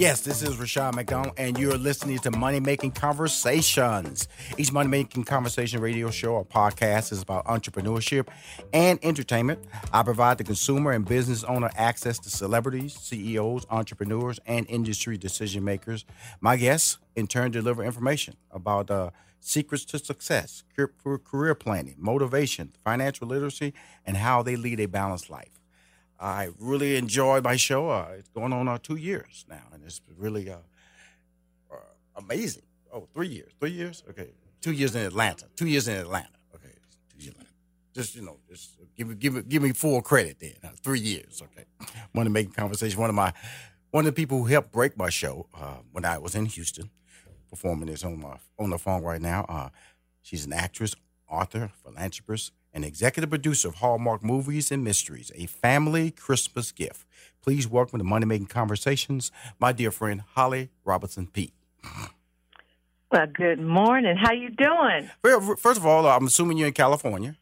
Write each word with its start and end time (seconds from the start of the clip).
Yes, 0.00 0.22
this 0.22 0.40
is 0.40 0.56
Rushion 0.56 0.94
McDonald, 0.94 1.34
and 1.36 1.58
you're 1.58 1.76
listening 1.76 2.18
to 2.20 2.30
Money 2.30 2.58
Making 2.58 2.90
Conversations. 2.90 4.28
Each 4.56 4.72
Money 4.72 4.88
Making 4.88 5.24
Conversation 5.24 5.78
radio 5.78 6.10
show 6.10 6.36
or 6.36 6.44
podcast 6.46 7.12
is 7.12 7.20
about 7.20 7.44
entrepreneurship 7.44 8.28
and 8.72 8.98
entertainment. 9.02 9.62
I 9.92 10.02
provide 10.02 10.38
the 10.38 10.44
consumer 10.44 10.92
and 10.92 11.04
business 11.04 11.44
owner 11.44 11.68
access 11.76 12.18
to 12.20 12.30
celebrities, 12.30 12.94
CEOs, 12.94 13.66
entrepreneurs, 13.68 14.40
and 14.46 14.64
industry 14.70 15.18
decision 15.18 15.64
makers. 15.64 16.06
My 16.40 16.56
guests, 16.56 16.96
in 17.14 17.26
turn, 17.26 17.50
deliver 17.50 17.84
information 17.84 18.36
about 18.50 18.90
uh, 18.90 19.10
secrets 19.38 19.84
to 19.84 19.98
success, 19.98 20.64
career 21.24 21.54
planning, 21.54 21.96
motivation, 21.98 22.72
financial 22.82 23.28
literacy, 23.28 23.74
and 24.06 24.16
how 24.16 24.42
they 24.42 24.56
lead 24.56 24.80
a 24.80 24.86
balanced 24.86 25.28
life. 25.28 25.59
I 26.20 26.50
really 26.58 26.96
enjoy 26.96 27.40
my 27.40 27.56
show. 27.56 27.88
Uh, 27.88 28.08
it's 28.18 28.28
going 28.28 28.52
on 28.52 28.68
uh, 28.68 28.78
two 28.82 28.96
years 28.96 29.46
now, 29.48 29.62
and 29.72 29.82
it's 29.84 30.02
really 30.18 30.50
uh, 30.50 30.56
uh, 31.72 31.76
amazing. 32.16 32.64
Oh, 32.92 33.08
three 33.14 33.28
years, 33.28 33.52
three 33.58 33.70
years. 33.70 34.02
Okay, 34.10 34.28
two 34.60 34.72
years 34.72 34.94
in 34.94 35.06
Atlanta, 35.06 35.46
two 35.56 35.66
years 35.66 35.88
in 35.88 35.96
Atlanta. 35.96 36.28
Okay, 36.54 36.74
two 37.10 37.24
years. 37.24 37.36
Just 37.94 38.14
you 38.14 38.22
know, 38.22 38.36
just 38.50 38.76
give 38.96 39.08
me 39.08 39.14
give 39.14 39.48
give 39.48 39.62
me 39.62 39.72
full 39.72 40.02
credit 40.02 40.38
there. 40.38 40.52
Uh, 40.62 40.68
three 40.82 41.00
years. 41.00 41.42
Okay, 41.42 41.64
want 42.14 42.26
to 42.26 42.30
make 42.30 42.54
conversation. 42.54 43.00
One 43.00 43.08
of 43.08 43.16
my 43.16 43.32
one 43.90 44.02
of 44.02 44.14
the 44.14 44.20
people 44.20 44.38
who 44.38 44.44
helped 44.44 44.72
break 44.72 44.98
my 44.98 45.08
show 45.08 45.46
uh, 45.58 45.76
when 45.92 46.04
I 46.04 46.18
was 46.18 46.34
in 46.34 46.44
Houston, 46.44 46.90
performing 47.48 47.86
this 47.88 48.04
on 48.04 48.20
my 48.20 48.36
on 48.58 48.68
the 48.68 48.78
phone 48.78 49.02
right 49.02 49.22
now. 49.22 49.70
She's 50.22 50.44
an 50.44 50.52
actress, 50.52 50.94
author, 51.30 51.70
philanthropist, 51.82 52.52
and 52.72 52.84
executive 52.84 53.30
producer 53.30 53.68
of 53.68 53.76
Hallmark 53.76 54.22
Movies 54.22 54.70
and 54.70 54.84
Mysteries, 54.84 55.32
a 55.34 55.46
family 55.46 56.10
Christmas 56.10 56.72
gift. 56.72 57.06
Please 57.42 57.66
welcome 57.66 57.98
to 57.98 58.04
Money 58.04 58.26
Making 58.26 58.46
Conversations, 58.46 59.32
my 59.58 59.72
dear 59.72 59.90
friend 59.90 60.22
Holly 60.34 60.70
Robinson 60.84 61.26
Peete. 61.26 61.54
Well, 63.10 63.26
good 63.26 63.60
morning. 63.60 64.16
How 64.16 64.32
you 64.32 64.50
doing? 64.50 65.10
Well, 65.24 65.56
first 65.56 65.80
of 65.80 65.86
all, 65.86 66.06
I'm 66.06 66.26
assuming 66.26 66.58
you're 66.58 66.68
in 66.68 66.74
California. 66.74 67.36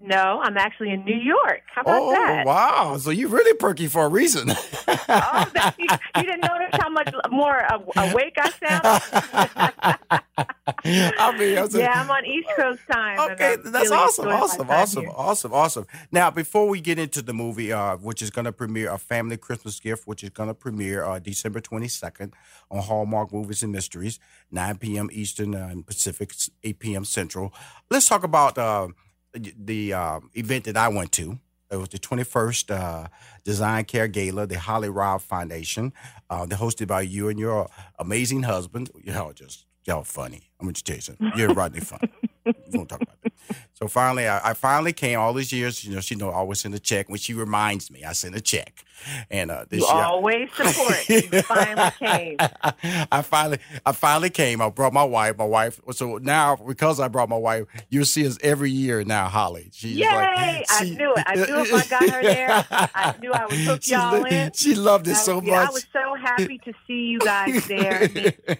No, 0.00 0.40
I'm 0.42 0.58
actually 0.58 0.90
in 0.90 1.04
New 1.04 1.16
York. 1.16 1.62
How 1.74 1.80
about 1.80 2.02
oh, 2.02 2.10
that? 2.10 2.46
wow. 2.46 2.96
So 2.98 3.10
you're 3.10 3.30
really 3.30 3.54
perky 3.54 3.86
for 3.86 4.04
a 4.04 4.08
reason. 4.08 4.50
oh, 4.50 4.54
that, 5.08 5.74
you, 5.78 5.86
you, 6.16 6.22
didn't 6.22 6.42
notice 6.42 6.68
how 6.72 6.90
much 6.90 7.12
more 7.30 7.66
awake 7.96 8.36
I 8.36 8.50
sound? 8.50 10.22
I 10.84 11.38
mean, 11.38 11.58
I 11.58 11.62
was 11.62 11.74
yeah, 11.78 12.02
I'm 12.02 12.10
on 12.10 12.26
East 12.26 12.48
Coast 12.56 12.80
time. 12.90 13.18
Okay, 13.32 13.56
that's 13.64 13.90
really 13.90 13.96
awesome, 13.96 14.28
awesome, 14.28 14.70
awesome, 14.70 15.02
here. 15.04 15.12
awesome, 15.16 15.52
awesome. 15.54 15.86
Now, 16.12 16.30
before 16.30 16.68
we 16.68 16.80
get 16.80 16.98
into 16.98 17.22
the 17.22 17.32
movie, 17.32 17.72
uh, 17.72 17.96
which 17.96 18.20
is 18.20 18.30
going 18.30 18.44
to 18.44 18.52
premiere, 18.52 18.90
A 18.90 18.98
Family 18.98 19.38
Christmas 19.38 19.80
Gift, 19.80 20.06
which 20.06 20.22
is 20.22 20.30
going 20.30 20.48
to 20.48 20.54
premiere 20.54 21.04
uh, 21.04 21.18
December 21.18 21.60
22nd 21.60 22.32
on 22.70 22.82
Hallmark 22.82 23.32
Movies 23.32 23.62
and 23.62 23.72
Mysteries, 23.72 24.18
9 24.50 24.76
p.m. 24.76 25.08
Eastern 25.12 25.54
uh, 25.54 25.68
and 25.70 25.86
Pacific, 25.86 26.34
8 26.62 26.78
p.m. 26.78 27.04
Central. 27.04 27.52
Let's 27.90 28.08
talk 28.08 28.24
about 28.24 28.58
uh, 28.58 28.88
the 29.38 29.92
uh, 29.92 30.20
event 30.34 30.64
that 30.64 30.76
I 30.76 30.88
went 30.88 31.12
to. 31.12 31.38
It 31.70 31.76
was 31.76 31.88
the 31.88 31.98
21st 31.98 32.70
uh, 32.70 33.08
Design 33.44 33.84
Care 33.84 34.06
Gala, 34.08 34.46
the 34.46 34.58
Holly 34.58 34.88
Rod 34.88 35.22
Foundation. 35.22 35.92
Uh, 36.30 36.46
hosted 36.46 36.86
by 36.86 37.00
you 37.02 37.28
and 37.28 37.38
your 37.38 37.68
amazing 37.98 38.44
husband. 38.44 38.90
Y'all 39.02 39.32
just, 39.32 39.66
y'all 39.84 40.04
funny. 40.04 40.50
I'm 40.60 40.72
to 40.72 40.84
tell 40.84 40.96
you 40.96 41.02
something. 41.02 41.32
You're 41.36 41.52
Rodney 41.54 41.80
Fun. 41.80 42.00
we 42.44 42.52
won't 42.72 42.88
talk 42.88 43.02
about 43.02 43.20
that. 43.22 43.32
So 43.78 43.88
finally, 43.88 44.26
I, 44.26 44.50
I, 44.50 44.54
finally 44.54 44.94
came 44.94 45.18
all 45.18 45.34
these 45.34 45.52
years. 45.52 45.84
You 45.84 45.94
know, 45.94 46.00
she 46.00 46.14
know 46.14 46.30
I 46.30 46.36
always 46.36 46.60
send 46.60 46.74
a 46.74 46.78
check. 46.78 47.10
When 47.10 47.18
she 47.18 47.34
reminds 47.34 47.90
me, 47.90 48.04
I 48.04 48.12
send 48.12 48.34
a 48.34 48.40
check. 48.40 48.86
And 49.30 49.50
uh, 49.50 49.66
this 49.68 49.82
you 49.82 49.94
year, 49.94 50.02
always 50.02 50.48
support. 50.54 51.06
you 51.10 51.42
finally 51.42 51.90
came. 51.98 52.36
I 53.12 53.20
finally, 53.20 53.58
I 53.84 53.92
finally 53.92 54.30
came. 54.30 54.62
I 54.62 54.70
brought 54.70 54.94
my 54.94 55.04
wife. 55.04 55.36
My 55.36 55.44
wife. 55.44 55.78
So 55.90 56.16
now, 56.16 56.56
because 56.56 57.00
I 57.00 57.08
brought 57.08 57.28
my 57.28 57.36
wife, 57.36 57.66
you'll 57.90 58.06
see 58.06 58.26
us 58.26 58.38
every 58.42 58.70
year 58.70 59.04
now. 59.04 59.28
Holly. 59.28 59.68
She's 59.74 59.98
Yay! 59.98 60.06
Like, 60.06 60.64
I 60.70 60.84
knew 60.84 61.12
it. 61.14 61.24
I 61.26 61.34
knew 61.34 61.60
if 61.60 61.74
I 61.74 61.86
got 61.86 62.10
her 62.10 62.22
there, 62.22 62.66
I 62.70 63.14
knew 63.20 63.32
I 63.32 63.44
would 63.44 63.58
hook 63.58 63.80
y'all 63.88 64.24
in. 64.24 64.52
She 64.54 64.74
loved 64.74 65.06
it 65.06 65.16
so 65.16 65.42
yeah, 65.42 65.56
much. 65.56 65.68
I 65.68 65.72
was 65.72 65.86
so 65.92 66.14
happy 66.14 66.56
to 66.64 66.72
see 66.86 67.08
you 67.08 67.18
guys 67.18 67.66
there. 67.68 68.08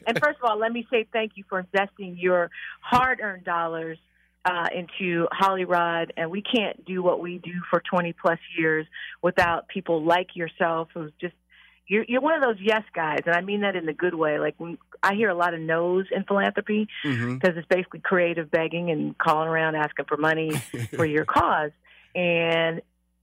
And 0.06 0.18
first 0.20 0.40
of 0.42 0.50
all, 0.50 0.58
let 0.58 0.72
me 0.72 0.86
say 0.90 1.06
thank 1.10 1.32
you 1.36 1.44
for 1.48 1.60
investing 1.60 2.18
your 2.18 2.50
hard-earned 2.82 3.44
dollars 3.44 3.96
uh, 4.46 4.68
into 4.74 5.26
Hollyrod, 5.32 6.10
and 6.16 6.30
we 6.30 6.40
can't 6.40 6.84
do 6.84 7.02
what 7.02 7.20
we 7.20 7.38
do 7.38 7.50
for 7.68 7.82
20 7.90 8.12
plus 8.12 8.38
years 8.56 8.86
without 9.20 9.66
people 9.68 10.04
like 10.04 10.36
yourself 10.36 10.88
who's 10.94 11.10
just 11.20 11.34
you're 11.88 12.04
you're 12.08 12.20
one 12.20 12.34
of 12.34 12.42
those 12.42 12.56
yes 12.60 12.82
guys, 12.94 13.20
and 13.26 13.34
I 13.34 13.40
mean 13.40 13.60
that 13.62 13.76
in 13.76 13.86
the 13.86 13.92
good 13.92 14.14
way. 14.14 14.38
Like 14.38 14.54
when 14.58 14.76
I 15.02 15.14
hear 15.14 15.28
a 15.28 15.34
lot 15.34 15.54
of 15.54 15.60
no's 15.60 16.06
in 16.10 16.24
philanthropy 16.24 16.88
because 17.02 17.16
Mhm. 17.54 17.56
it's 17.58 17.66
basically 17.68 18.00
creative 18.00 18.50
begging 18.50 18.90
and 18.90 19.16
calling 19.18 19.48
around 19.48 19.74
asking 19.76 20.06
for 20.06 20.16
money 20.16 20.50
for 20.96 21.04
your 21.06 21.24
cause. 21.24 21.70
And 22.14 22.82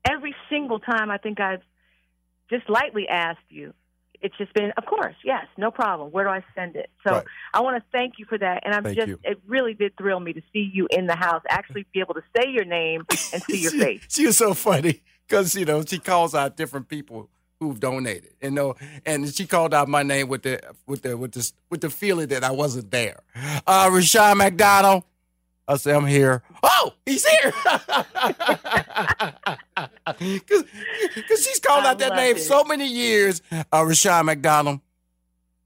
every 0.10 0.34
single 0.50 0.80
time, 0.80 1.10
I 1.12 1.18
think 1.18 1.40
I've 1.42 1.62
just 2.50 2.70
lightly 2.70 3.08
asked 3.10 3.40
you. 3.50 3.74
It's 4.24 4.36
just 4.38 4.54
been, 4.54 4.72
of 4.78 4.86
course, 4.86 5.16
yes, 5.24 5.46
no 5.58 5.70
problem. 5.70 6.10
Where 6.12 6.24
do 6.24 6.30
I 6.32 6.44
send 6.56 6.78
it? 6.78 6.90
So 7.06 7.16
Right. 7.16 7.26
I 7.54 7.62
want 7.62 7.78
to 7.78 7.84
thank 7.92 8.14
you 8.18 8.26
for 8.26 8.38
that. 8.38 8.62
And 8.66 8.74
I'm 8.74 8.84
Thank 8.84 8.96
just, 8.96 9.08
you. 9.10 9.20
it 9.24 9.40
really 9.46 9.74
did 9.74 9.96
thrill 9.98 10.22
me 10.22 10.32
to 10.34 10.42
see 10.54 10.72
you 10.74 10.88
in 10.90 11.08
the 11.08 11.16
house, 11.16 11.44
actually 11.50 11.86
be 11.94 12.00
able 12.00 12.14
to 12.16 12.24
say 12.36 12.50
your 12.50 12.64
name 12.64 13.06
and 13.34 13.44
see 13.44 13.62
your 13.62 13.72
she, 13.72 13.80
face. 13.80 14.02
She 14.08 14.26
was 14.26 14.38
so 14.38 14.54
funny 14.54 15.02
because 15.28 15.54
you 15.56 15.66
know 15.66 15.84
she 15.84 16.00
calls 16.00 16.34
out 16.34 16.56
different 16.56 16.88
people 16.88 17.30
who've 17.60 17.80
donated. 17.80 18.34
You 18.42 18.52
know, 18.52 18.76
and 19.06 19.28
she 19.34 19.46
called 19.46 19.74
out 19.74 19.88
my 19.90 20.04
name 20.04 20.30
with 20.30 20.44
the 20.44 20.62
with 20.88 21.02
the 21.02 21.18
with 21.18 21.34
the 21.34 21.52
with 21.70 21.82
the 21.82 21.90
feeling 21.90 22.28
that 22.28 22.44
I 22.46 22.52
wasn't 22.52 22.92
there. 22.92 23.20
Uh, 23.68 23.90
Rushion 23.92 24.38
McDonald. 24.38 25.04
I 25.68 25.78
say 25.78 25.94
I'm 25.94 26.06
here. 26.06 26.44
Oh, 26.62 26.94
he's 27.06 27.26
here. 27.26 27.54
Because 30.06 31.46
she's 31.46 31.60
called 31.60 31.86
I 31.86 31.92
out 31.92 32.00
that 32.00 32.16
name 32.16 32.36
it. 32.36 32.42
so 32.42 32.64
many 32.64 32.88
years. 32.88 33.42
Uh, 33.52 33.84
Rushion 33.86 34.26
McDonald. 34.26 34.80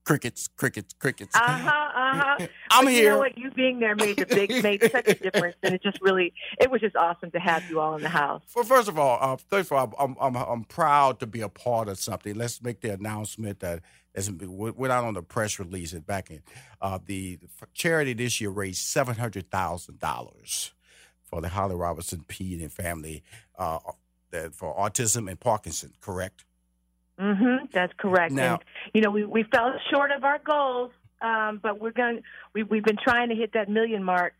Crickets, 0.06 0.48
crickets, 0.56 0.94
crickets. 0.94 1.36
Uh 1.36 1.40
huh. 1.42 1.70
Uh 1.70 2.16
huh. 2.40 2.48
I'm 2.72 2.86
but 2.86 2.94
You 2.94 3.10
know 3.10 3.18
what? 3.18 3.38
You 3.38 3.52
being 3.52 3.80
there 3.80 3.94
made 3.96 4.16
the 4.18 4.26
big 4.26 4.64
made 4.64 4.82
such 4.90 5.08
a 5.10 5.16
difference, 5.16 5.58
and 5.64 5.76
it 5.76 5.84
just 5.84 6.02
really 6.02 6.34
it 6.62 6.72
was 6.72 6.80
just 6.80 6.96
awesome 6.96 7.30
to 7.32 7.40
have 7.40 7.70
you 7.70 7.82
all 7.82 7.96
in 7.98 8.04
the 8.04 8.10
house. 8.10 8.42
Well, 8.56 8.64
first 8.64 8.88
of 8.88 8.98
all, 8.98 9.18
uh, 9.20 9.36
first 9.36 9.70
of 9.70 9.78
all, 9.78 9.94
I'm, 10.00 10.16
I'm 10.22 10.36
I'm 10.38 10.64
proud 10.64 11.20
to 11.20 11.28
be 11.28 11.42
a 11.42 11.50
part 11.50 11.90
of 11.90 12.00
something. 12.00 12.36
Let's 12.36 12.62
make 12.62 12.80
the 12.80 12.94
announcement 12.94 13.60
that 13.60 13.82
as 14.18 14.32
went 14.32 14.92
out 14.92 15.04
on 15.06 15.14
the 15.14 15.22
press 15.22 15.60
release 15.60 15.94
and 15.94 16.06
back 16.06 16.32
in. 16.32 16.42
Uh, 16.82 16.98
the 17.06 17.40
charity 17.74 18.14
this 18.14 18.42
year 18.42 18.50
raised 18.50 18.80
seven 18.80 19.16
hundred 19.16 19.50
thousand 19.52 20.00
dollars 20.00 20.74
for 21.24 21.40
the 21.40 21.50
Holly 21.50 21.76
Robinson 21.76 22.26
Peete 22.28 22.62
and 22.62 22.74
family 22.74 23.24
uh, 23.58 23.80
that 24.32 24.56
for 24.56 24.76
autism 24.76 25.30
and 25.30 25.40
Parkinson. 25.40 25.94
Correct? 26.02 26.44
Mm-hmm. 27.20 27.66
That's 27.72 27.94
correct. 27.98 28.34
Now- 28.34 28.56
and 28.56 28.64
you 28.94 29.02
know, 29.02 29.12
we 29.12 29.24
we 29.24 29.44
fell 29.44 29.74
short 29.92 30.12
of 30.12 30.24
our 30.24 30.40
goals, 30.40 30.92
um, 31.22 31.60
but 31.62 31.80
we're 31.80 31.92
going. 31.92 32.24
We 32.54 32.64
we've 32.64 32.84
been 32.84 32.98
trying 33.02 33.30
to 33.30 33.36
hit 33.36 33.54
that 33.54 33.70
million 33.70 34.04
mark 34.04 34.34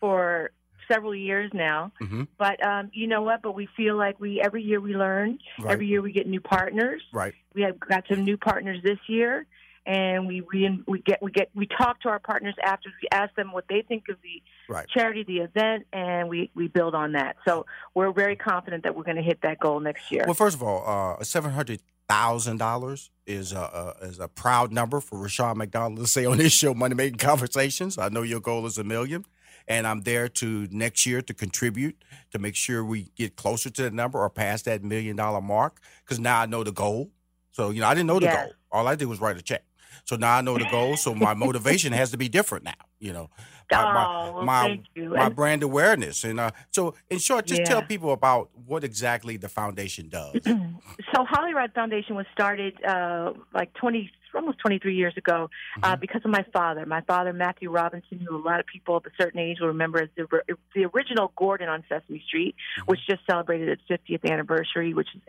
for 0.00 0.52
several 0.90 1.14
years 1.14 1.50
now. 1.54 1.92
Mm-hmm. 2.02 2.24
But 2.38 2.64
um, 2.64 2.90
you 2.92 3.06
know 3.06 3.22
what? 3.22 3.42
But 3.42 3.52
we 3.54 3.68
feel 3.76 3.96
like 3.96 4.18
we 4.20 4.40
every 4.40 4.62
year 4.62 4.80
we 4.80 4.94
learn. 4.96 5.38
Right. 5.60 5.72
Every 5.72 5.86
year 5.86 6.02
we 6.02 6.12
get 6.12 6.26
new 6.26 6.40
partners. 6.40 7.02
Right. 7.12 7.34
We 7.54 7.62
have 7.62 7.78
got 7.78 8.04
some 8.08 8.24
new 8.24 8.36
partners 8.36 8.80
this 8.82 8.98
year, 9.06 9.46
and 9.86 10.26
we 10.26 10.40
re- 10.52 10.82
we 10.86 11.00
get 11.00 11.22
we 11.22 11.30
get 11.30 11.50
we 11.54 11.66
talk 11.66 12.00
to 12.02 12.08
our 12.08 12.18
partners 12.18 12.54
after 12.62 12.90
we 13.02 13.08
ask 13.12 13.34
them 13.34 13.52
what 13.52 13.64
they 13.68 13.82
think 13.82 14.04
of 14.08 14.16
the 14.22 14.42
Right. 14.70 14.86
charity, 14.88 15.24
the 15.24 15.38
event, 15.38 15.86
and 15.94 16.28
we 16.28 16.50
we 16.54 16.68
build 16.68 16.94
on 16.94 17.12
that. 17.12 17.36
So 17.46 17.64
we're 17.94 18.12
very 18.12 18.36
confident 18.36 18.82
that 18.82 18.94
we're 18.94 19.04
going 19.04 19.16
to 19.16 19.22
hit 19.22 19.40
that 19.42 19.58
goal 19.58 19.80
next 19.80 20.12
year. 20.12 20.24
Well, 20.26 20.34
first 20.34 20.56
of 20.56 20.62
all, 20.62 20.84
uh, 21.18 21.24
seven 21.24 21.52
hundred 21.52 21.80
thousand 22.06 22.58
dollars 22.58 23.10
is 23.26 23.52
a, 23.52 23.94
a 24.02 24.06
is 24.06 24.18
a 24.18 24.28
proud 24.28 24.72
number 24.72 25.00
for 25.00 25.18
Rushion 25.18 25.56
McDonald 25.56 26.00
to 26.00 26.06
say 26.06 26.24
on 26.26 26.36
this 26.38 26.52
show, 26.52 26.74
Money 26.74 26.94
Making 26.94 27.18
Conversations. 27.18 27.96
I 27.96 28.08
know 28.10 28.22
your 28.22 28.40
goal 28.40 28.66
is 28.66 28.76
a 28.78 28.84
million, 28.84 29.24
and 29.68 29.86
I'm 29.86 30.00
there 30.02 30.28
to 30.28 30.66
next 30.70 31.06
year 31.06 31.22
to 31.22 31.34
contribute 31.34 31.96
to 32.32 32.38
make 32.38 32.56
sure 32.56 32.84
we 32.84 33.10
get 33.16 33.36
closer 33.36 33.70
to 33.70 33.82
the 33.82 33.90
number 33.90 34.18
or 34.18 34.30
past 34.30 34.64
that 34.64 34.82
million 34.82 35.16
dollar 35.16 35.40
mark. 35.40 35.80
Because 36.04 36.18
now 36.18 36.40
I 36.40 36.46
know 36.46 36.64
the 36.64 36.72
goal. 36.72 37.10
So 37.52 37.70
you 37.70 37.80
know, 37.80 37.86
I 37.86 37.94
didn't 37.94 38.06
know 38.08 38.18
the 38.18 38.26
Yes. 38.26 38.36
goal. 38.46 38.52
All 38.72 38.88
I 38.88 38.94
did 38.96 39.06
was 39.06 39.20
write 39.20 39.36
a 39.36 39.42
check. 39.42 39.64
So 40.04 40.16
now 40.16 40.36
I 40.36 40.40
know 40.40 40.56
the 40.56 40.68
goal. 40.70 40.96
So 40.96 41.14
my 41.14 41.34
motivation 41.34 41.92
has 41.92 42.10
to 42.12 42.16
be 42.16 42.28
different 42.28 42.64
now. 42.64 42.72
You 42.98 43.12
know, 43.12 43.30
my, 43.70 43.82
my- 43.82 44.04
oh, 44.06 44.32
well, 44.36 44.44
my- 44.44 44.62
thank 44.68 44.84
you. 44.94 45.10
my 45.10 45.28
brand 45.28 45.62
awareness. 45.62 46.24
And 46.24 46.40
uh, 46.40 46.50
so, 46.70 46.94
in 47.10 47.18
short, 47.18 47.46
just 47.46 47.64
tell 47.64 47.82
people 47.82 48.12
about 48.12 48.50
what 48.66 48.84
exactly 48.84 49.36
the 49.36 49.48
foundation 49.48 50.08
does. 50.08 50.40
so 50.44 51.24
Holly 51.24 51.52
Rod 51.54 51.72
Foundation 51.74 52.16
was 52.16 52.26
started 52.32 52.82
uh, 52.84 53.34
like 53.54 53.72
20, 53.74 54.10
almost 54.34 54.58
23 54.58 54.94
years 54.94 55.14
ago 55.16 55.48
uh, 55.82 55.88
Mm-hmm. 55.92 56.00
because 56.00 56.20
of 56.24 56.30
my 56.30 56.44
father. 56.52 56.84
My 56.86 57.00
father, 57.02 57.32
Matthew 57.32 57.70
Robinson, 57.70 58.18
who 58.26 58.36
a 58.36 58.42
lot 58.44 58.60
of 58.60 58.66
people 58.66 58.96
of 58.96 59.04
a 59.06 59.10
certain 59.22 59.40
age 59.40 59.58
will 59.60 59.68
remember 59.68 60.02
as 60.02 60.08
the, 60.16 60.26
the 60.74 60.84
original 60.94 61.32
Gordon 61.36 61.68
on 61.68 61.84
Sesame 61.88 62.22
Street, 62.26 62.54
Mm-hmm. 62.78 62.90
which 62.90 63.00
just 63.08 63.20
celebrated 63.30 63.68
its 63.68 63.82
50th 63.90 64.30
anniversary, 64.30 64.94
which 64.94 65.08
is 65.14 65.20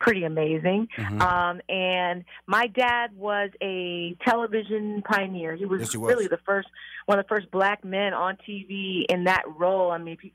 pretty 0.00 0.24
amazing. 0.24 0.88
Mhm. 0.96 1.20
Um, 1.20 1.60
and 1.68 2.24
my 2.46 2.66
dad 2.66 3.16
was 3.16 3.50
a 3.62 4.16
television 4.24 5.02
pioneer. 5.02 5.54
He 5.56 5.64
was, 5.66 5.80
Yes, 5.80 5.92
he 5.92 5.98
was. 5.98 6.08
really 6.12 6.26
the 6.28 6.38
first, 6.44 6.68
one 7.06 7.18
of 7.18 7.24
the 7.24 7.28
first 7.28 7.50
black 7.50 7.84
men 7.84 8.14
on 8.14 8.36
TV 8.48 9.04
in 9.08 9.24
that 9.24 9.42
role. 9.56 9.90
I 9.90 9.98
mean, 9.98 10.14
if 10.14 10.24
you, 10.24 10.30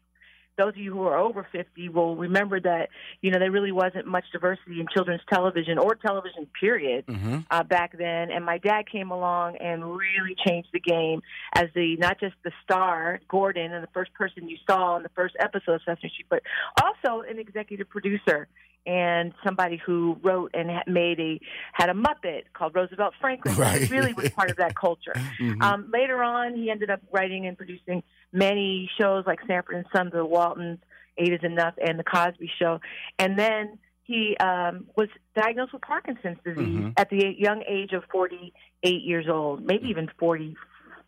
those 0.57 0.69
of 0.69 0.77
you 0.77 0.93
who 0.93 1.03
are 1.03 1.17
over 1.17 1.47
50 1.51 1.89
will 1.89 2.15
remember 2.15 2.59
that, 2.59 2.89
you 3.21 3.31
know, 3.31 3.39
there 3.39 3.51
really 3.51 3.71
wasn't 3.71 4.05
much 4.05 4.25
diversity 4.31 4.79
in 4.79 4.87
children's 4.93 5.21
television 5.31 5.77
or 5.77 5.95
television, 5.95 6.47
period, 6.59 7.05
Mm-hmm. 7.07 7.39
uh, 7.49 7.63
back 7.63 7.97
then. 7.97 8.31
And 8.31 8.45
my 8.45 8.57
dad 8.57 8.83
came 8.91 9.11
along 9.11 9.57
and 9.57 9.83
really 9.83 10.35
changed 10.45 10.69
the 10.73 10.79
game 10.79 11.21
as 11.55 11.65
the, 11.73 11.95
not 11.97 12.19
just 12.19 12.35
the 12.43 12.51
star, 12.63 13.19
Gordon, 13.27 13.71
and 13.73 13.83
the 13.83 13.89
first 13.93 14.13
person 14.13 14.47
you 14.49 14.57
saw 14.69 14.97
in 14.97 15.03
the 15.03 15.09
first 15.09 15.35
episode 15.39 15.73
of 15.75 15.81
Sesame 15.85 16.09
Street, 16.09 16.27
but 16.29 16.43
also 16.81 17.21
an 17.21 17.39
executive 17.39 17.89
producer 17.89 18.47
and 18.85 19.33
somebody 19.43 19.77
who 19.85 20.17
wrote 20.23 20.51
and 20.53 20.69
made 20.87 21.19
a 21.19 21.39
had 21.73 21.89
a 21.89 21.93
Muppet 21.93 22.43
called 22.53 22.73
Roosevelt 22.75 23.13
Franklin. 23.21 23.55
Right. 23.55 23.89
Really 23.89 24.13
was 24.13 24.29
part 24.29 24.49
of 24.51 24.57
that 24.57 24.75
culture. 24.75 25.13
Mhm. 25.39 25.61
Um, 25.63 25.89
later 25.91 26.21
on, 26.23 26.55
he 26.55 26.69
ended 26.69 26.89
up 26.89 27.01
writing 27.11 27.47
and 27.47 27.57
producing 27.57 28.03
many 28.33 28.89
shows 28.99 29.23
like 29.25 29.39
Sanford 29.47 29.75
and 29.75 29.85
Son, 29.95 30.09
The 30.13 30.23
Waltons, 30.25 30.79
Eight 31.17 31.33
is 31.33 31.39
Enough, 31.43 31.75
and 31.85 31.97
The 31.99 32.03
Cosby 32.03 32.49
Show. 32.59 32.79
And 33.19 33.37
then 33.39 33.77
he 34.03 34.35
um, 34.37 34.85
was 34.95 35.07
diagnosed 35.35 35.73
with 35.73 35.81
Parkinson's 35.83 36.37
disease 36.43 36.79
Mhm. 36.79 36.93
at 36.97 37.09
the 37.09 37.33
young 37.37 37.63
age 37.67 37.93
of 37.93 38.03
48 38.11 39.01
years 39.03 39.27
old, 39.29 39.65
maybe 39.65 39.87
even 39.89 40.09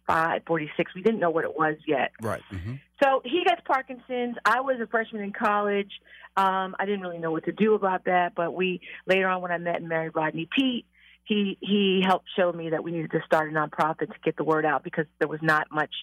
45, 0.07 0.41
46. 0.45 0.95
We 0.95 1.01
didn't 1.01 1.19
know 1.19 1.29
what 1.29 1.43
it 1.43 1.55
was 1.57 1.75
yet. 1.87 2.11
right. 2.21 2.41
Mm-hmm. 2.51 2.75
So 3.01 3.21
he 3.25 3.43
gets 3.43 3.61
Parkinson's. 3.65 4.37
I 4.45 4.61
was 4.61 4.79
a 4.81 4.87
freshman 4.87 5.23
in 5.23 5.33
college. 5.33 5.91
Um, 6.37 6.75
I 6.79 6.85
didn't 6.85 7.01
really 7.01 7.19
know 7.19 7.31
what 7.31 7.45
to 7.45 7.51
do 7.51 7.73
about 7.73 8.05
that, 8.05 8.33
but 8.35 8.53
we 8.53 8.81
later 9.05 9.27
on 9.27 9.41
when 9.41 9.51
I 9.51 9.57
met 9.57 9.75
and 9.75 9.89
married 9.89 10.13
Rodney 10.15 10.47
Peete, 10.55 10.85
he 11.25 11.57
he 11.61 12.01
helped 12.05 12.27
show 12.37 12.51
me 12.51 12.71
that 12.71 12.83
we 12.83 12.91
needed 12.91 13.11
to 13.11 13.19
start 13.25 13.49
a 13.49 13.53
nonprofit 13.53 14.07
to 14.07 14.19
get 14.23 14.35
the 14.35 14.43
word 14.43 14.65
out 14.65 14.83
because 14.83 15.05
there 15.19 15.27
was 15.27 15.39
not 15.41 15.67
much 15.71 15.93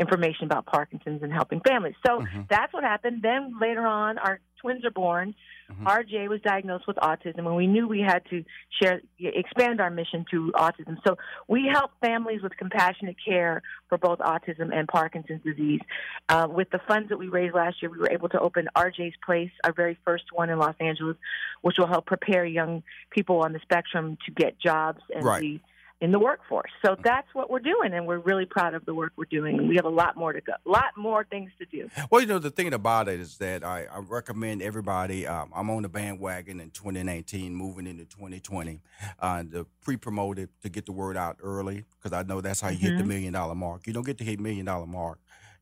information 0.00 0.44
about 0.44 0.66
Parkinson's 0.66 1.22
and 1.22 1.32
helping 1.32 1.60
families. 1.60 1.94
So 2.06 2.20
Mhm. 2.20 2.48
that's 2.48 2.72
what 2.72 2.82
happened. 2.82 3.22
Then 3.22 3.58
later 3.60 3.86
on, 3.86 4.18
our 4.18 4.40
twins 4.60 4.84
are 4.84 4.90
born. 4.90 5.34
Mhm. 5.70 5.86
RJ 5.86 6.28
was 6.28 6.40
diagnosed 6.42 6.86
with 6.86 6.96
autism, 6.96 7.38
and 7.46 7.56
we 7.56 7.66
knew 7.66 7.86
we 7.86 8.00
had 8.00 8.24
to 8.30 8.44
share 8.82 9.00
expand 9.18 9.80
our 9.80 9.88
mission 9.90 10.24
to 10.30 10.52
autism. 10.56 10.98
So 11.06 11.16
we 11.48 11.66
help 11.72 11.92
families 12.00 12.42
with 12.42 12.56
compassionate 12.56 13.16
care 13.24 13.62
for 13.88 13.96
both 13.96 14.18
autism 14.18 14.74
and 14.74 14.88
Parkinson's 14.88 15.42
disease. 15.42 15.80
Uh, 16.28 16.48
with 16.50 16.70
the 16.70 16.80
funds 16.88 17.08
that 17.10 17.18
we 17.18 17.28
raised 17.28 17.54
last 17.54 17.80
year, 17.80 17.90
we 17.90 17.98
were 17.98 18.10
able 18.10 18.28
to 18.30 18.40
open 18.40 18.68
RJ's 18.74 19.14
Place, 19.24 19.52
our 19.64 19.72
very 19.72 19.96
first 20.04 20.24
one 20.32 20.50
in 20.50 20.58
Los 20.58 20.74
Angeles, 20.80 21.16
which 21.62 21.76
will 21.78 21.86
help 21.86 22.06
prepare 22.06 22.44
young 22.44 22.82
people 23.10 23.40
on 23.42 23.52
the 23.52 23.60
spectrum 23.60 24.18
to 24.26 24.32
get 24.32 24.58
jobs 24.58 25.02
and 25.14 25.24
Right. 25.24 25.40
be 25.40 25.60
in 26.00 26.12
the 26.12 26.18
workforce. 26.18 26.70
So 26.84 26.96
that's 27.04 27.26
what 27.34 27.50
we're 27.50 27.58
doing, 27.58 27.92
and 27.92 28.06
we're 28.06 28.18
really 28.18 28.46
proud 28.46 28.72
of 28.74 28.84
the 28.86 28.94
work 28.94 29.12
we're 29.16 29.26
doing. 29.26 29.58
And 29.58 29.68
we 29.68 29.76
have 29.76 29.84
a 29.84 29.90
lot 29.90 30.16
more 30.16 30.32
to 30.32 30.40
go, 30.40 30.52
a 30.64 30.68
lot 30.70 30.96
more 30.96 31.24
things 31.24 31.50
to 31.58 31.66
do. 31.66 31.90
Well, 32.10 32.22
you 32.22 32.26
know, 32.26 32.38
the 32.38 32.50
thing 32.50 32.72
about 32.72 33.08
it 33.08 33.20
is 33.20 33.36
that 33.38 33.62
I, 33.62 33.84
I 33.84 33.98
recommend 33.98 34.62
everybody. 34.62 35.26
Um, 35.26 35.50
I'm 35.54 35.68
on 35.68 35.82
the 35.82 35.88
bandwagon 35.90 36.58
in 36.60 36.70
2019, 36.70 37.54
moving 37.54 37.86
into 37.86 38.04
2020, 38.06 38.80
uh, 39.20 39.42
to 39.52 39.66
pre-promote 39.82 40.38
it 40.38 40.48
to 40.62 40.70
get 40.70 40.86
the 40.86 40.92
word 40.92 41.16
out 41.18 41.36
early 41.42 41.84
because 41.98 42.12
I 42.16 42.22
know 42.22 42.40
that's 42.40 42.60
how 42.62 42.70
you 42.70 42.78
hit 42.78 42.96
the 42.96 43.04
Mhm. 43.04 43.08
million 43.08 43.32
dollar 43.34 43.54
mark. 43.54 43.86
You 43.86 43.92
don't 43.92 44.06
get 44.06 44.16
to 44.18 44.24
hit 44.24 44.40
million 44.40 44.64
dollar 44.66 44.86
mark 44.86 45.18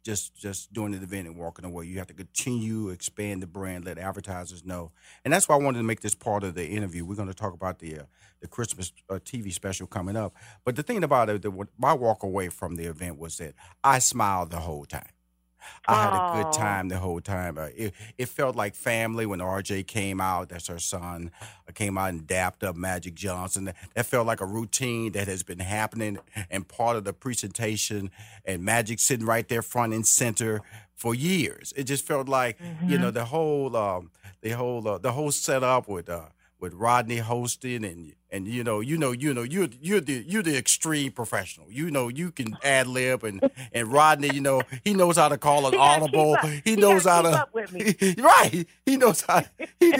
just 0.08 0.34
just 0.34 0.72
doing 0.72 0.92
the 0.92 1.02
event 1.02 1.26
and 1.26 1.36
walking 1.36 1.66
away. 1.66 1.84
You 1.84 1.98
have 1.98 2.06
to 2.06 2.14
continue 2.14 2.88
expand 2.88 3.42
the 3.42 3.46
brand, 3.46 3.84
let 3.84 3.98
advertisers 3.98 4.64
know, 4.64 4.90
and 5.22 5.34
that's 5.34 5.46
why 5.50 5.54
I 5.54 5.58
wanted 5.58 5.80
to 5.80 5.84
make 5.84 6.00
this 6.00 6.14
part 6.14 6.44
of 6.44 6.54
the 6.54 6.66
interview. 6.66 7.04
We're 7.04 7.14
going 7.14 7.28
to 7.28 7.34
talk 7.34 7.52
about 7.52 7.78
the 7.78 7.98
uh, 7.98 8.02
the 8.40 8.48
Christmas 8.48 8.90
uh, 9.10 9.16
TV 9.16 9.52
special 9.52 9.86
coming 9.86 10.16
up. 10.16 10.34
But 10.64 10.76
the 10.76 10.82
thing 10.82 11.04
about 11.04 11.28
it, 11.28 11.42
the, 11.42 11.52
my 11.76 11.92
walk 11.92 12.22
away 12.22 12.48
from 12.48 12.76
the 12.76 12.84
event 12.84 13.18
was 13.18 13.36
that 13.36 13.52
I 13.84 13.98
smiled 13.98 14.50
the 14.50 14.60
whole 14.60 14.86
time. 14.86 15.10
I 15.86 16.02
had 16.04 16.12
a 16.40 16.42
good 16.42 16.52
time 16.52 16.88
the 16.88 16.98
whole 16.98 17.20
time. 17.20 17.58
Uh, 17.58 17.68
it, 17.76 17.94
it 18.16 18.28
felt 18.28 18.56
like 18.56 18.74
family 18.74 19.26
when 19.26 19.40
RJ 19.40 19.86
came 19.86 20.20
out. 20.20 20.48
That's 20.50 20.68
her 20.68 20.78
son. 20.78 21.30
uh, 21.42 21.72
Came 21.72 21.96
out 21.98 22.10
and 22.10 22.26
dapped 22.26 22.62
up 22.64 22.76
Magic 22.76 23.14
Johnson. 23.14 23.64
That, 23.66 23.76
that 23.94 24.06
felt 24.06 24.26
like 24.26 24.40
a 24.40 24.46
routine 24.46 25.12
that 25.12 25.28
has 25.28 25.42
been 25.42 25.58
happening 25.60 26.18
and 26.50 26.66
part 26.66 26.96
of 26.96 27.04
the 27.04 27.12
presentation. 27.12 28.10
And 28.44 28.62
Magic 28.64 28.98
sitting 29.00 29.26
right 29.26 29.46
there 29.48 29.62
front 29.62 29.92
and 29.94 30.06
center 30.06 30.62
for 30.94 31.14
years. 31.14 31.72
It 31.76 31.84
just 31.84 32.06
felt 32.06 32.28
like 32.28 32.58
you 32.84 32.98
know 32.98 33.10
the 33.10 33.24
whole 33.26 33.76
um, 33.76 34.10
the 34.40 34.50
whole 34.50 34.86
uh, 34.88 34.98
the 34.98 35.12
whole 35.12 35.30
setup 35.30 35.88
with 35.88 36.08
uh, 36.08 36.22
with 36.60 36.74
Rodney 36.74 37.18
hosting 37.18 37.84
and 37.84 38.14
and 38.30 38.46
you 38.46 38.62
know 38.62 38.80
you 38.80 38.98
know 38.98 39.12
you 39.12 39.32
know 39.32 39.42
you're 39.42 39.68
you're 39.80 40.00
the 40.00 40.24
you're 40.26 40.42
the 40.42 40.56
extreme 40.56 41.12
professional. 41.12 41.70
You 41.70 41.90
know 41.90 42.08
you 42.08 42.30
can 42.30 42.56
ad 42.62 42.86
lib 42.86 43.24
and 43.24 43.48
and 43.72 43.92
Rodney 43.92 44.30
you 44.34 44.40
know 44.40 44.62
he 44.84 44.94
knows 44.94 45.16
how 45.16 45.28
to 45.28 45.38
call 45.38 45.66
an 45.66 45.72
He 45.78 45.78
audible. 45.78 46.36
He 46.36 46.60
He 46.64 46.76
knows 46.76 47.04
how 47.04 47.22
to 47.22 47.30
up 47.30 47.54
with 47.54 47.72
me. 47.72 47.94
right. 48.18 48.66
He 48.84 48.96
knows 48.96 49.22
how 49.22 49.44
he 49.80 49.96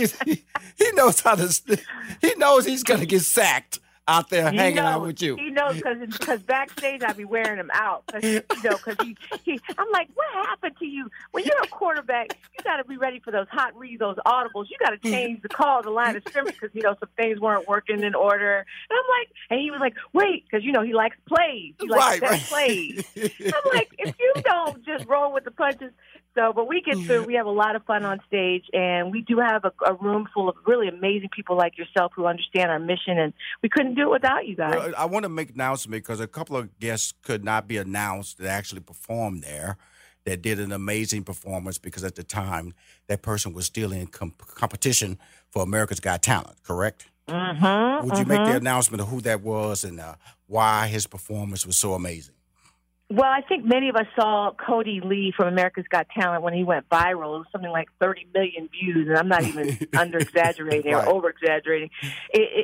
he 0.77 0.93
knows 0.93 1.21
how 1.21 1.37
to 1.37 1.81
he 2.21 2.35
knows 2.35 2.65
he's 2.65 2.83
gonna 2.83 3.07
get 3.07 3.23
sacked 3.23 3.81
out 4.09 4.31
there 4.31 4.51
He 4.51 4.57
hanging 4.57 4.79
out 4.79 5.03
with 5.03 5.23
you. 5.23 5.37
He 5.37 5.51
knows 5.51 5.77
because 5.77 6.41
backstage 6.43 7.03
I'd 7.03 7.17
be 7.17 7.25
wearing 7.25 7.59
him 7.59 7.71
out. 7.75 8.05
'Cause, 8.11 8.23
you 8.25 8.43
know, 8.65 8.79
because 8.79 8.97
he, 8.99 9.17
he, 9.45 9.61
I'm 9.77 9.87
like, 9.93 10.09
what 10.15 10.27
happened 10.33 10.77
to 10.79 10.87
you? 10.87 11.11
When 11.33 11.45
you're 11.45 11.63
a 11.63 11.67
quarterback, 11.69 12.31
you 12.57 12.65
got 12.65 12.79
to 12.79 12.85
be 12.85 12.97
ready 12.97 13.21
for 13.21 13.31
those 13.31 13.47
hot 13.51 13.77
reads, 13.77 14.01
those 14.01 14.17
audibles. 14.27 14.67
You 14.71 14.77
got 14.81 14.91
to 14.91 14.99
change 15.11 15.43
the 15.43 15.49
call, 15.49 15.83
the 15.83 15.91
line 15.91 16.17
of 16.17 16.23
scrimmage, 16.29 16.57
because 16.61 16.75
you 16.75 16.83
know 16.83 16.97
some 16.99 17.09
things 17.17 17.39
weren't 17.41 17.69
working 17.69 18.03
in 18.03 18.15
order. 18.15 18.59
And 18.59 18.99
I'm 18.99 19.21
like, 19.21 19.29
and 19.51 19.61
he 19.61 19.71
was 19.71 19.81
like, 19.81 19.95
wait, 20.13 20.45
because 20.51 20.65
you 20.65 20.73
know 20.73 20.83
he 20.83 20.95
likes 20.95 21.17
plays. 21.29 21.75
He 21.79 21.89
likes 21.89 22.21
Right, 22.21 22.23
right. 22.23 22.43
plays. 22.49 23.05
I'm 23.17 23.63
like, 23.77 23.89
if 23.99 24.15
you 24.19 24.35
don't 24.45 24.85
just 24.85 25.05
roll 25.07 25.33
with 25.33 25.45
the 25.45 25.51
punches. 25.53 25.93
So, 26.39 26.53
but 26.53 26.69
we 26.69 26.81
get 26.81 26.97
through. 26.99 27.25
We 27.25 27.35
have 27.35 27.47
a 27.47 27.51
lot 27.51 27.75
of 27.75 27.85
fun 27.85 28.05
on 28.05 28.21
stage, 28.27 28.65
and 28.73 29.11
we 29.11 29.23
do 29.23 29.39
have 29.39 29.65
a, 29.65 29.73
a 29.85 29.95
room 29.95 30.29
full 30.33 30.49
of 30.49 30.55
really 30.67 30.87
amazing 30.87 31.31
people 31.35 31.57
like 31.57 31.77
yourself 31.77 32.13
who 32.15 32.27
understand 32.27 32.71
our 32.71 32.79
mission, 32.79 33.19
and 33.19 33.33
we 33.63 33.69
couldn't 33.69 33.97
do 33.97 34.03
it 34.03 34.11
without 34.11 34.47
you 34.47 34.55
guys. 34.55 34.75
Well, 34.77 34.93
I 34.97 35.07
want 35.07 35.25
to 35.25 35.29
make 35.29 35.49
an 35.49 35.57
announcement 35.57 36.05
because 36.05 36.21
a 36.21 36.29
couple 36.29 36.57
of 36.57 36.79
guests 36.79 37.13
could 37.23 37.45
not 37.45 37.67
be 37.67 37.77
announced 37.77 38.39
that 38.39 38.49
actually 38.49 38.83
performed 38.83 39.43
there. 39.43 39.79
That 40.25 40.43
did 40.43 40.61
an 40.61 40.73
amazing 40.73 41.25
performance 41.25 41.79
because 41.79 42.05
at 42.05 42.15
the 42.15 42.23
time 42.23 42.75
that 43.07 43.23
person 43.23 43.55
was 43.55 43.65
still 43.65 43.93
in 43.93 44.09
com- 44.09 44.35
competition 44.39 45.19
for 45.49 45.63
America's 45.63 46.01
Got 46.01 46.23
Talent. 46.23 46.63
Correct? 46.63 47.07
Mm-hmm, 47.29 48.07
Would 48.07 48.19
you 48.19 48.27
make 48.27 48.45
the 48.45 48.57
announcement 48.57 49.01
of 49.01 49.09
who 49.09 49.23
that 49.23 49.41
was 49.41 49.85
and 49.85 49.99
uh, 49.99 50.17
why 50.47 50.87
his 50.87 51.07
performance 51.07 51.67
was 51.67 51.79
so 51.79 51.95
amazing? 51.95 52.35
Well, 53.11 53.31
I 53.31 53.41
think 53.41 53.65
many 53.65 53.89
of 53.89 53.97
us 53.97 54.07
saw 54.15 54.53
Kodi 54.53 55.03
Lee 55.03 55.33
from 55.35 55.49
America's 55.49 55.87
Got 55.89 56.09
Talent 56.11 56.43
when 56.43 56.53
he 56.53 56.63
went 56.63 56.87
viral. 56.91 57.37
It 57.37 57.39
was 57.39 57.47
something 57.51 57.71
like 57.71 57.89
30 58.01 58.27
million 58.35 58.69
views, 58.69 59.09
and 59.09 59.17
I'm 59.17 59.29
not 59.29 59.45
even 59.45 59.79
under 59.99 60.19
exaggerating 60.19 60.93
Right. 60.93 61.07
or 61.07 61.15
over 61.15 61.31
exaggerating. 61.31 61.89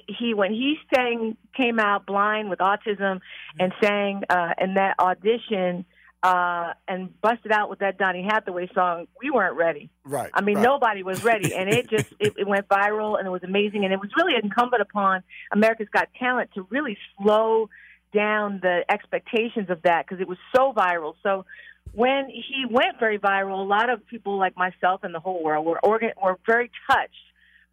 He 0.06 0.34
when 0.34 0.52
he 0.52 0.76
sang, 0.94 1.38
came 1.56 1.78
out 1.80 2.04
blind 2.04 2.50
with 2.50 2.58
autism, 2.58 3.20
and 3.58 3.72
sang 3.82 4.22
uh, 4.28 4.52
in 4.60 4.74
that 4.74 4.96
audition. 4.98 5.86
Uh, 6.22 6.72
and 6.88 7.20
busted 7.20 7.52
out 7.52 7.68
with 7.68 7.80
that 7.80 7.98
Donny 7.98 8.22
Hathaway 8.22 8.66
song. 8.74 9.06
We 9.22 9.30
weren't 9.30 9.56
ready. 9.58 9.90
Right. 10.06 10.30
I 10.32 10.40
mean, 10.40 10.56
right. 10.56 10.62
nobody 10.62 11.02
was 11.02 11.22
ready, 11.22 11.54
and 11.54 11.68
it 11.68 11.86
just 11.90 12.06
it, 12.18 12.32
it 12.38 12.48
went 12.48 12.66
viral, 12.66 13.18
and 13.18 13.26
it 13.26 13.30
was 13.30 13.42
amazing. 13.42 13.84
And 13.84 13.92
it 13.92 14.00
was 14.00 14.08
really 14.16 14.32
incumbent 14.42 14.80
upon 14.80 15.22
America's 15.52 15.88
Got 15.92 16.08
Talent 16.18 16.48
to 16.54 16.66
really 16.70 16.96
slow 17.18 17.68
down 18.14 18.60
the 18.62 18.84
expectations 18.88 19.68
of 19.70 19.82
that 19.82 20.06
because 20.06 20.20
it 20.20 20.28
was 20.28 20.38
so 20.54 20.72
viral. 20.72 21.14
So 21.22 21.44
when 21.92 22.28
he 22.28 22.64
went 22.68 22.98
very 22.98 23.18
viral, 23.18 23.60
a 23.60 23.68
lot 23.68 23.90
of 23.90 24.06
people 24.06 24.38
like 24.38 24.56
myself 24.56 25.04
and 25.04 25.14
the 25.14 25.20
whole 25.20 25.42
world 25.42 25.66
were 25.66 25.78
organ- 25.84 26.12
were 26.22 26.38
very 26.46 26.70
touched 26.90 27.14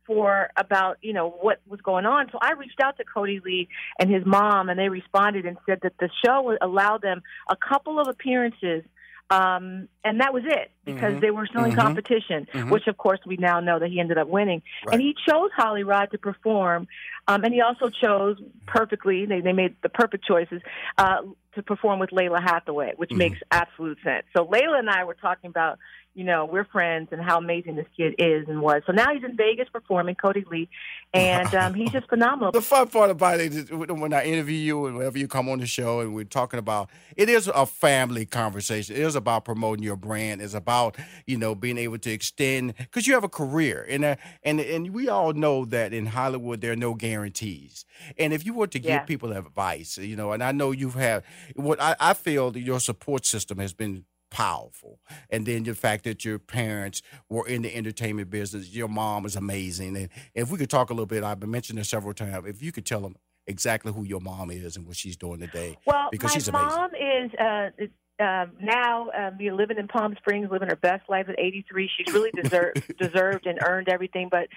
for 0.06 0.50
about 0.58 0.98
you 1.02 1.14
know 1.14 1.30
what 1.30 1.62
was 1.68 1.80
going 1.82 2.06
on. 2.06 2.28
So 2.32 2.40
I 2.42 2.54
reached 2.54 2.80
out 2.82 2.98
to 2.98 3.04
Kodi 3.06 3.44
Lee 3.44 3.70
and 4.00 4.14
his 4.14 4.26
mom, 4.26 4.70
and 4.70 4.80
they 4.80 4.90
responded 4.90 5.46
and 5.46 5.58
said 5.66 5.80
that 5.84 5.94
the 6.00 6.10
show 6.26 6.42
would 6.44 6.58
allow 6.62 6.98
them 6.98 7.22
a 7.50 7.56
couple 7.56 8.00
of 8.00 8.08
appearances. 8.08 8.84
Um, 9.32 9.88
and 10.04 10.20
that 10.20 10.34
was 10.34 10.44
it 10.46 10.72
because 10.84 11.14
Mhm. 11.14 11.22
they 11.22 11.32
were 11.32 11.46
still 11.46 11.64
in 11.64 11.72
Mhm. 11.72 11.80
competition, 11.80 12.48
Mhm. 12.54 12.70
which 12.70 12.88
of 12.88 12.98
course 12.98 13.20
we 13.26 13.38
now 13.38 13.62
know 13.62 13.80
that 13.80 13.90
he 13.90 14.00
ended 14.00 14.18
up 14.18 14.28
winning. 14.28 14.62
Right. 14.86 14.94
And 14.94 15.02
he 15.02 15.16
chose 15.28 15.52
Holly 15.56 15.84
Rod 15.84 16.12
to 16.12 16.18
perform, 16.18 16.88
um, 17.30 17.44
and 17.46 17.54
he 17.54 17.62
also 17.62 17.90
chose 17.90 18.38
perfectly. 18.66 19.26
They 19.26 19.40
they 19.40 19.54
made 19.54 19.76
the 19.84 19.90
perfect 19.90 20.26
choices 20.26 20.62
uh, 20.98 21.22
to 21.56 21.64
perform 21.64 22.00
with 22.00 22.10
Lalah 22.10 22.42
Hathaway, 22.42 22.94
which 22.98 23.12
Mhm. 23.12 23.18
makes 23.18 23.40
absolute 23.52 24.00
sense. 24.04 24.26
So 24.36 24.46
Lalah 24.46 24.80
and 24.80 24.90
I 24.90 25.06
were 25.06 25.14
talking 25.14 25.50
about, 25.50 25.80
you 26.14 26.26
know, 26.26 26.46
we're 26.46 26.66
friends 26.66 27.10
and 27.12 27.22
how 27.22 27.38
amazing 27.38 27.76
this 27.76 27.86
kid 27.96 28.16
is 28.20 28.48
and 28.50 28.62
was. 28.62 28.82
So 28.86 28.92
now 28.92 29.14
he's 29.14 29.24
in 29.24 29.38
Vegas 29.38 29.70
performing 29.70 30.16
Kodi 30.16 30.46
Lee, 30.50 30.68
and 31.14 31.54
um, 31.56 31.74
he's 31.74 31.92
just 31.92 32.10
phenomenal. 32.10 32.52
The 32.52 32.62
fun 32.62 32.88
part 32.90 33.12
about 33.12 33.40
it 33.40 33.54
is 33.54 33.72
when 33.72 34.14
I 34.14 34.26
interview 34.26 34.58
you 34.58 34.86
and 34.88 34.98
whenever 34.98 35.18
you 35.18 35.28
come 35.28 35.48
on 35.48 35.60
the 35.60 35.66
show 35.68 36.02
and 36.02 36.14
we're 36.14 36.26
talking 36.26 36.60
about 36.60 36.90
it 37.16 37.30
is 37.30 37.48
a 37.48 37.66
family 37.66 38.26
conversation. 38.26 38.96
It 38.96 39.02
is 39.02 39.16
about 39.16 39.46
promoting 39.46 39.84
your 39.84 39.96
brand. 39.96 40.42
It's 40.42 40.54
about 40.54 40.98
you 41.26 41.38
know 41.38 41.56
being 41.56 41.78
able 41.78 41.98
to 42.00 42.12
extend 42.12 42.74
because 42.78 43.08
you 43.08 43.14
have 43.14 43.24
a 43.24 43.30
career 43.30 43.86
and 43.90 44.04
uh, 44.04 44.16
and 44.44 44.60
and 44.60 44.94
we 44.94 45.08
all 45.08 45.32
know 45.34 45.64
that 45.66 45.94
in 45.94 46.08
Hollywood 46.08 46.60
there 46.62 46.74
are 46.74 46.76
no 46.78 46.94
guarantees. 46.94 47.86
And 48.18 48.34
if 48.34 48.46
you 48.46 48.54
were 48.54 48.68
to 48.68 48.80
give 48.80 48.90
Yeah. 48.92 49.00
people 49.06 49.32
advice, 49.32 49.98
you 49.98 50.16
know, 50.16 50.34
and 50.34 50.44
I 50.44 50.52
know 50.52 50.72
you've 50.72 50.96
had 50.96 51.24
what 51.56 51.82
I, 51.82 51.96
I 52.00 52.14
feel 52.14 52.52
that 52.52 52.60
your 52.60 52.80
support 52.82 53.26
system 53.26 53.60
has 53.60 53.74
been 53.74 54.04
powerful. 54.32 55.00
And 55.30 55.46
then 55.46 55.64
the 55.64 55.76
fact 55.76 56.06
that 56.06 56.26
your 56.26 56.40
parents 56.40 57.04
were 57.30 57.48
in 57.48 57.62
the 57.62 57.76
entertainment 57.76 58.32
business, 58.32 58.74
your 58.74 58.88
mom 58.88 59.26
is 59.26 59.36
amazing. 59.36 59.96
And 59.96 60.10
if 60.34 60.50
we 60.50 60.58
could 60.58 60.70
talk 60.70 60.90
a 60.90 60.94
little 60.94 61.06
bit, 61.06 61.24
I've 61.24 61.40
been 61.40 61.52
mentioning 61.52 61.80
this 61.82 61.90
several 61.90 62.14
times. 62.16 62.48
If 62.48 62.64
you 62.64 62.72
could 62.72 62.86
tell 62.86 63.02
them 63.02 63.16
exactly 63.46 63.92
who 63.92 64.04
your 64.04 64.22
mom 64.22 64.50
is 64.50 64.78
and 64.78 64.88
what 64.88 64.96
she's 64.96 65.18
doing 65.18 65.40
today, 65.40 65.78
Well, 65.86 66.08
because 66.12 66.32
she's 66.32 66.48
amazing. 66.48 66.68
mom 66.70 66.92
is 66.96 67.32
uh, 67.40 67.70
is, 67.78 67.90
um, 68.20 68.52
now 68.62 69.10
um, 69.18 69.38
you 69.40 69.50
know, 69.50 69.56
living 69.56 69.78
in 69.78 69.88
Palm 69.88 70.16
Springs, 70.18 70.50
living 70.52 70.70
her 70.70 70.76
best 70.76 71.10
life 71.10 71.28
at 71.28 71.40
83. 71.40 71.90
She's 71.98 72.14
really 72.14 72.32
deserved 72.32 72.96
deserved 73.00 73.46
and 73.48 73.60
earned 73.66 73.90
everything. 73.90 74.30
But 74.32 74.48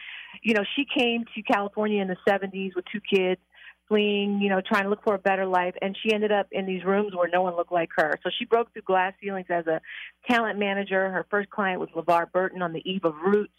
you 0.43 0.55
know, 0.55 0.65
she 0.77 0.85
came 0.97 1.25
to 1.35 1.43
California 1.43 2.01
in 2.01 2.09
the 2.09 2.17
70s 2.29 2.77
with 2.77 2.85
two 2.93 3.01
kids, 3.01 3.41
fleeing, 3.89 4.41
you 4.41 4.49
know, 4.49 4.61
trying 4.61 4.85
to 4.85 4.91
look 4.91 5.03
for 5.05 5.15
a 5.15 5.19
better 5.19 5.47
life, 5.47 5.75
and 5.83 5.97
she 6.03 6.13
ended 6.13 6.33
up 6.33 6.47
in 6.53 6.67
these 6.67 6.85
rooms 6.85 7.15
where 7.15 7.29
no 7.29 7.43
one 7.43 7.57
looked 7.57 7.73
like 7.73 7.91
her. 7.97 8.19
So 8.23 8.31
she 8.39 8.45
broke 8.45 8.73
through 8.73 8.83
glass 8.83 9.13
ceilings 9.23 9.47
as 9.51 9.67
a 9.67 9.81
talent 10.29 10.59
manager. 10.59 11.11
Her 11.11 11.27
first 11.31 11.51
client 11.51 11.81
was 11.81 11.89
LeVar 11.95 12.33
Burton 12.33 12.63
on 12.63 12.73
the 12.73 12.83
eve 12.89 13.05
of 13.05 13.15
Roots. 13.25 13.53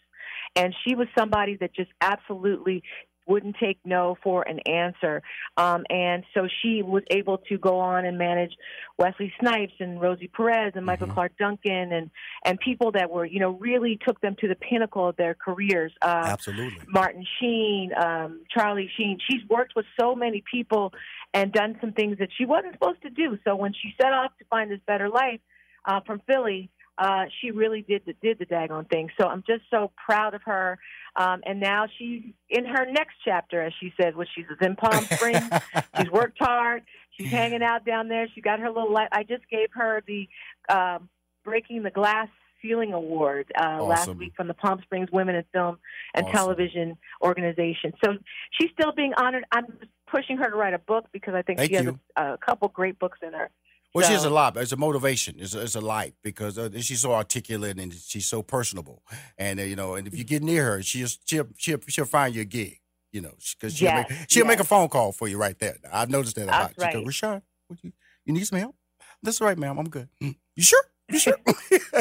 And 0.55 0.74
she 0.86 0.96
was 0.96 1.08
somebody 1.17 1.58
that 1.58 1.75
just 1.75 1.91
absolutely 2.01 2.84
wouldn't 3.27 3.55
take 3.60 3.79
no 3.86 4.17
for 4.24 4.48
an 4.48 4.60
answer. 4.60 5.22
Um, 5.58 5.84
and 5.89 6.24
so 6.34 6.48
she 6.62 6.82
was 6.82 7.03
able 7.10 7.39
to 7.50 7.58
go 7.58 7.79
on 7.79 8.05
and 8.05 8.17
manage 8.17 8.53
Wesley 8.98 9.34
Snipes 9.39 9.74
and 9.79 10.00
Rosie 10.00 10.27
Perez 10.27 10.74
and 10.75 10.86
Michael 10.86 11.08
Clarke 11.08 11.38
Duncan 11.38 11.91
and, 11.91 12.12
and 12.46 12.60
people 12.60 12.91
that 12.91 13.10
were, 13.10 13.25
you 13.25 13.39
know, 13.39 13.51
really 13.51 14.00
took 14.05 14.22
them 14.22 14.36
to 14.41 14.48
the 14.48 14.55
pinnacle 14.55 15.10
of 15.10 15.15
their 15.15 15.34
careers. 15.34 15.91
Uh, 16.01 16.24
Absolutely. 16.25 16.79
Martin 16.88 17.25
Sheen, 17.39 17.91
um, 18.01 18.41
Charlie 18.50 18.89
Sheen. 18.98 19.20
She's 19.29 19.41
worked 19.50 19.74
with 19.75 19.86
so 20.00 20.15
many 20.15 20.44
people 20.50 20.94
and 21.34 21.51
done 21.51 21.77
some 21.82 21.91
things 21.91 22.17
that 22.20 22.29
she 22.38 22.46
wasn't 22.46 22.74
supposed 22.74 23.01
to 23.01 23.10
do. 23.10 23.38
So 23.44 23.55
when 23.55 23.74
she 23.74 23.94
set 24.00 24.13
off 24.13 24.32
to 24.39 24.46
find 24.46 24.72
this 24.72 24.79
better 24.88 25.10
life 25.10 25.41
uh, 25.86 26.00
from 26.05 26.22
Philly, 26.27 26.70
uh, 26.98 27.25
she 27.42 27.52
really 27.52 27.82
did 27.82 28.04
the, 28.06 28.14
did 28.22 28.40
the 28.40 28.46
daggone 28.46 28.90
thing. 28.90 29.10
So 29.20 29.28
I'm 29.28 29.44
just 29.48 29.64
so 29.70 29.92
proud 30.06 30.34
of 30.34 30.42
her. 30.44 30.80
Um, 31.16 31.42
and 31.46 31.60
now 31.60 31.88
she's 31.98 32.24
in 32.50 32.66
her 32.66 32.86
next 32.90 33.16
chapter, 33.24 33.62
as 33.62 33.74
she 33.80 33.94
said, 34.00 34.16
which 34.16 34.30
she's 34.36 34.46
in 34.62 34.75
Palm 34.75 35.04
Springs. 35.12 35.50
she's 35.98 36.12
worked 36.12 36.38
hard. 36.40 36.84
She's 37.12 37.30
hanging 37.30 37.64
out 37.64 37.86
down 37.86 38.08
there. 38.10 38.28
She 38.34 38.42
got 38.42 38.60
her 38.60 38.70
little. 38.70 38.92
Light. 38.92 39.08
I 39.12 39.24
just 39.24 39.48
gave 39.50 39.70
her 39.74 40.04
the 40.06 40.28
um, 40.70 41.10
Breaking 41.44 41.84
the 41.84 41.92
Glass 41.92 42.28
Ceiling 42.62 42.94
Award 42.94 43.52
uh, 43.60 43.82
last 43.84 44.14
week 44.16 44.34
from 44.36 44.48
the 44.48 44.54
Palm 44.54 44.80
Springs 44.82 45.10
Women 45.12 45.36
in 45.36 45.44
Film 45.54 45.78
and 46.14 46.25
Awesome. 46.25 46.36
Television 46.36 46.98
Organization. 47.22 47.94
So 48.04 48.14
she's 48.52 48.70
still 48.72 48.92
being 48.92 49.14
honored. 49.18 49.46
I'm 49.52 49.66
pushing 50.08 50.38
her 50.38 50.50
to 50.50 50.56
write 50.56 50.74
a 50.74 50.80
book 50.80 51.06
because 51.12 51.34
I 51.34 51.42
think 51.42 51.60
Thank 51.60 51.72
she 51.72 51.75
has 51.75 51.88
a, 51.88 52.34
a 52.34 52.38
couple 52.38 52.68
great 52.70 53.00
books 53.00 53.20
in 53.22 53.34
her. 53.34 53.50
Well, 53.96 54.06
she 54.08 54.14
has 54.14 54.25
a 54.25 54.30
lot. 54.30 54.58
It's 54.58 54.72
a 54.74 54.78
motivation. 54.78 55.36
It's 55.40 55.56
a, 55.56 55.62
it's 55.62 55.75
a 55.75 55.82
light 55.82 56.14
because 56.22 56.58
uh, 56.58 56.70
she's 56.82 57.00
so 57.02 57.14
articulate 57.14 57.80
and 57.80 57.94
she's 57.94 58.25
so 58.25 58.44
personable. 58.44 59.02
And 59.38 59.60
uh, 59.60 59.64
you 59.64 59.75
know, 59.75 59.96
and 59.96 60.06
if 60.08 60.18
you 60.18 60.24
get 60.25 60.44
near 60.44 60.64
her, 60.66 60.84
she'll 60.84 61.08
she'll 61.25 61.48
she'll, 61.58 61.80
she'll 61.88 62.06
find 62.06 62.36
your 62.36 62.46
gig. 62.46 62.80
You 63.12 63.22
know, 63.22 63.32
because 63.58 63.75
she'll 63.75 63.88
Yes, 63.88 64.10
make 64.10 64.30
she'll 64.30 64.46
make 64.46 64.60
a 64.60 64.66
phone 64.66 64.90
call 64.90 65.14
for 65.14 65.28
you 65.30 65.38
right 65.38 65.58
there. 65.58 65.78
I've 65.92 66.10
noticed 66.10 66.36
that 66.36 66.48
a 66.48 66.52
lot. 66.52 66.74
She 66.78 66.86
goes, 66.92 66.94
right. 66.96 67.06
Rashad, 67.06 67.42
you 67.82 67.94
you 68.25 68.34
need 68.34 68.46
some 68.46 68.60
help? 68.60 68.75
That's 69.24 69.40
right, 69.40 69.58
ma'am. 69.58 69.78
I'm 69.80 69.90
good. 69.90 70.10
"Mm, 70.22 70.36
You 70.58 70.64
sure? 70.64 70.84
You 71.10 71.20
sure? 71.20 71.38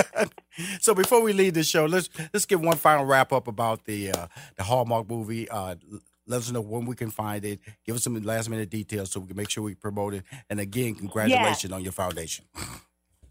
so 0.81 0.95
before 0.95 1.21
we 1.23 1.33
leave 1.33 1.55
this 1.55 1.69
show, 1.69 1.85
let's 1.87 2.09
let's 2.33 2.47
give 2.47 2.61
one 2.61 2.77
final 2.77 3.05
wrap 3.05 3.33
up 3.33 3.47
about 3.49 3.85
the 3.85 4.11
uh, 4.11 4.27
the 4.57 4.65
Hallmark 4.65 5.09
movie. 5.09 5.49
Uh, 5.49 5.77
let 6.27 6.39
us 6.39 6.51
know 6.51 6.61
when 6.61 6.87
we 6.87 6.97
can 6.97 7.11
find 7.11 7.45
it. 7.45 7.61
Give 7.85 7.95
us 7.95 8.03
some 8.03 8.21
last 8.23 8.49
minute 8.49 8.71
details 8.71 9.11
so 9.11 9.21
we 9.21 9.29
can 9.29 9.37
make 9.37 9.51
sure 9.51 9.63
we 9.65 9.75
promote 9.75 10.15
it. 10.15 10.25
And 10.49 10.61
again, 10.61 10.95
congratulations 10.95 11.73
on 11.73 11.83
your 11.83 11.93
foundation. 11.93 12.45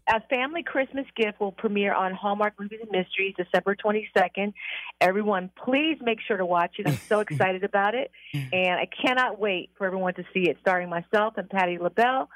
A 0.06 0.20
family 0.28 0.62
Christmas 0.62 1.06
gift 1.16 1.40
will 1.40 1.52
premiere 1.52 1.94
on 1.94 2.12
Hallmark 2.12 2.60
Movies 2.60 2.80
and 2.82 2.90
Mysteries 2.90 3.34
December 3.38 3.74
22nd. 3.74 4.52
Everyone, 5.00 5.50
please 5.64 5.96
make 6.02 6.18
sure 6.20 6.36
to 6.36 6.44
watch 6.44 6.74
it. 6.78 6.86
I'm 6.86 6.98
so 7.08 7.20
excited 7.28 7.64
about 7.64 7.94
it, 7.94 8.10
and 8.34 8.78
I 8.78 8.86
cannot 8.86 9.40
wait 9.40 9.70
for 9.78 9.86
everyone 9.86 10.12
to 10.14 10.24
see 10.34 10.50
it. 10.50 10.58
Starring 10.60 10.90
myself 10.90 11.34
and 11.38 11.48
Patti 11.48 11.78
LaBelle. 11.78 12.28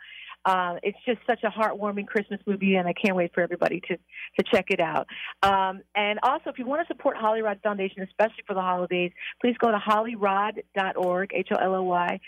Uh, 0.49 0.75
it's 0.83 0.99
just 1.05 1.21
such 1.27 1.43
a 1.45 1.51
heartwarming 1.59 2.07
Christmas 2.07 2.41
movie, 2.47 2.77
and 2.77 2.89
I 2.89 2.95
can't 2.95 3.17
wait 3.17 3.31
for 3.35 3.43
everybody 3.43 3.81
to 3.89 3.97
to 3.97 4.43
check 4.53 4.67
it 4.71 4.81
out. 4.81 5.07
Um, 5.43 5.83
and 5.95 6.19
also, 6.23 6.47
if 6.51 6.59
you 6.59 6.67
want 6.67 6.81
to 6.87 6.89
support 6.95 7.17
Holly 7.17 7.43
Rod 7.43 7.61
Foundation, 7.63 8.03
especially 8.03 8.45
for 8.47 8.55
the 8.55 8.63
holidays, 8.63 9.13
please 9.41 9.57
go 9.59 9.71
to 9.71 9.79
hollyrod.org, 9.79 11.31
H 11.35 11.49
O 11.53 11.57
L 11.57 11.75
O 11.75 11.83
Y 11.83 12.21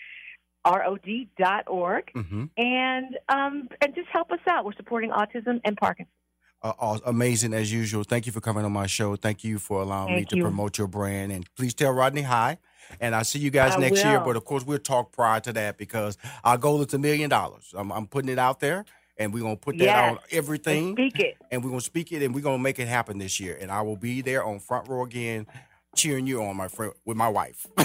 R 0.65 0.85
O 0.87 0.97
D 0.99 1.29
dot 1.39 1.65
org 1.69 2.05
Mm-hmm. 2.15 2.45
and 2.59 3.19
um, 3.29 3.69
and 3.81 3.95
just 3.95 4.09
help 4.13 4.31
us 4.31 4.41
out. 4.49 4.65
We're 4.67 4.75
supporting 4.75 5.11
autism 5.11 5.61
and 5.65 5.77
Parkinson's. 5.77 6.15
Uh, 6.63 6.99
amazing 7.07 7.55
as 7.55 7.73
usual. 7.73 8.05
Thank 8.05 8.27
you 8.27 8.33
for 8.33 8.41
coming 8.41 8.65
on 8.65 8.73
my 8.73 8.87
show. 8.87 9.17
Thank 9.17 9.45
you 9.45 9.59
for 9.59 9.83
allowing 9.83 10.15
Thank 10.15 10.33
me 10.33 10.39
to 10.39 10.43
promote 10.45 10.79
your 10.79 10.87
brand. 10.89 11.33
And 11.33 11.47
please 11.57 11.75
tell 11.75 11.93
Rodney 11.93 12.23
hi. 12.23 12.59
And 13.01 13.15
I'll 13.15 13.25
see 13.25 13.39
you 13.39 13.51
guys 13.51 13.77
I 13.77 13.79
next 13.81 14.05
year. 14.05 14.21
But 14.21 14.37
of 14.37 14.45
course, 14.45 14.65
we'll 14.67 14.79
talk 14.79 15.13
prior 15.13 15.41
to 15.41 15.53
that 15.53 15.79
because 15.79 16.19
our 16.45 16.59
goal 16.59 16.83
is 16.83 16.93
a 16.93 16.99
million 16.99 17.31
dollars. 17.31 17.73
I'm, 17.77 17.93
I'm 17.93 18.07
putting 18.07 18.31
it 18.31 18.39
out 18.39 18.59
there, 18.59 18.85
and 19.17 19.33
we're 19.33 19.43
gonna 19.43 19.57
put 19.57 19.79
that 19.79 19.85
Yes. 19.85 20.11
on 20.13 20.19
everything. 20.33 20.95
Speak 20.97 21.19
it. 21.21 21.37
and 21.53 21.63
we're 21.63 21.71
gonna 21.71 21.81
speak 21.83 22.11
it 22.11 22.23
and 22.25 22.35
we're 22.35 22.41
gonna 22.43 22.59
make 22.59 22.79
it 22.81 22.89
happen 22.89 23.19
this 23.19 23.39
year. 23.39 23.57
And 23.61 23.71
I 23.71 23.83
will 23.83 23.97
be 23.97 24.23
there 24.23 24.45
on 24.45 24.59
front 24.59 24.89
row 24.89 25.05
again, 25.05 25.47
cheering 25.95 26.27
you 26.27 26.43
on, 26.43 26.57
my 26.57 26.67
friend, 26.69 26.93
with 27.05 27.17
my 27.17 27.29
wife. 27.29 27.67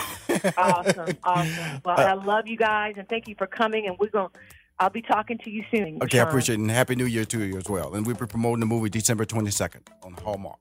Awesome, 0.57 1.17
awesome. 1.23 1.81
Well, 1.85 1.97
I 1.99 2.13
love 2.13 2.47
you 2.47 2.57
guys, 2.57 2.95
and 2.97 3.07
thank 3.07 3.27
you 3.27 3.35
for 3.37 3.47
coming. 3.47 3.87
And 3.87 3.97
we're 3.99 4.09
going. 4.09 4.29
To 4.79 4.83
I'll 4.83 4.89
be 4.89 5.01
talking 5.01 5.37
to 5.39 5.49
you 5.49 5.63
soon. 5.71 5.99
okay, 6.03 6.19
I 6.19 6.23
appreciate 6.23 6.55
it. 6.55 6.59
And 6.61 6.71
happy 6.71 6.95
New 6.95 7.05
Year 7.05 7.25
to 7.25 7.43
you 7.43 7.57
as 7.57 7.69
well. 7.69 7.93
And 7.95 8.05
we'll 8.05 8.15
be 8.15 8.25
promoting 8.25 8.59
the 8.59 8.65
movie 8.65 8.89
December 8.89 9.25
22nd 9.25 9.87
on 10.03 10.13
Hallmark. 10.13 10.59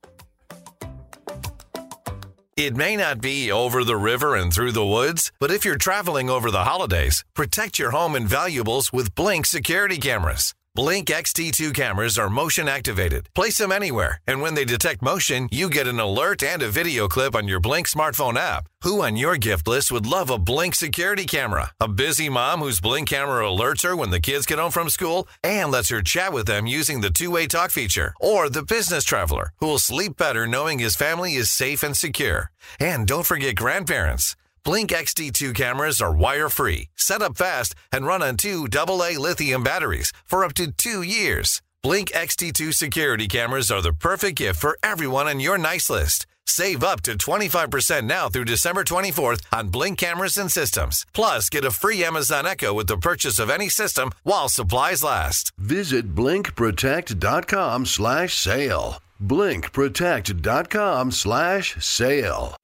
It 2.56 2.76
may 2.76 2.97
not 2.97 3.21
be 3.21 3.50
over 3.50 3.83
the 3.83 3.97
river 3.97 4.37
and 4.37 4.52
through 4.52 4.73
the 4.73 4.87
woods, 4.87 5.33
but 5.40 5.50
if 5.50 5.64
you're 5.64 5.76
traveling 5.76 6.30
over 6.30 6.52
the 6.52 6.62
holidays, 6.62 7.25
protect 7.35 7.80
your 7.80 7.90
home 7.90 8.14
and 8.14 8.28
valuables 8.28 8.92
with 8.92 9.14
Blink 9.16 9.44
security 9.44 9.99
cameras. 9.99 10.54
Blink 10.76 11.07
XT2 11.07 11.73
cameras 11.73 12.19
are 12.19 12.28
motion 12.28 12.66
activated. 12.66 13.28
Place 13.33 13.59
them 13.59 13.71
anywhere, 13.71 14.21
and 14.26 14.40
when 14.40 14.54
they 14.54 14.64
detect 14.64 15.02
motion, 15.02 15.49
you 15.52 15.71
get 15.71 15.87
an 15.87 16.00
alert 16.00 16.43
and 16.43 16.61
a 16.62 16.69
video 16.69 17.07
clip 17.07 17.37
on 17.37 17.47
your 17.47 17.61
Blink 17.61 17.87
smartphone 17.87 18.37
app. 18.37 18.66
Who 18.83 19.00
on 19.00 19.14
your 19.14 19.37
gift 19.37 19.69
list 19.69 19.93
would 19.93 20.04
love 20.04 20.31
a 20.31 20.37
Blink 20.37 20.75
security 20.75 21.26
camera? 21.26 21.71
A 21.81 21.87
busy 21.87 22.28
mom 22.28 22.59
whose 22.59 22.81
Blink 22.81 23.09
camera 23.09 23.45
alerts 23.45 23.85
her 23.85 23.95
when 23.95 24.11
the 24.11 24.19
kids 24.19 24.47
get 24.47 24.59
home 24.59 24.73
from 24.73 24.90
school 24.90 25.28
and 25.45 25.71
lets 25.71 25.90
her 25.90 26.02
chat 26.02 26.33
with 26.33 26.49
them 26.49 26.66
using 26.66 27.02
the 27.02 27.11
two 27.11 27.31
way 27.31 27.47
talk 27.47 27.71
feature. 27.71 28.12
Or 28.21 28.49
the 28.49 28.64
business 28.64 29.04
traveler 29.04 29.52
who 29.61 29.66
will 29.66 29.78
sleep 29.78 30.16
better 30.16 30.45
knowing 30.49 30.81
his 30.81 30.97
family 30.97 31.35
is 31.35 31.52
safe 31.52 31.85
and 31.85 31.97
secure. 31.97 32.50
And 32.81 33.07
don't 33.07 33.26
forget 33.26 33.54
grandparents. 33.54 34.35
Blink 34.64 34.90
XT2 34.92 35.54
cameras 35.54 36.00
are 36.00 36.11
wire 36.11 36.49
free, 36.49 36.88
set 36.97 37.21
up 37.21 37.37
fast, 37.37 37.75
and 37.92 38.06
run 38.06 38.23
on 38.23 38.38
two 38.38 38.66
AA 38.75 39.11
lithium 39.18 39.62
batteries 39.62 40.11
for 40.25 40.42
up 40.42 40.54
to 40.54 40.73
two 40.73 41.02
years. 41.02 41.61
Blink 41.83 42.11
XT2 42.12 42.73
security 42.73 43.28
cameras 43.28 43.71
are 43.71 43.83
the 43.83 43.92
perfect 43.92 44.38
gift 44.38 44.59
for 44.59 44.78
everyone 44.83 45.26
on 45.26 45.38
your 45.38 45.59
nice 45.59 45.90
list. 45.90 46.26
Save 46.47 46.83
up 46.83 47.02
to 47.02 47.12
25% 47.18 48.04
now 48.04 48.30
through 48.30 48.47
December 48.47 48.85
24th 48.85 49.42
on 49.52 49.68
Blink 49.68 49.99
cameras 49.99 50.38
and 50.38 50.50
systems. 50.50 51.04
Plus, 51.12 51.50
get 51.50 51.66
a 51.66 51.71
free 51.71 52.02
Amazon 52.02 52.47
Echo 52.47 52.73
with 52.73 52.87
the 52.87 52.97
purchase 52.97 53.38
of 53.38 53.50
any 53.50 53.68
system 53.68 54.12
while 54.23 54.49
supplies 54.49 55.04
last. 55.04 55.52
Visit 55.59 56.14
blinkprotect.com 56.14 57.85
slash 57.85 58.35
sale. 58.35 59.02
blinkprotect.com 59.23 61.11
slash 61.11 61.85
sale. 61.85 62.56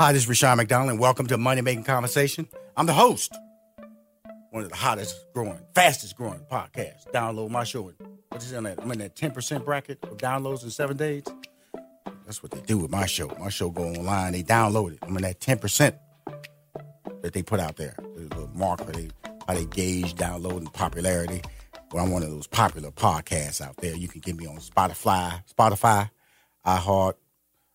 Hi, 0.00 0.12
this 0.12 0.22
is 0.22 0.28
Rushion 0.28 0.56
McDonald, 0.56 0.90
and 0.90 0.98
welcome 0.98 1.26
to 1.28 1.38
Money 1.38 1.60
Making 1.60 1.84
Conversation. 1.84 2.48
I'm 2.76 2.86
the 2.86 2.92
host, 2.92 3.32
one 4.50 4.64
of 4.64 4.70
the 4.70 4.76
hottest 4.76 5.14
growing, 5.32 5.60
fastest 5.74 6.16
growing 6.16 6.40
podcasts. 6.50 7.08
Download 7.12 7.50
my 7.50 7.62
show. 7.64 7.92
What 8.28 8.42
is 8.42 8.52
in 8.52 8.64
that? 8.64 8.80
I'm 8.82 8.90
in 8.90 8.98
that 8.98 9.14
10% 9.14 9.64
bracket 9.64 9.98
of 10.04 10.16
downloads 10.16 10.64
in 10.64 10.70
seven 10.70 10.96
days. 10.96 11.22
That's 12.24 12.42
what 12.42 12.50
they 12.52 12.60
do 12.62 12.78
with 12.78 12.90
my 12.90 13.06
show. 13.06 13.28
My 13.38 13.48
show 13.48 13.70
go 13.70 13.84
online, 13.84 14.32
they 14.32 14.42
download 14.42 14.94
it. 14.94 14.98
I'm 15.02 15.16
in 15.16 15.22
that 15.22 15.40
10% 15.40 15.96
that 17.22 17.32
they 17.32 17.42
put 17.42 17.60
out 17.60 17.76
there. 17.76 17.94
The 17.98 18.22
little 18.22 18.50
marker, 18.54 18.90
they, 18.92 19.10
how 19.46 19.54
they 19.54 19.66
gauge 19.66 20.14
download 20.14 20.58
and 20.58 20.72
popularity. 20.72 21.42
Well, 21.92 22.04
I'm 22.04 22.10
one 22.10 22.22
of 22.22 22.30
those 22.30 22.46
popular 22.48 22.90
podcasts 22.90 23.60
out 23.60 23.76
there. 23.76 23.94
You 23.94 24.08
can 24.08 24.20
get 24.20 24.36
me 24.36 24.46
on 24.46 24.56
Spotify, 24.56 25.42
Spotify, 25.54 26.10
iHeart, 26.66 27.14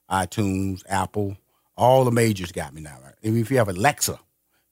iTunes, 0.09 0.81
Apple, 0.89 1.37
all 1.77 2.03
the 2.03 2.11
majors 2.11 2.51
got 2.51 2.73
me 2.73 2.81
now. 2.81 2.97
Right? 3.03 3.13
If 3.21 3.51
you 3.51 3.57
have 3.57 3.69
Alexa, 3.69 4.19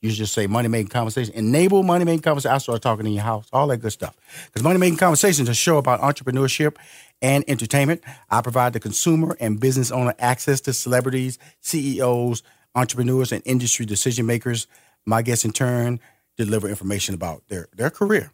you 0.02 0.12
just 0.12 0.34
say 0.34 0.48
money 0.48 0.68
making 0.68 0.90
conversation. 0.90 1.34
Enable 1.34 1.84
money 1.84 2.06
making 2.06 2.22
conversation. 2.22 2.54
I 2.54 2.58
start 2.60 2.82
talking 2.82 3.06
in 3.06 3.14
your 3.14 3.24
house, 3.24 3.48
all 3.52 3.68
that 3.68 3.78
good 3.78 3.92
stuff. 3.92 4.16
Because 4.46 4.64
money 4.64 4.78
making 4.78 4.98
conversation 4.98 5.44
is 5.44 5.50
a 5.50 5.54
show 5.54 5.78
about 5.78 6.02
entrepreneurship 6.02 6.76
and 7.22 7.44
entertainment. 7.48 8.04
I 8.30 8.42
provide 8.42 8.74
the 8.74 8.80
consumer 8.80 9.36
and 9.40 9.60
business 9.60 9.92
owner 9.92 10.14
access 10.20 10.62
to 10.62 10.74
celebrities, 10.74 11.40
CEOs, 11.62 12.44
entrepreneurs, 12.76 13.32
and 13.32 13.42
industry 13.46 13.86
decision 13.86 14.26
makers. 14.26 14.68
My 15.06 15.22
guests, 15.22 15.46
in 15.46 15.52
turn, 15.52 16.00
deliver 16.38 16.68
information 16.68 17.16
about 17.16 17.48
their, 17.48 17.68
their 17.76 17.90
career, 17.90 18.32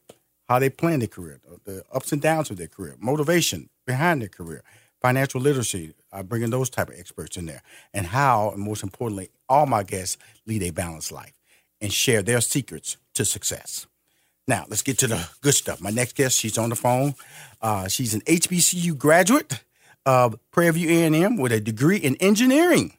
how 0.50 0.60
they 0.60 0.70
plan 0.70 1.00
their 1.00 1.08
career, 1.08 1.40
the 1.64 1.84
ups 1.94 2.12
and 2.12 2.22
downs 2.22 2.50
of 2.50 2.58
their 2.58 2.68
career, 2.68 2.96
motivation 3.00 3.70
behind 3.86 4.22
their 4.22 4.30
career, 4.30 4.64
financial 5.02 5.40
literacy, 5.40 5.94
uh, 6.12 6.24
bringing 6.24 6.50
those 6.50 6.70
type 6.70 6.90
of 6.90 7.00
experts 7.00 7.38
in 7.38 7.46
there, 7.46 7.62
and 7.94 8.06
how, 8.06 8.52
and 8.52 8.62
most 8.62 8.84
importantly, 8.84 9.30
all 9.48 9.66
my 9.66 9.84
guests 9.84 10.18
lead 10.46 10.64
a 10.64 10.72
balanced 10.72 11.12
life 11.12 11.34
and 11.80 11.92
share 11.92 12.22
their 12.22 12.42
secrets 12.42 12.98
to 13.14 13.26
success. 13.26 13.88
Now, 14.48 14.66
let's 14.70 14.82
get 14.82 14.98
to 15.00 15.08
the 15.08 15.30
good 15.42 15.54
stuff. 15.54 15.82
My 15.82 15.92
next 15.92 16.16
guest, 16.16 16.38
she's 16.38 16.58
on 16.58 16.70
the 16.70 16.76
phone. 16.76 17.14
Uh, 17.62 17.88
she's 17.88 18.14
an 18.14 18.22
HBCU 18.22 18.98
graduate 18.98 19.64
of 20.06 20.36
Prairie 20.52 20.74
View 20.74 20.90
A&M 20.90 21.38
with 21.38 21.52
a 21.52 21.60
degree 21.60 21.98
in 21.98 22.16
engineering. 22.16 22.94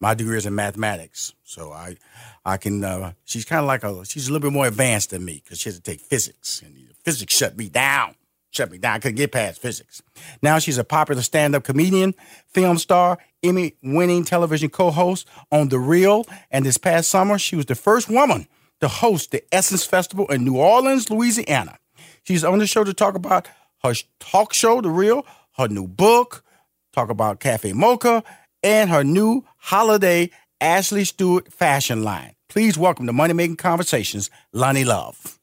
My 0.00 0.14
degree 0.14 0.36
is 0.36 0.46
in 0.46 0.54
mathematics, 0.54 1.32
so 1.44 1.72
I, 1.72 1.96
I 2.44 2.56
can. 2.56 2.82
Uh, 2.82 3.12
she's 3.24 3.44
kind 3.44 3.60
of 3.60 3.66
like 3.66 3.84
a. 3.84 4.04
She's 4.04 4.28
a 4.28 4.32
little 4.32 4.48
bit 4.50 4.52
more 4.52 4.66
advanced 4.66 5.10
than 5.10 5.24
me 5.24 5.40
because 5.44 5.60
she 5.60 5.68
has 5.68 5.76
to 5.76 5.82
take 5.82 6.00
physics, 6.00 6.60
and 6.60 6.88
physics 7.04 7.36
shut 7.36 7.56
me 7.56 7.68
down. 7.68 8.16
Shut 8.52 8.70
me 8.70 8.76
down. 8.76 8.96
I 8.96 8.98
couldn't 8.98 9.16
get 9.16 9.32
past 9.32 9.60
physics. 9.60 10.02
Now 10.42 10.58
she's 10.58 10.76
a 10.76 10.84
popular 10.84 11.22
stand-up 11.22 11.64
comedian, 11.64 12.14
film 12.48 12.76
star, 12.76 13.18
Emmy-winning 13.42 14.24
television 14.24 14.68
co-host 14.68 15.26
on 15.50 15.70
The 15.70 15.78
Real. 15.78 16.26
And 16.50 16.66
this 16.66 16.76
past 16.76 17.10
summer, 17.10 17.38
she 17.38 17.56
was 17.56 17.64
the 17.64 17.74
first 17.74 18.10
woman 18.10 18.46
to 18.80 18.88
host 18.88 19.30
the 19.30 19.42
Essence 19.52 19.86
Festival 19.86 20.26
in 20.26 20.44
New 20.44 20.58
Orleans, 20.58 21.08
Louisiana. 21.08 21.78
She's 22.24 22.44
on 22.44 22.58
the 22.58 22.66
show 22.66 22.84
to 22.84 22.92
talk 22.92 23.14
about 23.14 23.48
her 23.82 23.94
talk 24.20 24.52
show, 24.52 24.82
The 24.82 24.90
Real, 24.90 25.26
her 25.56 25.68
new 25.68 25.88
book, 25.88 26.44
talk 26.92 27.08
about 27.08 27.40
Cafe 27.40 27.72
Mocha, 27.72 28.22
and 28.62 28.90
her 28.90 29.02
new 29.02 29.46
holiday 29.56 30.30
Ashley 30.60 31.04
Stewart 31.04 31.50
fashion 31.50 32.04
line. 32.04 32.34
Please 32.50 32.76
welcome 32.76 33.06
to 33.06 33.14
Money 33.14 33.32
Making 33.32 33.56
Conversations, 33.56 34.30
Loni 34.54 34.84
Love. 34.84 35.38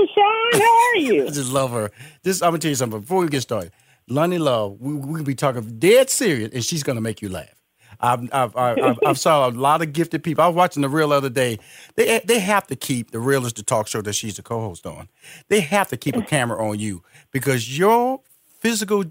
Rushion, 0.00 0.60
how 0.60 0.78
are 0.78 0.96
you? 0.96 1.26
I 1.28 1.30
just 1.30 1.52
love 1.52 1.70
her. 1.72 1.90
This 2.22 2.42
I'm 2.42 2.50
gonna 2.50 2.58
tell 2.58 2.70
you 2.70 2.74
something 2.74 3.00
before 3.00 3.20
we 3.22 3.28
get 3.28 3.42
started. 3.42 3.72
Loni 4.08 4.38
Love, 4.38 4.80
we 4.80 4.94
we 4.94 5.22
be 5.22 5.34
talking 5.34 5.78
dead 5.78 6.10
serious, 6.10 6.50
and 6.52 6.64
she's 6.64 6.82
gonna 6.82 7.00
make 7.00 7.22
you 7.22 7.28
laugh. 7.28 7.54
I've 8.00 8.22
I've, 8.32 8.56
I've, 8.56 8.78
I've, 8.78 8.98
I've 9.06 9.18
saw 9.18 9.48
a 9.48 9.50
lot 9.50 9.82
of 9.82 9.92
gifted 9.92 10.24
people. 10.24 10.42
I 10.42 10.46
was 10.48 10.56
watching 10.56 10.82
the 10.82 10.88
real 10.88 11.12
other 11.12 11.28
day. 11.30 11.58
They 11.96 12.20
they 12.24 12.40
have 12.40 12.66
to 12.68 12.76
keep 12.76 13.10
the 13.10 13.20
real 13.20 13.44
is 13.46 13.52
the 13.52 13.62
talk 13.62 13.86
show 13.86 14.00
that 14.02 14.14
she's 14.14 14.36
the 14.36 14.42
co-host 14.42 14.86
on. 14.86 15.08
They 15.48 15.60
have 15.60 15.88
to 15.88 15.96
keep 15.96 16.16
a 16.16 16.22
camera 16.22 16.66
on 16.66 16.78
you 16.78 17.02
because 17.30 17.78
your 17.78 18.20
physical 18.58 19.04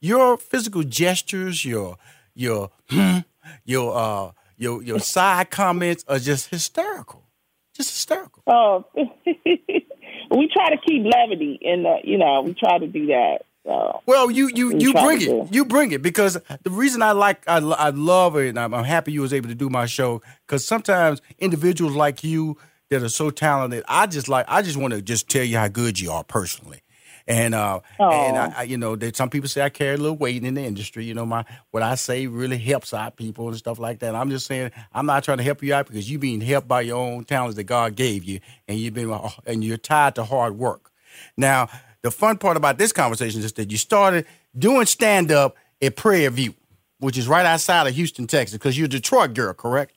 your 0.00 0.36
physical 0.36 0.82
gestures, 0.82 1.64
your 1.64 1.96
your 2.34 2.70
hmm, 2.88 3.18
your 3.64 3.96
uh 3.96 4.32
your 4.56 4.82
your 4.82 5.00
side 5.00 5.50
comments 5.50 6.04
are 6.08 6.18
just 6.18 6.50
hysterical, 6.50 7.24
just 7.72 7.90
hysterical. 7.90 8.42
Oh, 8.46 8.84
we 10.30 10.48
try 10.52 10.70
to 10.70 10.76
keep 10.78 11.04
levity, 11.04 11.58
and 11.64 11.86
uh, 11.86 11.96
you 12.04 12.18
know, 12.18 12.42
we 12.42 12.54
try 12.54 12.78
to 12.78 12.86
do 12.86 13.06
that. 13.06 13.38
So 13.64 14.00
Well, 14.06 14.30
you 14.30 14.50
you 14.54 14.68
We 14.68 14.80
you 14.80 14.92
bring 14.94 15.20
it. 15.20 15.52
You 15.52 15.64
bring 15.64 15.92
it 15.92 16.00
because 16.00 16.40
the 16.62 16.70
reason 16.70 17.02
I 17.02 17.12
like 17.12 17.46
I, 17.46 17.58
I 17.58 17.90
love 17.90 18.36
it 18.36 18.48
and 18.48 18.58
I'm, 18.58 18.72
I'm 18.72 18.84
happy 18.84 19.12
you 19.12 19.20
was 19.20 19.32
able 19.32 19.48
to 19.48 19.54
do 19.54 19.68
my 19.68 19.86
show 19.86 20.22
because 20.46 20.64
sometimes 20.64 21.20
individuals 21.38 21.94
like 21.94 22.24
you 22.24 22.56
that 22.88 23.02
are 23.02 23.10
so 23.10 23.28
talented, 23.30 23.84
I 23.86 24.06
just 24.06 24.28
like 24.28 24.46
I 24.48 24.62
just 24.62 24.78
want 24.78 24.94
to 24.94 25.02
just 25.02 25.28
tell 25.28 25.44
you 25.44 25.58
how 25.58 25.68
good 25.68 26.00
you 26.00 26.10
are 26.10 26.24
personally. 26.24 26.80
And 27.28 27.54
uh, 27.54 27.80
and 28.00 28.38
I, 28.38 28.54
I, 28.56 28.62
you 28.62 28.78
know, 28.78 28.96
that 28.96 29.14
some 29.14 29.28
people 29.28 29.50
say 29.50 29.60
I 29.60 29.68
carry 29.68 29.94
a 29.94 29.98
little 29.98 30.16
weight 30.16 30.42
in 30.42 30.54
the 30.54 30.62
industry. 30.62 31.04
You 31.04 31.12
know, 31.12 31.26
my 31.26 31.44
what 31.70 31.82
I 31.82 31.94
say 31.94 32.26
really 32.26 32.56
helps 32.56 32.94
out 32.94 33.16
people 33.16 33.48
and 33.48 33.56
stuff 33.56 33.78
like 33.78 33.98
that. 33.98 34.14
I'm 34.14 34.30
just 34.30 34.46
saying 34.46 34.70
I'm 34.94 35.04
not 35.04 35.24
trying 35.24 35.36
to 35.36 35.44
help 35.44 35.62
you 35.62 35.74
out 35.74 35.86
because 35.86 36.10
you 36.10 36.18
being 36.18 36.40
helped 36.40 36.66
by 36.66 36.80
your 36.80 36.96
own 36.96 37.24
talents 37.24 37.56
that 37.56 37.64
God 37.64 37.96
gave 37.96 38.24
you, 38.24 38.40
and 38.66 38.78
you've 38.78 38.94
been 38.94 39.14
and 39.46 39.62
you're 39.62 39.76
tied 39.76 40.14
to 40.14 40.24
hard 40.24 40.58
work. 40.58 40.90
Now, 41.36 41.68
the 42.00 42.10
fun 42.10 42.38
part 42.38 42.56
about 42.56 42.78
this 42.78 42.92
conversation 42.92 43.42
is 43.42 43.52
that 43.52 43.70
you 43.70 43.76
started 43.76 44.24
doing 44.58 44.86
stand 44.86 45.30
up 45.30 45.54
at 45.82 45.96
Prairie 45.96 46.28
View, 46.28 46.54
which 46.98 47.18
is 47.18 47.28
right 47.28 47.44
outside 47.44 47.86
of 47.86 47.94
Houston, 47.94 48.26
Texas, 48.26 48.56
because 48.56 48.78
you're 48.78 48.86
a 48.86 48.88
Detroit 48.88 49.34
girl, 49.34 49.52
correct? 49.52 49.92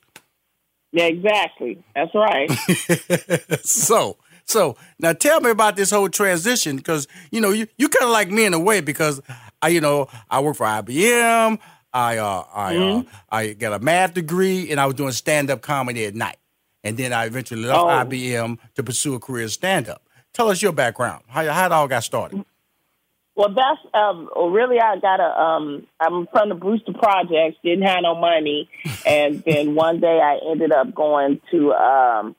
yeah, 0.92 1.06
exactly. 1.06 1.82
That's 1.94 2.14
right. 2.14 2.50
so, 3.64 4.18
so 4.44 4.76
now 4.98 5.12
tell 5.12 5.40
me 5.40 5.50
about 5.50 5.76
this 5.76 5.90
whole 5.90 6.08
transition 6.08 6.76
because 6.76 7.08
you 7.30 7.40
know 7.40 7.50
you 7.50 7.66
you 7.78 7.88
kind 7.88 8.04
of 8.04 8.10
like 8.10 8.30
me 8.30 8.44
in 8.44 8.54
a 8.54 8.58
way 8.58 8.80
because 8.80 9.20
I 9.60 9.68
you 9.68 9.80
know 9.80 10.08
I 10.30 10.40
work 10.40 10.56
for 10.56 10.66
IBM. 10.66 11.58
I 11.92 12.16
uh, 12.18 12.44
I 12.54 12.76
uh, 12.76 13.02
I 13.30 13.52
got 13.52 13.72
a 13.74 13.78
math 13.84 14.14
degree 14.14 14.70
and 14.70 14.80
I 14.80 14.86
was 14.86 14.94
doing 14.94 15.12
stand 15.12 15.50
up 15.50 15.60
comedy 15.62 16.04
at 16.06 16.14
night, 16.14 16.36
and 16.82 16.96
then 16.96 17.12
I 17.12 17.26
eventually 17.26 17.62
left 17.62 17.78
Oh. 17.80 17.86
IBM 17.86 18.58
to 18.74 18.82
pursue 18.82 19.14
a 19.14 19.20
career 19.20 19.44
in 19.44 19.48
stand 19.50 19.88
up. 19.88 20.02
Tell 20.32 20.48
us 20.48 20.62
your 20.62 20.72
background. 20.72 21.24
How 21.28 21.44
how 21.50 21.66
it 21.66 21.72
all 21.72 21.88
got 21.88 22.02
started. 22.04 22.44
Well, 23.34 23.48
that's 23.54 23.80
um, 23.94 24.28
really 24.52 24.78
I 24.78 24.98
got 24.98 25.18
a. 25.20 25.40
Um, 25.40 25.86
I'm 26.00 26.26
from 26.32 26.50
the 26.50 26.54
Brewster 26.54 26.92
Projects. 26.92 27.56
Didn't 27.64 27.86
have 27.86 28.02
no 28.02 28.14
money, 28.14 28.68
and 29.06 29.42
then 29.44 29.74
one 29.74 30.00
day 30.00 30.20
I 30.20 30.38
ended 30.50 30.72
up 30.72 30.94
going 30.94 31.40
to. 31.50 31.72
Um, 31.72 32.36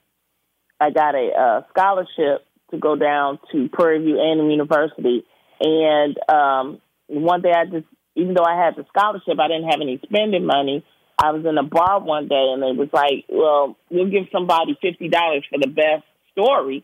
I 0.79 0.89
got 0.89 1.15
a, 1.15 1.29
a 1.37 1.65
scholarship 1.69 2.45
to 2.71 2.77
go 2.77 2.95
down 2.95 3.39
to 3.51 3.69
Prairie 3.69 4.03
View 4.03 4.19
A&M 4.19 4.49
University, 4.49 5.23
and 5.59 6.17
um, 6.29 6.81
one 7.07 7.41
day 7.41 7.51
I 7.55 7.65
just, 7.65 7.85
even 8.15 8.33
though 8.33 8.45
I 8.45 8.63
had 8.63 8.75
the 8.75 8.85
scholarship, 8.89 9.39
I 9.39 9.47
didn't 9.47 9.69
have 9.69 9.81
any 9.81 9.99
spending 10.03 10.45
money. 10.45 10.85
I 11.21 11.31
was 11.31 11.45
in 11.45 11.57
a 11.57 11.63
bar 11.63 12.01
one 12.01 12.27
day, 12.27 12.49
and 12.53 12.63
it 12.63 12.75
was 12.75 12.89
like, 12.91 13.25
"Well, 13.29 13.77
we'll 13.89 14.09
give 14.09 14.25
somebody 14.31 14.77
fifty 14.81 15.09
dollars 15.09 15.45
for 15.49 15.59
the 15.59 15.67
best 15.67 16.03
story." 16.31 16.83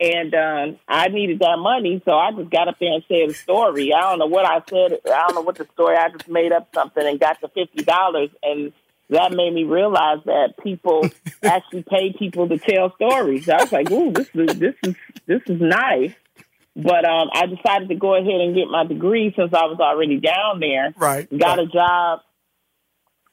And 0.00 0.34
um, 0.34 0.78
I 0.88 1.08
needed 1.08 1.40
that 1.40 1.58
money, 1.58 2.00
so 2.06 2.12
I 2.12 2.32
just 2.32 2.50
got 2.50 2.68
up 2.68 2.76
there 2.80 2.94
and 2.94 3.04
said 3.06 3.28
a 3.28 3.34
story. 3.34 3.92
I 3.92 4.00
don't 4.00 4.18
know 4.18 4.26
what 4.26 4.46
I 4.46 4.62
said. 4.66 4.98
I 5.04 5.26
don't 5.26 5.34
know 5.34 5.42
what 5.42 5.56
the 5.56 5.68
story. 5.74 5.96
I 5.96 6.08
just 6.08 6.26
made 6.26 6.52
up 6.52 6.68
something 6.74 7.06
and 7.06 7.20
got 7.20 7.40
the 7.40 7.48
fifty 7.48 7.84
dollars, 7.84 8.30
and 8.42 8.72
that 9.10 9.32
made 9.32 9.52
me 9.52 9.64
realize 9.64 10.18
that 10.24 10.54
people 10.62 11.08
actually 11.42 11.82
pay 11.82 12.12
people 12.16 12.48
to 12.48 12.58
tell 12.58 12.94
stories. 12.94 13.48
I 13.48 13.56
was 13.62 13.72
like, 13.72 13.90
"Ooh, 13.90 14.12
this 14.12 14.28
is 14.34 14.58
this 14.58 14.74
is 14.84 14.94
this 15.26 15.42
is 15.46 15.60
nice." 15.60 16.14
But 16.76 17.04
um, 17.04 17.28
I 17.32 17.46
decided 17.46 17.88
to 17.88 17.96
go 17.96 18.14
ahead 18.14 18.40
and 18.40 18.54
get 18.54 18.68
my 18.68 18.84
degree 18.86 19.34
since 19.36 19.52
I 19.52 19.66
was 19.66 19.78
already 19.80 20.20
down 20.20 20.60
there. 20.60 20.94
Right. 20.96 21.28
Got 21.36 21.58
a 21.58 21.66
job. 21.66 22.20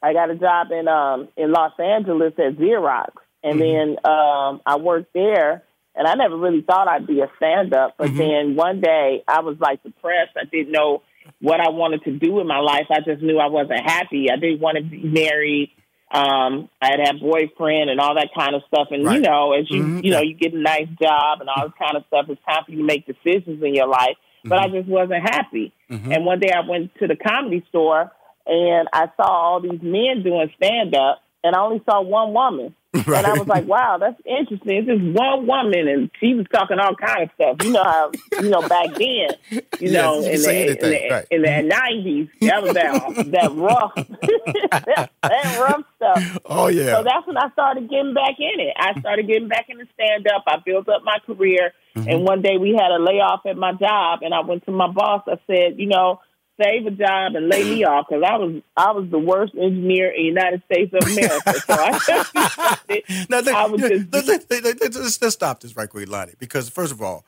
I 0.01 0.13
got 0.13 0.31
a 0.31 0.35
job 0.35 0.67
in 0.71 0.87
um 0.87 1.29
in 1.37 1.51
Los 1.51 1.73
Angeles 1.79 2.33
at 2.37 2.57
Xerox, 2.57 3.11
and 3.43 3.61
then 3.61 3.97
um 4.03 4.61
I 4.65 4.77
worked 4.77 5.13
there. 5.13 5.63
And 5.99 6.07
I 6.07 6.13
never 6.13 6.37
really 6.37 6.61
thought 6.61 6.87
I'd 6.87 7.07
be 7.07 7.21
a 7.21 7.31
stand 7.37 7.73
up, 7.73 7.95
but 7.97 8.15
then 8.15 8.55
one 8.55 8.81
day 8.81 9.23
I 9.27 9.39
was 9.39 9.57
like 9.59 9.81
depressed. 9.81 10.37
I 10.39 10.43
didn't 10.45 10.71
know 10.71 11.01
what 11.41 11.59
I 11.59 11.69
wanted 11.69 12.03
to 12.03 12.11
do 12.11 12.39
in 12.39 12.47
my 12.47 12.59
life. 12.59 12.87
I 12.89 12.99
just 13.01 13.21
knew 13.21 13.37
I 13.39 13.47
wasn't 13.47 13.81
happy. 13.81 14.27
I 14.31 14.37
didn't 14.37 14.59
want 14.59 14.77
to 14.77 14.83
be 14.83 15.03
married. 15.03 15.71
Um, 16.09 16.69
I 16.81 16.91
had 16.91 16.99
had 16.99 17.19
boyfriend 17.19 17.89
and 17.89 17.99
all 17.99 18.15
that 18.15 18.29
kind 18.37 18.55
of 18.55 18.61
stuff. 18.67 18.87
And 18.91 19.03
you 19.03 19.21
know, 19.21 19.51
as 19.53 19.69
you 19.69 19.83
Mhm. 19.83 20.03
you 20.03 20.11
know, 20.11 20.21
you 20.21 20.35
get 20.35 20.53
a 20.53 20.57
nice 20.57 20.87
job 21.01 21.41
and 21.41 21.49
all 21.49 21.63
this 21.67 21.77
kind 21.77 21.97
of 21.97 22.05
stuff. 22.07 22.27
It's 22.29 22.41
time 22.47 22.63
for 22.65 22.71
you 22.71 22.77
to 22.77 22.83
make 22.83 23.05
decisions 23.05 23.61
in 23.61 23.75
your 23.75 23.87
life. 23.87 24.15
But 24.45 24.59
I 24.59 24.67
just 24.69 24.87
wasn't 24.87 25.23
happy. 25.23 25.73
And 26.13 26.25
one 26.25 26.39
day 26.39 26.51
I 26.51 26.61
went 26.67 26.95
to 26.99 27.07
the 27.07 27.17
comedy 27.17 27.65
store 27.67 28.11
and 28.45 28.87
I 28.93 29.09
saw 29.17 29.23
all 29.27 29.59
these 29.59 29.81
men 29.81 30.23
doing 30.23 30.49
stand 30.55 30.95
up, 30.95 31.21
and 31.43 31.53
I 31.53 31.59
only 31.59 31.81
saw 31.89 32.01
one 32.01 32.31
woman. 32.33 32.73
Right. 32.93 33.07
And 33.17 33.27
I 33.27 33.33
was 33.33 33.47
like, 33.47 33.67
wow, 33.67 33.97
that's 33.99 34.19
interesting. 34.25 34.77
It's 34.77 34.87
just 34.87 35.03
one 35.03 35.45
woman, 35.45 35.87
and 35.87 36.09
she 36.19 36.33
was 36.33 36.45
talking 36.53 36.79
all 36.79 36.95
kind 36.95 37.23
of 37.23 37.29
stuff. 37.35 37.57
You 37.63 37.73
know 37.73 37.83
how, 37.83 38.11
you 38.41 38.49
know, 38.49 38.61
back 38.67 38.93
then, 38.95 39.29
you 39.51 39.61
Yes, 39.79 39.91
know, 39.91 40.19
you 40.19 40.31
in, 40.31 40.41
the, 40.41 40.71
in, 40.71 40.91
the, 40.91 41.07
right. 41.11 41.27
in 41.29 41.41
the 41.41 41.75
90s, 41.75 42.29
that 42.41 42.63
was 42.63 42.73
that, 42.73 43.31
that 43.31 43.51
rough, 43.51 43.93
that, 43.95 45.11
that 45.21 45.59
rough 45.59 45.83
stuff. 45.97 46.37
Oh 46.45 46.67
yeah. 46.67 46.95
So 46.95 47.03
that's 47.03 47.27
when 47.27 47.37
I 47.37 47.49
started 47.51 47.89
getting 47.89 48.13
back 48.13 48.35
in 48.39 48.59
it. 48.59 48.73
I 48.77 48.99
started 48.99 49.27
getting 49.27 49.47
back 49.49 49.65
into 49.69 49.85
stand 49.93 50.27
up. 50.27 50.43
I 50.47 50.57
built 50.65 50.87
up 50.89 51.03
my 51.03 51.17
career. 51.25 51.73
Mm-hmm. 51.95 52.09
And 52.09 52.23
one 52.23 52.41
day 52.41 52.57
we 52.57 52.77
had 52.79 52.91
a 52.91 53.01
layoff 53.03 53.45
at 53.45 53.57
my 53.57 53.73
job, 53.73 54.19
and 54.21 54.33
I 54.33 54.41
went 54.41 54.65
to 54.65 54.71
my 54.71 54.87
boss. 54.87 55.23
I 55.27 55.37
said, 55.47 55.77
you 55.77 55.87
know, 55.87 56.21
save 56.61 56.85
a 56.87 56.91
job 56.91 57.35
and 57.35 57.49
lay 57.49 57.63
me 57.63 57.83
off 57.85 58.07
because 58.09 58.23
I 58.27 58.37
was 58.37 58.61
I 58.75 58.91
was 58.91 59.09
the 59.09 59.19
worst 59.19 59.53
engineer 59.55 60.09
in 60.09 60.21
the 60.21 60.27
United 60.27 60.63
States 60.65 60.93
of 60.93 61.07
America. 61.09 61.53
so 61.59 61.73
I, 61.73 63.03
now, 63.29 63.39
let, 63.39 63.47
I 63.55 63.65
was 63.67 63.81
just- 63.81 64.13
let, 64.13 64.27
let, 64.27 64.51
let, 64.51 64.63
let, 64.81 64.95
let's, 64.95 65.21
let's 65.21 65.33
stop 65.35 65.59
this 65.61 65.75
right 65.75 65.89
quick, 65.89 66.07
Loni, 66.09 66.37
because 66.39 66.69
first 66.69 66.91
of 66.91 67.01
all, 67.01 67.25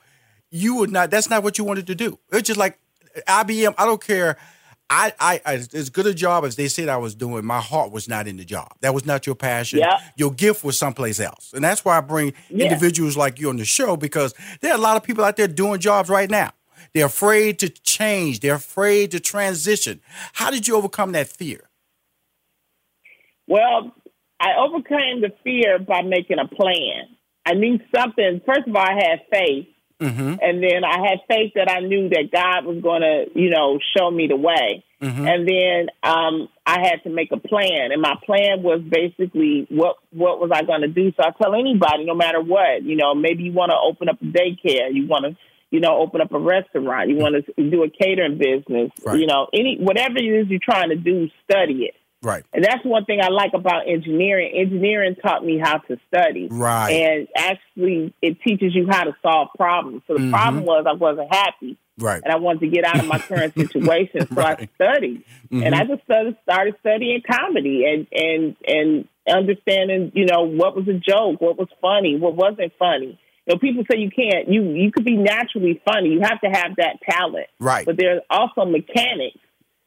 you 0.51 0.75
would 0.75 0.91
not. 0.91 1.11
That's 1.11 1.29
not 1.29 1.43
what 1.43 1.57
you 1.57 1.63
wanted 1.63 1.87
to 1.87 1.95
do. 1.95 2.17
It's 2.31 2.47
just 2.47 2.57
like 2.59 2.79
IBM. 3.27 3.75
I 3.77 3.85
don't 3.85 4.03
care. 4.03 4.37
I, 4.91 5.13
I, 5.19 5.39
I 5.45 5.53
as 5.53 5.91
good 5.91 6.07
a 6.07 6.15
job 6.15 6.43
as 6.45 6.55
they 6.55 6.67
said 6.67 6.89
I 6.89 6.97
was 6.97 7.13
doing, 7.13 7.45
my 7.45 7.61
heart 7.61 7.91
was 7.91 8.07
not 8.09 8.27
in 8.27 8.37
the 8.37 8.43
job. 8.45 8.69
That 8.81 8.95
was 8.95 9.05
not 9.05 9.27
your 9.27 9.35
passion. 9.35 9.77
Yeah. 9.77 9.99
Your 10.15 10.31
gift 10.31 10.63
was 10.63 10.79
someplace 10.79 11.19
else, 11.19 11.51
and 11.53 11.63
that's 11.63 11.85
why 11.85 11.99
I 11.99 12.01
bring 12.01 12.33
Yeah. 12.49 12.65
individuals 12.65 13.15
like 13.15 13.39
you 13.39 13.49
on 13.49 13.57
the 13.57 13.65
show 13.65 13.95
because 13.95 14.33
there 14.61 14.71
are 14.71 14.77
a 14.77 14.81
lot 14.81 14.97
of 14.97 15.03
people 15.03 15.23
out 15.23 15.35
there 15.37 15.47
doing 15.47 15.79
jobs 15.79 16.09
right 16.09 16.27
now. 16.29 16.53
They're 16.93 17.05
afraid 17.05 17.59
to 17.59 17.69
change. 17.69 18.39
They're 18.39 18.55
afraid 18.55 19.11
to 19.11 19.19
transition. 19.19 20.01
How 20.33 20.51
did 20.51 20.67
you 20.67 20.75
overcome 20.75 21.11
that 21.13 21.27
fear? 21.27 21.61
Well, 23.47 23.93
I 24.39 24.55
overcame 24.57 25.21
the 25.21 25.31
fear 25.43 25.79
by 25.79 26.01
making 26.01 26.39
a 26.39 26.47
plan. 26.47 27.07
I 27.45 27.53
knew 27.53 27.79
something. 27.95 28.41
First 28.45 28.67
of 28.67 28.75
all, 28.75 28.81
I 28.81 28.93
had 28.93 29.19
faith. 29.31 29.67
And 30.41 30.63
then 30.63 30.85
I 30.85 30.97
had 31.09 31.19
faith 31.27 31.51
that 31.55 31.69
I 31.69 31.81
knew 31.81 32.07
that 32.09 32.29
God 32.31 32.65
was 32.65 32.81
going 32.81 33.01
to, 33.01 33.25
you 33.35 33.49
know, 33.49 33.79
show 33.97 34.09
me 34.09 34.27
the 34.27 34.37
way. 34.37 34.85
And 35.01 35.47
then 35.47 35.87
um, 36.03 36.49
I 36.65 36.79
had 36.81 37.03
to 37.03 37.09
make 37.09 37.31
a 37.31 37.37
plan, 37.37 37.91
and 37.91 38.01
my 38.01 38.15
plan 38.25 38.63
was 38.63 38.81
basically 38.81 39.65
what 39.69 39.95
what 40.11 40.41
was 40.41 40.51
I 40.53 40.63
going 40.63 40.81
to 40.81 40.89
do. 40.89 41.11
So 41.15 41.23
I 41.25 41.31
tell 41.41 41.53
anybody, 41.55 42.03
no 42.05 42.15
matter 42.15 42.41
what, 42.41 42.83
you 42.83 42.97
know, 42.97 43.15
maybe 43.15 43.43
you 43.43 43.53
want 43.53 43.71
to 43.71 43.77
open 43.77 44.09
up 44.09 44.21
a 44.21 44.25
daycare, 44.25 44.93
you 44.93 45.07
want 45.07 45.23
to, 45.25 45.37
you 45.71 45.79
know, 45.79 45.97
open 45.99 46.21
up 46.21 46.31
a 46.33 46.39
restaurant, 46.39 47.09
you 47.09 47.17
want 47.17 47.35
to 47.45 47.69
do 47.69 47.83
a 47.83 47.89
catering 47.89 48.37
business, 48.37 48.91
Right. 49.05 49.19
you 49.19 49.27
know, 49.27 49.47
any 49.53 49.77
whatever 49.79 50.17
it 50.17 50.23
is 50.25 50.47
you're 50.47 50.59
trying 50.63 50.89
to 50.89 50.95
do, 50.95 51.29
study 51.49 51.83
it. 51.85 51.95
Right. 52.21 52.43
And 52.53 52.63
that's 52.65 52.83
one 52.83 53.05
thing 53.05 53.21
I 53.21 53.29
like 53.29 53.51
about 53.53 53.87
engineering. 53.87 54.51
Engineering 54.53 55.15
taught 55.21 55.45
me 55.45 55.57
how 55.57 55.77
to 55.77 55.97
study. 56.09 56.49
Right. 56.51 56.91
And 56.91 57.27
actually, 57.35 58.13
it 58.21 58.41
teaches 58.41 58.75
you 58.75 58.87
how 58.89 59.05
to 59.05 59.15
solve 59.21 59.47
problems. 59.55 60.01
So 60.05 60.15
the 60.15 60.19
Mm-hmm. 60.19 60.31
problem 60.31 60.65
was 60.65 60.85
I 60.85 60.93
wasn't 60.93 61.33
happy. 61.33 61.77
Right. 61.97 62.21
And 62.23 62.33
I 62.33 62.37
wanted 62.37 62.59
to 62.61 62.67
get 62.67 62.83
out 62.83 62.99
of 62.99 63.05
my 63.07 63.19
current 63.19 63.53
situation. 63.57 64.27
So 64.35 64.41
I 64.41 64.67
studied. 64.75 65.23
Mm-hmm. 65.45 65.63
And 65.63 65.73
I 65.75 65.85
just 65.85 66.03
started, 66.03 66.35
started 66.43 66.75
studying 66.81 67.21
comedy 67.29 67.85
and, 67.85 68.07
and, 68.11 68.55
and 68.67 69.07
understanding, 69.29 70.11
you 70.13 70.25
know, 70.25 70.43
what 70.43 70.75
was 70.75 70.87
a 70.89 70.93
joke, 70.93 71.39
what 71.39 71.57
was 71.57 71.69
funny, 71.81 72.17
what 72.17 72.35
wasn't 72.35 72.73
funny. 72.77 73.17
You 73.45 73.55
know, 73.55 73.59
people 73.59 73.83
say 73.91 73.99
you 73.99 74.09
can't, 74.11 74.47
you, 74.51 74.63
you 74.73 74.91
could 74.91 75.05
be 75.05 75.15
naturally 75.17 75.81
funny. 75.85 76.09
You 76.09 76.21
have 76.21 76.39
to 76.41 76.47
have 76.49 76.75
that 76.77 76.97
talent. 77.09 77.47
Right. 77.59 77.85
But 77.85 77.97
there's 77.97 78.21
also 78.29 78.65
mechanics 78.65 79.37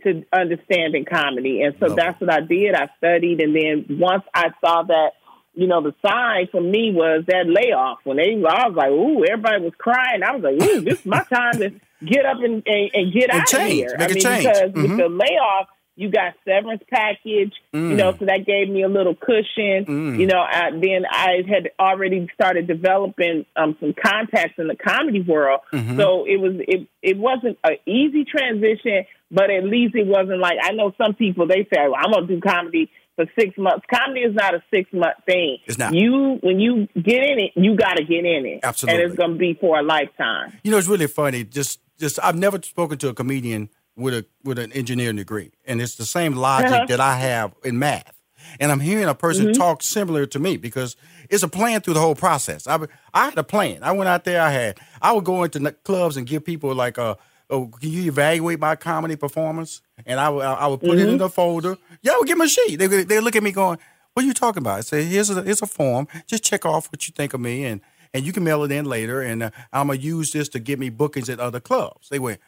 to 0.04 0.24
understanding 0.32 1.04
comedy. 1.04 1.62
And 1.62 1.74
so 1.78 1.86
Love 1.86 1.96
that's 1.96 2.20
what 2.20 2.32
I 2.32 2.40
did. 2.40 2.74
I 2.74 2.88
studied. 2.98 3.40
And 3.40 3.54
then 3.54 3.98
once 4.00 4.24
I 4.34 4.48
saw 4.64 4.82
that, 4.82 5.12
you 5.54 5.66
know, 5.68 5.80
the 5.82 5.94
sign 6.04 6.48
for 6.50 6.60
me 6.60 6.92
was 6.92 7.24
that 7.28 7.44
layoff. 7.46 7.98
When 8.04 8.16
they, 8.16 8.32
I 8.32 8.66
was 8.68 8.74
like, 8.74 8.90
ooh, 8.90 9.24
everybody 9.24 9.62
was 9.62 9.74
crying. 9.78 10.22
I 10.24 10.34
was 10.34 10.42
like, 10.42 10.54
ooh, 10.60 10.80
this 10.80 11.00
is 11.00 11.06
my 11.06 11.22
time 11.32 11.52
to 11.58 11.70
get 12.04 12.24
up 12.24 12.38
and, 12.42 12.62
and, 12.66 12.90
and 12.94 13.12
get 13.12 13.30
And 13.30 13.42
out 13.42 13.46
change, 13.46 13.82
of 13.84 13.90
here. 13.90 13.96
make 13.98 14.00
I 14.00 14.10
a 14.10 14.14
mean, 14.14 14.22
change. 14.22 14.44
because 14.44 14.70
Mhm. 14.72 14.82
with 14.88 14.96
the 14.98 15.08
layoff, 15.08 15.68
you 15.94 16.10
got 16.10 16.34
severance 16.46 16.82
package, 16.90 17.52
you 17.72 17.80
know, 17.96 18.12
so 18.18 18.24
that 18.24 18.46
gave 18.46 18.68
me 18.68 18.82
a 18.82 18.88
little 18.88 19.14
cushion. 19.14 19.84
Mm. 19.86 20.18
You 20.20 20.26
know, 20.26 20.40
I, 20.40 20.70
then 20.70 21.04
I 21.10 21.42
had 21.46 21.70
already 21.78 22.26
started 22.34 22.66
developing 22.66 23.44
um, 23.56 23.76
some 23.78 23.92
contacts 23.94 24.54
in 24.58 24.68
the 24.68 24.76
comedy 24.76 25.20
world, 25.20 25.60
Mm-hmm. 25.72 25.98
so 26.00 26.24
it 26.26 26.40
was 26.40 26.54
it 26.60 26.88
it 27.02 27.18
wasn't 27.18 27.58
an 27.64 27.76
easy 27.86 28.24
transition, 28.24 29.04
but 29.30 29.50
at 29.50 29.64
least 29.64 29.94
it 29.94 30.06
wasn't 30.06 30.38
like 30.40 30.58
I 30.62 30.72
know 30.72 30.92
some 30.96 31.14
people 31.14 31.46
they 31.46 31.66
say 31.72 31.80
well, 31.88 31.94
I'm 31.96 32.10
gonna 32.12 32.26
do 32.26 32.40
comedy 32.40 32.90
for 33.16 33.26
six 33.38 33.56
months. 33.58 33.84
Comedy 33.92 34.20
is 34.22 34.34
not 34.34 34.54
a 34.54 34.62
six 34.72 34.90
month 34.92 35.16
thing. 35.26 35.58
It's 35.66 35.76
not. 35.78 35.92
You 35.94 36.38
when 36.42 36.58
you 36.60 36.88
get 36.94 37.22
in 37.22 37.38
it, 37.38 37.50
you 37.56 37.76
got 37.76 37.94
to 37.98 38.04
get 38.04 38.24
in 38.24 38.46
it, 38.46 38.60
Absolutely. 38.62 39.02
and 39.02 39.10
it's 39.10 39.18
gonna 39.18 39.34
be 39.36 39.52
for 39.60 39.78
a 39.78 39.82
lifetime. 39.82 40.58
You 40.64 40.70
know, 40.70 40.78
it's 40.78 40.88
really 40.88 41.06
funny. 41.06 41.44
Just, 41.44 41.80
just 41.98 42.18
I've 42.22 42.36
never 42.36 42.58
spoken 42.62 42.96
to 42.98 43.08
a 43.10 43.14
comedian 43.14 43.68
with 43.96 44.14
a 44.14 44.24
with 44.44 44.58
an 44.58 44.72
engineering 44.72 45.16
degree, 45.16 45.52
and 45.66 45.80
it's 45.80 45.96
the 45.96 46.04
same 46.06 46.34
logic 46.48 46.70
Uh-huh. 46.72 46.86
that 46.86 47.00
I 47.00 47.16
have 47.16 47.54
in 47.64 47.78
math. 47.78 48.12
And 48.60 48.72
I'm 48.72 48.80
hearing 48.80 49.04
a 49.08 49.14
person 49.14 49.46
Mm-hmm. 49.46 49.60
talk 49.60 49.82
similar 49.82 50.26
to 50.26 50.38
me 50.38 50.56
because 50.56 50.96
it's 51.30 51.42
a 51.44 51.48
plan 51.48 51.80
through 51.80 51.94
the 51.94 52.00
whole 52.00 52.14
process. 52.16 52.66
I 52.66 52.78
I 53.14 53.26
had 53.26 53.38
a 53.38 53.44
plan. 53.44 53.82
I 53.82 53.92
went 53.92 54.08
out 54.08 54.24
there. 54.24 54.40
I 54.42 54.50
had 54.50 54.78
I 55.00 55.12
would 55.12 55.24
go 55.24 55.44
into 55.44 55.58
n- 55.64 55.76
clubs 55.84 56.16
and 56.16 56.26
give 56.26 56.44
people 56.44 56.74
like 56.74 56.98
uh 56.98 57.14
Oh, 57.50 57.66
can 57.66 57.90
you 57.90 58.04
evaluate 58.10 58.58
my 58.60 58.76
comedy 58.76 59.14
performance? 59.14 59.82
And 60.06 60.18
I 60.18 60.30
would, 60.30 60.42
I 60.42 60.66
would 60.66 60.80
put 60.80 60.98
it 60.98 61.00
in 61.06 61.16
Mm-hmm. 61.16 61.24
a 61.24 61.28
folder. 61.28 61.76
Yeah, 62.00 62.12
I 62.12 62.18
would 62.18 62.26
give 62.26 62.38
them 62.38 62.46
a 62.46 62.48
sheet. 62.48 62.76
They 62.76 62.86
they 63.04 63.20
look 63.20 63.36
at 63.36 63.42
me 63.42 63.52
going, 63.52 63.78
"What 64.14 64.24
are 64.24 64.26
you 64.26 64.32
talking 64.32 64.62
about?" 64.62 64.78
I 64.78 64.80
say, 64.82 65.04
"Here's 65.04 65.28
a 65.30 65.42
here's 65.42 65.60
a 65.62 65.66
form. 65.66 66.08
Just 66.26 66.42
check 66.44 66.64
off 66.64 66.90
what 66.90 67.06
you 67.06 67.12
think 67.14 67.34
of 67.34 67.40
me, 67.40 67.64
and 67.66 67.80
and 68.14 68.24
you 68.24 68.32
can 68.32 68.42
mail 68.42 68.64
it 68.64 68.72
in 68.72 68.86
later. 68.86 69.20
And 69.20 69.42
uh, 69.42 69.50
I'm 69.72 69.88
gonna 69.88 69.98
use 70.00 70.32
this 70.32 70.48
to 70.50 70.58
get 70.60 70.78
me 70.78 70.88
bookings 70.90 71.28
at 71.28 71.40
other 71.40 71.60
clubs." 71.60 72.08
They 72.08 72.18
went, 72.18 72.40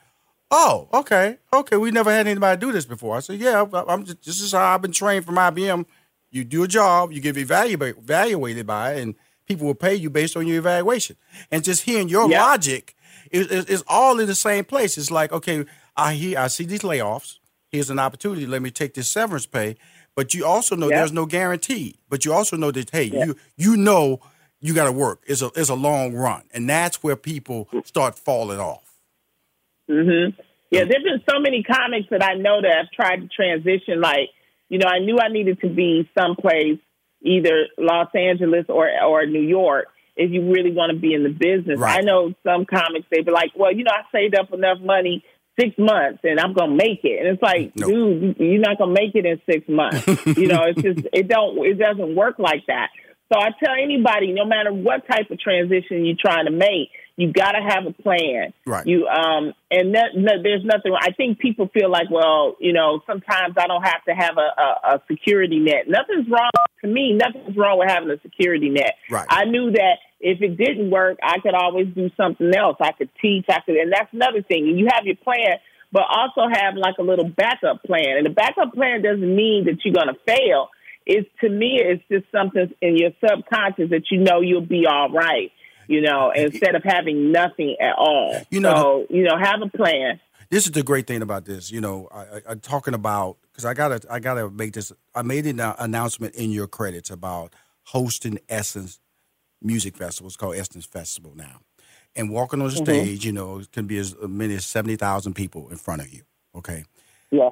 "Oh, 0.50 0.88
okay, 0.92 1.38
okay. 1.52 1.76
We 1.76 1.90
never 1.90 2.10
had 2.10 2.26
anybody 2.26 2.60
do 2.60 2.72
this 2.72 2.86
before." 2.86 3.16
I 3.16 3.20
said, 3.20 3.38
"Yeah, 3.40 3.64
I'm 3.88 4.04
just, 4.04 4.22
this 4.24 4.40
is 4.40 4.52
how 4.52 4.74
I've 4.74 4.82
been 4.82 4.92
trained 4.92 5.24
from 5.24 5.36
IBM. 5.36 5.86
You 6.30 6.44
do 6.44 6.62
a 6.64 6.68
job, 6.68 7.12
you 7.12 7.20
get 7.20 7.36
evaluate, 7.36 7.96
evaluated 7.98 8.66
by 8.66 8.94
it, 8.94 9.02
and 9.02 9.14
people 9.46 9.66
will 9.66 9.74
pay 9.74 9.94
you 9.94 10.10
based 10.10 10.36
on 10.36 10.46
your 10.46 10.58
evaluation. 10.58 11.16
And 11.50 11.62
just 11.62 11.82
hearing 11.82 12.08
your 12.08 12.28
Yeah. 12.28 12.42
logic 12.42 12.96
is, 13.30 13.46
is, 13.48 13.64
is 13.66 13.84
all 13.86 14.18
in 14.18 14.26
the 14.26 14.34
same 14.34 14.64
place. 14.64 14.98
It's 14.98 15.10
like, 15.10 15.30
okay, 15.32 15.64
I 15.96 16.14
hear, 16.14 16.38
I 16.38 16.48
see 16.48 16.64
these 16.64 16.80
layoffs. 16.80 17.38
Here's 17.70 17.88
an 17.90 17.98
opportunity. 18.00 18.46
Let 18.46 18.62
me 18.62 18.70
take 18.70 18.94
this 18.94 19.08
severance 19.08 19.46
pay. 19.46 19.76
But 20.16 20.34
you 20.34 20.44
also 20.44 20.74
know 20.76 20.88
Yeah. 20.90 20.98
there's 20.98 21.12
no 21.12 21.26
guarantee. 21.26 21.96
But 22.08 22.24
you 22.24 22.32
also 22.32 22.56
know 22.56 22.70
that 22.72 22.90
hey, 22.90 23.04
you 23.04 23.36
you 23.56 23.76
know 23.76 24.20
you 24.60 24.72
got 24.74 24.84
to 24.84 24.92
work. 24.92 25.22
It's 25.26 25.42
a 25.42 25.50
it's 25.56 25.68
a 25.68 25.74
long 25.74 26.14
run, 26.14 26.42
and 26.52 26.68
that's 26.68 27.02
where 27.02 27.16
people 27.16 27.68
start 27.84 28.16
falling 28.18 28.58
off. 28.60 28.83
Hmm 29.88 30.30
Yeah, 30.70 30.84
there's 30.84 31.04
been 31.04 31.22
so 31.28 31.40
many 31.40 31.62
comics 31.62 32.08
that 32.10 32.22
I 32.22 32.34
know 32.34 32.60
that 32.62 32.74
have 32.76 32.90
tried 32.90 33.16
to 33.22 33.28
transition. 33.28 34.00
Like, 34.00 34.30
you 34.68 34.78
know, 34.78 34.86
I 34.88 34.98
knew 34.98 35.18
I 35.18 35.28
needed 35.28 35.60
to 35.60 35.68
be 35.68 36.08
someplace, 36.18 36.78
either 37.22 37.66
Los 37.78 38.08
Angeles 38.14 38.66
or 38.68 38.88
or 39.02 39.26
New 39.26 39.42
York, 39.42 39.86
if 40.16 40.30
you 40.30 40.50
really 40.52 40.72
want 40.72 40.92
to 40.92 40.98
be 40.98 41.14
in 41.14 41.22
the 41.22 41.30
business. 41.30 41.78
Right. 41.78 41.98
I 41.98 42.00
know 42.02 42.34
some 42.44 42.66
comics 42.66 43.06
they 43.10 43.22
be 43.22 43.30
like, 43.30 43.52
well, 43.56 43.72
you 43.72 43.84
know, 43.84 43.92
I 43.92 44.02
saved 44.12 44.36
up 44.36 44.52
enough 44.52 44.78
money 44.80 45.24
six 45.58 45.76
months 45.78 46.20
and 46.24 46.40
I'm 46.40 46.52
gonna 46.52 46.74
make 46.74 47.00
it. 47.04 47.18
And 47.20 47.28
it's 47.28 47.42
like, 47.42 47.76
No. 47.76 47.86
dude, 47.86 48.36
you're 48.38 48.58
not 48.60 48.78
gonna 48.78 48.92
make 48.92 49.14
it 49.14 49.26
in 49.26 49.40
six 49.50 49.68
months. 49.68 50.06
you 50.36 50.48
know, 50.48 50.64
it's 50.66 50.82
just 50.82 51.06
it 51.12 51.28
don't 51.28 51.58
it 51.64 51.78
doesn't 51.78 52.14
work 52.16 52.38
like 52.38 52.66
that. 52.66 52.88
So 53.32 53.38
I 53.38 53.50
tell 53.62 53.74
anybody, 53.82 54.32
no 54.32 54.44
matter 54.44 54.72
what 54.72 55.06
type 55.08 55.30
of 55.30 55.40
transition 55.40 56.04
you're 56.04 56.16
trying 56.20 56.44
to 56.44 56.50
make, 56.52 56.90
you 57.16 57.32
got 57.32 57.52
to 57.52 57.62
have 57.62 57.86
a 57.86 57.92
plan. 57.92 58.52
Right. 58.66 58.86
You 58.86 59.06
um 59.06 59.54
and 59.70 59.94
that, 59.94 60.10
no, 60.14 60.42
there's 60.42 60.64
nothing. 60.64 60.94
I 60.98 61.12
think 61.12 61.38
people 61.38 61.68
feel 61.68 61.90
like, 61.90 62.10
well, 62.10 62.56
you 62.60 62.72
know, 62.72 63.00
sometimes 63.06 63.54
I 63.56 63.66
don't 63.66 63.82
have 63.82 64.04
to 64.08 64.14
have 64.14 64.36
a, 64.36 64.60
a, 64.60 64.96
a 64.96 65.02
security 65.10 65.60
net. 65.60 65.84
Nothing's 65.88 66.28
wrong 66.28 66.50
to 66.82 66.88
me. 66.88 67.12
Nothing's 67.12 67.56
wrong 67.56 67.78
with 67.78 67.88
having 67.88 68.10
a 68.10 68.20
security 68.20 68.68
net. 68.68 68.94
Right. 69.10 69.26
I 69.28 69.44
knew 69.44 69.70
that 69.72 69.98
if 70.20 70.40
it 70.42 70.56
didn't 70.56 70.90
work, 70.90 71.18
I 71.22 71.38
could 71.40 71.54
always 71.54 71.88
do 71.94 72.10
something 72.16 72.50
else. 72.54 72.76
I 72.80 72.92
could 72.92 73.10
teach. 73.20 73.46
I 73.48 73.60
could, 73.60 73.76
and 73.76 73.92
that's 73.92 74.12
another 74.12 74.42
thing. 74.42 74.66
You 74.66 74.88
have 74.92 75.04
your 75.04 75.16
plan, 75.16 75.58
but 75.92 76.02
also 76.08 76.48
have 76.50 76.74
like 76.76 76.96
a 76.98 77.02
little 77.02 77.28
backup 77.28 77.84
plan. 77.84 78.16
And 78.16 78.26
the 78.26 78.30
backup 78.30 78.74
plan 78.74 79.02
doesn't 79.02 79.36
mean 79.36 79.66
that 79.66 79.84
you're 79.84 79.94
going 79.94 80.08
to 80.08 80.20
fail. 80.26 80.70
It's 81.06 81.28
to 81.42 81.48
me, 81.48 81.78
it's 81.80 82.02
just 82.10 82.24
something 82.32 82.72
in 82.80 82.96
your 82.96 83.10
subconscious 83.20 83.90
that 83.90 84.10
you 84.10 84.20
know 84.20 84.40
you'll 84.40 84.62
be 84.62 84.86
all 84.86 85.10
right. 85.10 85.52
You 85.88 86.00
know, 86.00 86.30
instead 86.36 86.74
of 86.74 86.82
having 86.84 87.32
nothing 87.32 87.76
at 87.80 87.94
all. 87.96 88.44
You 88.50 88.60
know, 88.60 88.74
so 88.74 89.06
you 89.14 89.22
know, 89.22 89.36
have 89.38 89.62
a 89.62 89.68
plan. 89.68 90.20
this 90.50 90.66
is 90.66 90.72
the 90.72 90.82
great 90.82 91.06
thing 91.06 91.22
about 91.22 91.44
this. 91.44 91.70
You 91.70 91.80
know, 91.80 92.08
I, 92.12 92.20
I, 92.20 92.40
I'm 92.50 92.60
talking 92.60 92.94
about 92.94 93.38
because 93.50 93.64
I 93.64 93.74
gotta 93.74 94.00
I 94.10 94.18
gotta 94.20 94.50
make 94.50 94.72
this. 94.74 94.92
I 95.14 95.22
made 95.22 95.46
an 95.46 95.60
announcement 95.60 96.34
in 96.34 96.50
your 96.50 96.66
credits 96.66 97.10
about 97.10 97.52
hosting 97.84 98.38
Essence 98.48 99.00
Music 99.62 99.96
Festival. 99.96 100.28
It's 100.28 100.36
called 100.36 100.56
Essence 100.56 100.86
Festival 100.86 101.32
now, 101.34 101.60
and 102.16 102.30
walking 102.30 102.60
on 102.60 102.68
the 102.68 102.74
Mhm. 102.74 102.84
stage, 102.84 103.24
you 103.24 103.32
know, 103.32 103.58
it 103.60 103.72
can 103.72 103.86
be 103.86 103.98
as 103.98 104.14
many 104.26 104.54
as 104.54 104.64
seventy 104.64 104.96
thousand 104.96 105.34
people 105.34 105.68
in 105.70 105.76
front 105.76 106.02
of 106.02 106.12
you. 106.12 106.22
Okay. 106.54 106.84
Yeah. 107.30 107.50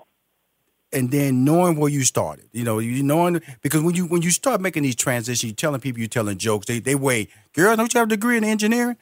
And 0.92 1.11
then 1.11 1.44
knowing 1.44 1.76
where 1.76 1.90
you 1.90 2.05
started, 2.05 2.46
you 2.52 2.64
know, 2.64 2.78
you 2.78 3.02
knowing 3.02 3.40
because 3.62 3.83
when 3.83 3.94
you 3.94 4.07
when 4.07 4.20
you 4.22 4.31
start 4.31 4.61
making 4.61 4.83
these 4.83 4.94
transitions, 4.94 5.44
you're 5.44 5.55
telling 5.55 5.81
people, 5.81 6.00
you're 6.00 6.09
telling 6.09 6.37
jokes. 6.37 6.66
They 6.66 6.81
they 6.81 6.94
wait, 6.94 7.31
girl, 7.55 7.74
don't 7.76 7.92
you 7.94 7.98
have 7.98 8.09
a 8.09 8.11
degree 8.11 8.37
in 8.37 8.44
engineering? 8.44 8.96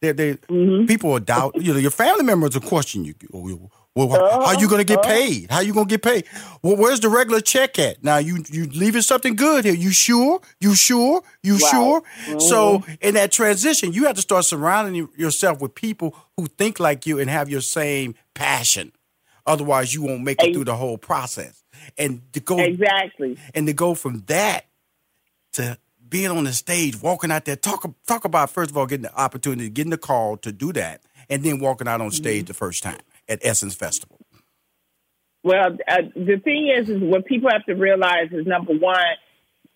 They 0.00 0.12
they 0.12 0.34
mm-hmm. 0.34 0.86
people 0.86 1.10
will 1.10 1.20
doubt. 1.20 1.54
You 1.56 1.74
know, 1.74 1.78
your 1.78 1.90
family 1.90 2.24
members 2.24 2.54
will 2.54 2.66
question 2.66 3.04
you. 3.04 3.14
Well, 3.94 4.08
how- 4.08 4.46
how 4.46 4.58
you 4.58 4.68
gonna 4.68 4.84
get 4.84 4.98
uh-huh. 5.00 5.08
paid? 5.08 5.50
How 5.50 5.58
are 5.58 5.62
you 5.62 5.72
gonna 5.72 5.86
get 5.86 6.02
paid? 6.02 6.24
Well, 6.62 6.76
where's 6.76 6.98
the 6.98 7.08
regular 7.08 7.40
check 7.40 7.78
at? 7.78 8.02
Now 8.02 8.16
you 8.16 8.42
you 8.50 8.66
leaving 8.66 9.02
something 9.02 9.36
good 9.36 9.64
here. 9.64 9.74
You 9.74 9.92
sure? 9.92 10.40
You 10.60 10.74
sure? 10.74 11.22
You 11.42 11.58
Right. 11.58 11.70
sure? 11.70 12.02
So 12.40 12.80
mm-hmm. 12.80 12.92
in 13.00 13.14
that 13.14 13.30
transition, 13.30 13.92
you 13.92 14.06
have 14.06 14.16
to 14.16 14.22
start 14.22 14.44
surrounding 14.46 15.08
yourself 15.16 15.60
with 15.60 15.74
people 15.74 16.16
who 16.36 16.46
think 16.46 16.80
like 16.80 17.06
you 17.06 17.20
and 17.20 17.30
have 17.30 17.48
your 17.48 17.60
same 17.60 18.14
passion. 18.34 18.92
Otherwise, 19.46 19.92
you 19.92 20.02
won't 20.02 20.22
make 20.22 20.42
it 20.42 20.54
through 20.54 20.64
the 20.64 20.76
whole 20.76 20.98
process. 20.98 21.62
And 21.98 22.22
to 22.32 22.40
go 22.40 22.58
Exactly. 22.58 23.38
and 23.54 23.66
to 23.66 23.72
go 23.72 23.94
from 23.94 24.24
that 24.26 24.66
to 25.52 25.78
being 26.08 26.30
on 26.30 26.44
the 26.44 26.52
stage, 26.52 27.00
walking 27.00 27.30
out 27.30 27.44
there, 27.44 27.56
talk 27.56 27.84
talk 28.06 28.24
about 28.24 28.50
first 28.50 28.70
of 28.70 28.76
all 28.76 28.86
getting 28.86 29.02
the 29.02 29.14
opportunity, 29.20 29.68
getting 29.68 29.90
the 29.90 29.98
call 29.98 30.36
to 30.38 30.52
do 30.52 30.72
that, 30.72 31.02
and 31.28 31.42
then 31.42 31.58
walking 31.58 31.88
out 31.88 32.00
on 32.00 32.10
stage 32.10 32.46
the 32.46 32.54
first 32.54 32.82
time 32.82 33.00
at 33.28 33.40
Essence 33.42 33.74
Festival. 33.74 34.18
Well, 35.42 35.76
uh, 35.86 36.02
the 36.14 36.40
thing 36.42 36.68
is, 36.74 36.88
is 36.88 37.02
what 37.02 37.26
people 37.26 37.50
have 37.50 37.64
to 37.66 37.74
realize 37.74 38.28
is 38.32 38.46
number 38.46 38.72
one, 38.72 38.96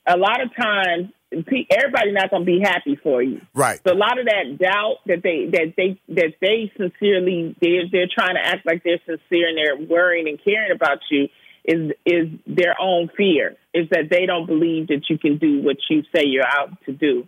a 0.07 0.17
lot 0.17 0.41
of 0.41 0.55
times, 0.57 1.11
everybody's 1.33 2.15
not 2.15 2.31
going 2.31 2.43
to 2.43 2.47
be 2.47 2.61
happy 2.63 2.99
for 3.03 3.23
you. 3.23 3.41
Right. 3.55 3.81
So 3.87 3.93
a 3.93 3.97
lot 3.97 4.19
of 4.19 4.27
that 4.27 4.59
doubt 4.59 4.97
that 5.07 5.23
they 5.23 5.47
that 5.53 5.75
they 5.77 6.01
that 6.15 6.35
they 6.41 6.73
sincerely 6.77 7.55
they're 7.61 7.85
they're 7.91 8.09
trying 8.13 8.35
to 8.35 8.45
act 8.45 8.67
like 8.67 8.83
they're 8.83 9.01
sincere 9.07 9.49
and 9.49 9.59
they're 9.59 9.87
worrying 9.89 10.29
and 10.29 10.39
caring 10.43 10.73
about 10.73 10.99
you 11.11 11.29
is 11.65 11.93
is 12.07 12.29
their 12.47 12.75
own 12.81 13.11
fear. 13.17 13.57
Is 13.75 13.89
that 13.91 14.09
they 14.11 14.27
don't 14.27 14.47
believe 14.47 14.89
that 14.89 15.03
you 15.09 15.19
can 15.19 15.39
do 15.39 15.63
what 15.63 15.77
you 15.91 16.03
say 16.15 16.23
you're 16.25 16.47
out 16.47 16.71
to 16.87 16.93
do. 16.93 17.27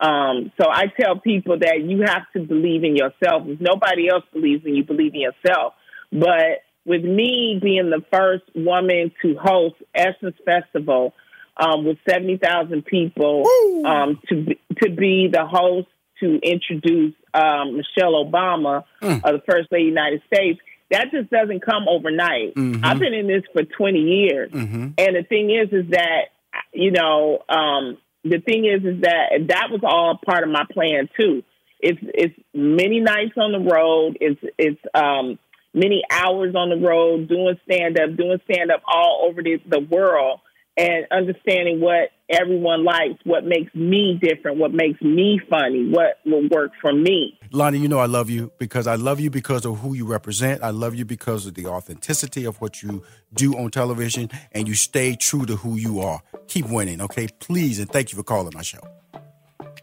Um, 0.00 0.52
so 0.60 0.68
I 0.70 0.86
tell 1.00 1.18
people 1.18 1.58
that 1.60 1.80
you 1.80 2.02
have 2.04 2.30
to 2.34 2.40
believe 2.40 2.84
in 2.84 2.96
yourself. 2.96 3.44
If 3.46 3.60
nobody 3.60 4.10
else 4.10 4.24
believes 4.32 4.64
in 4.66 4.74
you, 4.74 4.84
believe 4.84 5.14
in 5.14 5.20
yourself. 5.20 5.72
But 6.12 6.64
with 6.84 7.02
me 7.02 7.58
being 7.62 7.90
the 7.90 8.02
first 8.12 8.44
woman 8.54 9.12
to 9.22 9.36
host 9.42 9.76
Essence 9.94 10.36
Festival 10.44 11.14
um, 11.56 11.84
with 11.84 11.98
seventy 12.08 12.36
thousand 12.36 12.84
people, 12.86 13.44
um, 13.86 14.20
to 14.28 14.44
be, 14.44 14.60
to 14.82 14.90
be 14.90 15.28
the 15.32 15.46
host 15.46 15.88
to 16.20 16.38
introduce 16.42 17.14
um, 17.34 17.76
Michelle 17.76 18.14
Obama, 18.24 18.84
uh, 19.02 19.32
the 19.32 19.42
First 19.48 19.70
Lady 19.70 19.88
of 19.88 19.94
the 19.94 20.00
United 20.00 20.22
States, 20.32 20.60
that 20.90 21.10
just 21.10 21.30
doesn't 21.30 21.60
come 21.60 21.88
overnight. 21.88 22.54
I've 22.84 22.98
been 22.98 23.14
in 23.14 23.26
this 23.26 23.42
for 23.52 23.62
twenty 23.64 24.00
years, 24.00 24.50
and 24.98 25.16
the 25.16 25.24
thing 25.28 25.50
is, 25.50 25.72
is 25.72 25.90
that 25.90 26.28
you 26.72 26.90
know, 26.90 27.42
um, 27.48 27.98
the 28.24 28.40
thing 28.40 28.64
is, 28.64 28.84
is 28.84 29.02
that 29.02 29.48
that 29.48 29.68
was 29.70 29.80
all 29.82 30.18
part 30.24 30.42
of 30.42 30.50
my 30.50 30.64
plan 30.72 31.08
too. 31.18 31.42
It's 31.80 31.98
it's 32.02 32.34
many 32.54 33.00
nights 33.00 33.34
on 33.36 33.52
the 33.52 33.70
road. 33.70 34.18
It's 34.20 34.40
it's 34.58 34.80
um, 34.94 35.38
many 35.74 36.02
hours 36.10 36.54
on 36.54 36.70
the 36.70 36.76
road 36.76 37.28
doing 37.28 37.58
stand 37.64 38.00
up, 38.00 38.16
doing 38.16 38.40
stand 38.50 38.70
up 38.70 38.82
all 38.86 39.26
over 39.28 39.42
the, 39.42 39.60
the 39.68 39.80
world, 39.80 40.40
and 40.76 41.06
understanding 41.10 41.80
what 41.80 42.10
everyone 42.28 42.84
likes, 42.84 43.20
what 43.24 43.44
makes 43.44 43.74
me 43.74 44.18
different, 44.20 44.58
what 44.58 44.72
makes 44.72 45.00
me 45.00 45.40
funny, 45.48 45.88
what 45.90 46.18
will 46.26 46.48
work 46.48 46.72
for 46.80 46.92
me. 46.92 47.38
Loni, 47.52 47.80
you 47.80 47.88
know 47.88 47.98
I 47.98 48.06
love 48.06 48.28
you 48.28 48.52
because 48.58 48.86
I 48.86 48.96
love 48.96 49.20
you 49.20 49.30
because 49.30 49.64
of 49.64 49.78
who 49.78 49.94
you 49.94 50.06
represent. 50.06 50.62
I 50.62 50.70
love 50.70 50.94
you 50.94 51.04
because 51.04 51.46
of 51.46 51.54
the 51.54 51.66
authenticity 51.66 52.44
of 52.44 52.60
what 52.60 52.82
you 52.82 53.02
do 53.32 53.56
on 53.56 53.70
television, 53.70 54.30
and 54.52 54.68
you 54.68 54.74
stay 54.74 55.14
true 55.16 55.46
to 55.46 55.56
who 55.56 55.76
you 55.76 56.00
are. 56.00 56.22
Keep 56.48 56.68
winning, 56.68 57.00
okay? 57.00 57.28
Please, 57.40 57.78
and 57.78 57.90
thank 57.90 58.12
you 58.12 58.16
for 58.16 58.24
calling 58.24 58.52
my 58.54 58.62
show. 58.62 58.80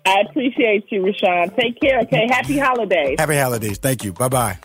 I 0.06 0.22
appreciate 0.30 0.92
you, 0.92 1.06
Rushion. 1.06 1.56
Take 1.56 1.80
care. 1.80 2.00
Okay, 2.02 2.28
happy 2.30 2.58
holidays. 2.58 3.16
Happy 3.18 3.38
holidays. 3.38 3.78
Thank 3.78 4.04
you. 4.04 4.12
Bye 4.12 4.28
bye. 4.28 4.58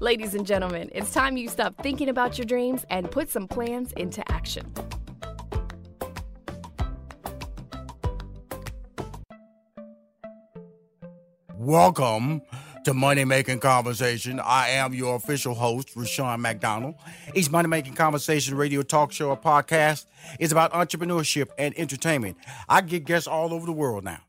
Ladies 0.00 0.34
and 0.34 0.46
gentlemen, 0.46 0.90
it's 0.94 1.12
time 1.12 1.36
you 1.36 1.48
stop 1.48 1.74
thinking 1.82 2.08
about 2.08 2.38
your 2.38 2.44
dreams 2.44 2.84
and 2.90 3.10
put 3.10 3.30
some 3.30 3.48
plans 3.48 3.92
into 3.92 4.22
action. 4.30 4.72
Welcome 11.54 12.42
to 12.88 12.94
Money 12.94 13.26
Making 13.26 13.60
Conversation. 13.60 14.40
I 14.40 14.70
am 14.70 14.94
your 14.94 15.16
official 15.16 15.52
host, 15.52 15.94
Rushion 15.94 16.40
McDonald. 16.40 16.94
Each 17.34 17.50
Money 17.50 17.68
Making 17.68 17.92
Conversation 17.92 18.56
radio 18.56 18.80
talk 18.80 19.12
show 19.12 19.28
or 19.28 19.36
podcast 19.36 20.06
is 20.40 20.52
about 20.52 20.72
entrepreneurship 20.72 21.50
and 21.58 21.78
entertainment. 21.78 22.38
I 22.66 22.80
get 22.80 23.04
guests 23.04 23.28
all 23.28 23.52
over 23.52 23.66
the 23.66 23.72
world 23.72 24.04
now 24.04 24.20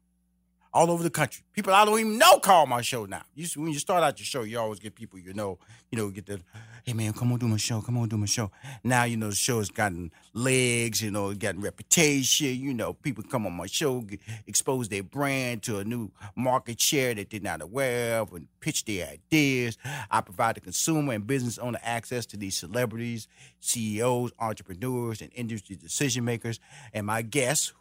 all 0.73 0.91
over 0.91 1.01
the 1.01 1.09
country. 1.09 1.43
People 1.53 1.73
I 1.73 1.85
don't 1.85 1.99
even 1.99 2.17
know 2.17 2.39
call 2.39 2.65
my 2.65 2.81
show 2.81 3.05
now. 3.05 3.23
You, 3.33 3.47
when 3.55 3.71
you 3.71 3.79
start 3.79 4.03
out 4.03 4.19
your 4.19 4.25
show, 4.25 4.43
you 4.43 4.59
always 4.59 4.79
get 4.79 4.93
people 4.93 5.19
you 5.19 5.33
know, 5.33 5.57
you 5.91 5.97
know, 5.97 6.09
get 6.09 6.25
the, 6.25 6.41
hey 6.89 6.93
man, 6.93 7.13
come 7.13 7.31
on 7.31 7.37
do 7.37 7.47
my 7.47 7.55
show, 7.55 7.81
come 7.81 7.99
on 7.99 8.09
do 8.09 8.17
my 8.17 8.25
show. 8.25 8.49
Now 8.83 9.03
you 9.03 9.15
know 9.15 9.29
the 9.29 9.35
show 9.35 9.59
has 9.59 9.69
gotten 9.69 10.11
legs, 10.33 11.03
you 11.03 11.11
know, 11.11 11.29
it's 11.29 11.37
gotten 11.37 11.61
reputation. 11.61 12.55
You 12.55 12.73
know, 12.73 12.93
people 12.93 13.23
come 13.23 13.45
on 13.45 13.53
my 13.53 13.67
show, 13.67 14.01
get, 14.01 14.19
expose 14.47 14.89
their 14.89 15.03
brand 15.03 15.61
to 15.63 15.77
a 15.77 15.83
new 15.83 16.09
market 16.35 16.81
share 16.81 17.13
that 17.13 17.29
they're 17.29 17.41
not 17.41 17.61
aware 17.61 18.17
of, 18.17 18.33
and 18.33 18.47
pitch 18.59 18.85
their 18.85 19.07
ideas. 19.07 19.77
I 20.09 20.21
provide 20.21 20.55
the 20.55 20.61
consumer 20.61 21.13
and 21.13 21.27
business 21.27 21.59
owner 21.59 21.77
access 21.83 22.25
to 22.25 22.37
these 22.37 22.57
celebrities, 22.57 23.27
CEOs, 23.59 24.31
entrepreneurs, 24.39 25.21
and 25.21 25.29
industry 25.35 25.75
decision 25.75 26.25
makers. 26.25 26.59
And 26.91 27.05
my 27.05 27.21
guests 27.21 27.71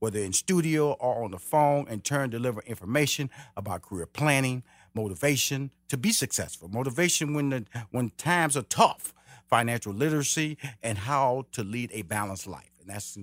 whether 0.00 0.20
in 0.20 0.32
studio 0.32 0.92
or 0.92 1.24
on 1.24 1.30
the 1.30 1.38
phone, 1.38 1.88
in 1.88 2.00
turn 2.00 2.30
deliver 2.30 2.60
information 2.62 3.30
about 3.56 3.82
career 3.82 4.06
planning, 4.06 4.62
motivation 4.98 5.70
to 5.88 5.96
be 5.96 6.10
successful, 6.12 6.68
motivation 6.68 7.34
when 7.34 7.50
the 7.50 7.64
when 7.90 8.10
times 8.10 8.56
are 8.56 8.62
tough, 8.62 9.14
financial 9.46 9.92
literacy, 9.92 10.58
and 10.82 10.98
how 10.98 11.46
to 11.52 11.62
lead 11.62 11.90
a 11.92 12.02
balanced 12.02 12.46
life. 12.46 12.72
And 12.80 12.90
that's 12.90 13.16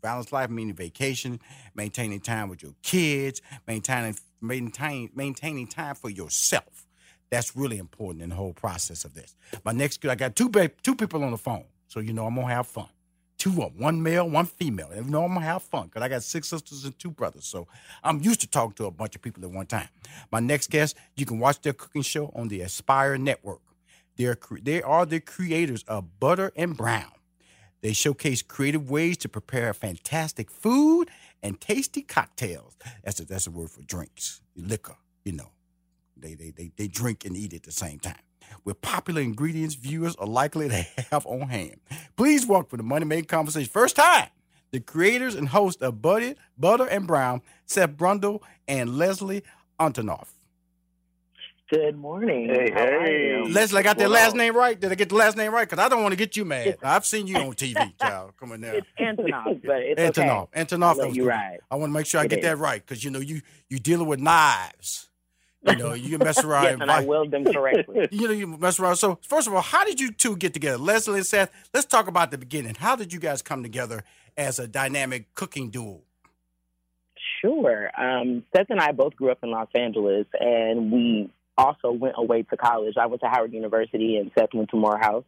balanced 0.00 0.32
life 0.32 0.50
meaning 0.50 0.74
vacation, 0.74 1.40
maintaining 1.74 2.20
time 2.20 2.48
with 2.48 2.62
your 2.62 2.74
kids, 2.82 3.42
maintaining 3.66 4.16
maintaining 4.40 5.10
maintaining 5.14 5.66
time 5.66 5.96
for 5.96 6.10
yourself. 6.10 6.86
That's 7.30 7.56
really 7.56 7.78
important 7.78 8.22
in 8.22 8.30
the 8.30 8.36
whole 8.36 8.52
process 8.52 9.04
of 9.04 9.14
this. 9.14 9.34
My 9.64 9.72
next, 9.72 10.06
I 10.06 10.14
got 10.14 10.36
two 10.36 10.48
two 10.82 10.94
people 10.94 11.24
on 11.24 11.32
the 11.32 11.38
phone, 11.38 11.64
so 11.88 11.98
you 12.00 12.12
know 12.12 12.26
I'm 12.26 12.36
gonna 12.36 12.54
have 12.54 12.68
fun 12.68 12.88
two 13.38 13.62
of 13.62 13.72
them, 13.72 13.82
one 13.82 14.02
male, 14.02 14.28
one 14.28 14.46
female. 14.46 14.90
And 14.90 15.06
you 15.06 15.12
know, 15.12 15.24
I'm 15.24 15.34
gonna 15.34 15.44
have 15.44 15.62
fun 15.62 15.86
because 15.86 16.02
I 16.02 16.08
got 16.08 16.22
six 16.22 16.48
sisters 16.48 16.84
and 16.84 16.98
two 16.98 17.10
brothers. 17.10 17.46
So 17.46 17.66
I'm 18.02 18.20
used 18.20 18.40
to 18.40 18.46
talking 18.46 18.74
to 18.74 18.86
a 18.86 18.90
bunch 18.90 19.14
of 19.14 19.22
people 19.22 19.44
at 19.44 19.50
one 19.50 19.66
time. 19.66 19.88
My 20.30 20.40
next 20.40 20.70
guest, 20.70 20.96
you 21.16 21.26
can 21.26 21.38
watch 21.38 21.60
their 21.60 21.72
cooking 21.72 22.02
show 22.02 22.32
on 22.34 22.48
the 22.48 22.60
Aspire 22.62 23.18
Network. 23.18 23.60
They're, 24.16 24.38
they 24.62 24.82
are 24.82 25.04
the 25.04 25.20
creators 25.20 25.84
of 25.84 26.18
Butter 26.18 26.52
and 26.56 26.76
Brown. 26.76 27.12
They 27.82 27.92
showcase 27.92 28.40
creative 28.42 28.90
ways 28.90 29.18
to 29.18 29.28
prepare 29.28 29.72
fantastic 29.74 30.50
food 30.50 31.10
and 31.42 31.60
tasty 31.60 32.02
cocktails. 32.02 32.76
That's 33.04 33.20
a, 33.20 33.26
that's 33.26 33.46
a 33.46 33.50
word 33.50 33.70
for 33.70 33.82
drinks, 33.82 34.40
liquor, 34.56 34.96
you 35.24 35.32
know. 35.32 35.50
They, 36.16 36.34
they, 36.34 36.50
they, 36.50 36.72
they 36.76 36.88
drink 36.88 37.26
and 37.26 37.36
eat 37.36 37.52
at 37.52 37.64
the 37.64 37.72
same 37.72 37.98
time 37.98 38.16
with 38.64 38.80
popular 38.82 39.20
ingredients 39.20 39.74
viewers 39.74 40.16
are 40.16 40.26
likely 40.26 40.68
to 40.68 40.82
have 41.10 41.26
on 41.26 41.48
hand. 41.48 41.76
Please 42.16 42.46
welcome 42.46 42.68
for 42.70 42.76
the 42.76 42.82
Money 42.82 43.04
Making 43.04 43.26
Conversation. 43.26 43.70
First 43.70 43.96
time, 43.96 44.28
the 44.72 44.80
creators 44.80 45.34
and 45.34 45.48
host 45.48 45.82
of 45.82 46.02
Butter, 46.02 46.34
Butter 46.58 46.86
and 46.86 47.06
Brown, 47.06 47.42
Seth 47.66 47.90
Brundle 47.90 48.42
and 48.68 48.96
Leslie 48.98 49.42
Antonoff. 49.80 50.28
Good 51.68 51.96
morning. 51.96 52.48
Hey, 52.48 52.70
hey. 52.72 53.42
Leslie, 53.50 53.80
I 53.80 53.82
got 53.82 53.98
their 53.98 54.08
last 54.08 54.36
name 54.36 54.54
right? 54.56 54.78
Did 54.78 54.92
I 54.92 54.94
get 54.94 55.08
the 55.08 55.16
last 55.16 55.36
name 55.36 55.52
right? 55.52 55.68
Because 55.68 55.84
I 55.84 55.88
don't 55.88 56.00
want 56.00 56.12
to 56.12 56.16
get 56.16 56.36
you 56.36 56.44
mad. 56.44 56.76
I've 56.80 57.04
seen 57.04 57.26
you 57.26 57.36
on 57.38 57.54
TV, 57.54 57.92
child. 58.00 58.34
Come 58.38 58.52
on 58.52 58.60
now. 58.60 58.70
It's 58.72 58.86
Antonoff, 59.00 59.62
but 59.66 59.78
it's 59.82 60.00
Antonoff. 60.00 60.42
okay. 60.54 60.64
Antonoff. 60.64 60.96
Let 60.96 61.16
you 61.16 61.26
right. 61.28 61.58
I 61.68 61.74
want 61.74 61.90
to 61.90 61.94
make 61.94 62.06
sure 62.06 62.20
I 62.20 62.24
It 62.24 62.28
get 62.30 62.38
is. 62.38 62.44
that 62.44 62.58
right 62.58 62.80
because 62.80 63.02
you 63.02 63.10
know 63.10 63.18
you 63.18 63.42
you 63.68 63.80
dealing 63.80 64.06
with 64.06 64.20
knives. 64.20 65.08
You 65.66 65.76
know 65.76 65.94
you 65.94 66.16
can 66.16 66.24
mess 66.26 66.42
around. 66.44 66.64
Yes, 66.64 66.72
and 66.74 66.82
and 66.82 66.90
I 66.90 67.04
willed 67.04 67.30
them 67.30 67.44
correctly. 67.44 68.08
you 68.12 68.26
know, 68.28 68.32
you 68.34 68.46
mess 68.46 68.78
around. 68.80 68.96
So, 68.96 69.18
first 69.22 69.46
of 69.48 69.54
all, 69.54 69.62
how 69.62 69.84
did 69.84 70.00
you 70.00 70.12
two 70.12 70.36
get 70.36 70.52
together? 70.54 70.78
Leslie 70.78 71.18
and 71.18 71.26
Seth, 71.26 71.50
let's 71.74 71.86
talk 71.86 72.06
about 72.08 72.30
the 72.30 72.38
beginning. 72.38 72.74
How 72.76 72.96
did 72.96 73.12
you 73.12 73.18
guys 73.20 73.42
come 73.42 73.62
together 73.62 74.04
as 74.36 74.58
a 74.58 74.66
dynamic 74.68 75.34
cooking 75.34 75.70
duo? 75.70 76.00
Sure. 77.40 77.90
Um, 78.00 78.44
Seth 78.54 78.66
and 78.70 78.80
I 78.80 78.92
both 78.92 79.16
grew 79.16 79.30
up 79.30 79.38
in 79.42 79.50
Los 79.50 79.68
Angeles, 79.74 80.26
and 80.38 80.90
we 80.92 81.30
also 81.58 81.90
went 81.92 82.14
away 82.18 82.42
to 82.42 82.56
college. 82.56 82.94
I 83.00 83.06
went 83.06 83.22
to 83.22 83.28
Howard 83.28 83.52
University, 83.52 84.16
and 84.16 84.30
Seth 84.38 84.50
went 84.54 84.70
to 84.70 84.76
Morehouse. 84.76 85.24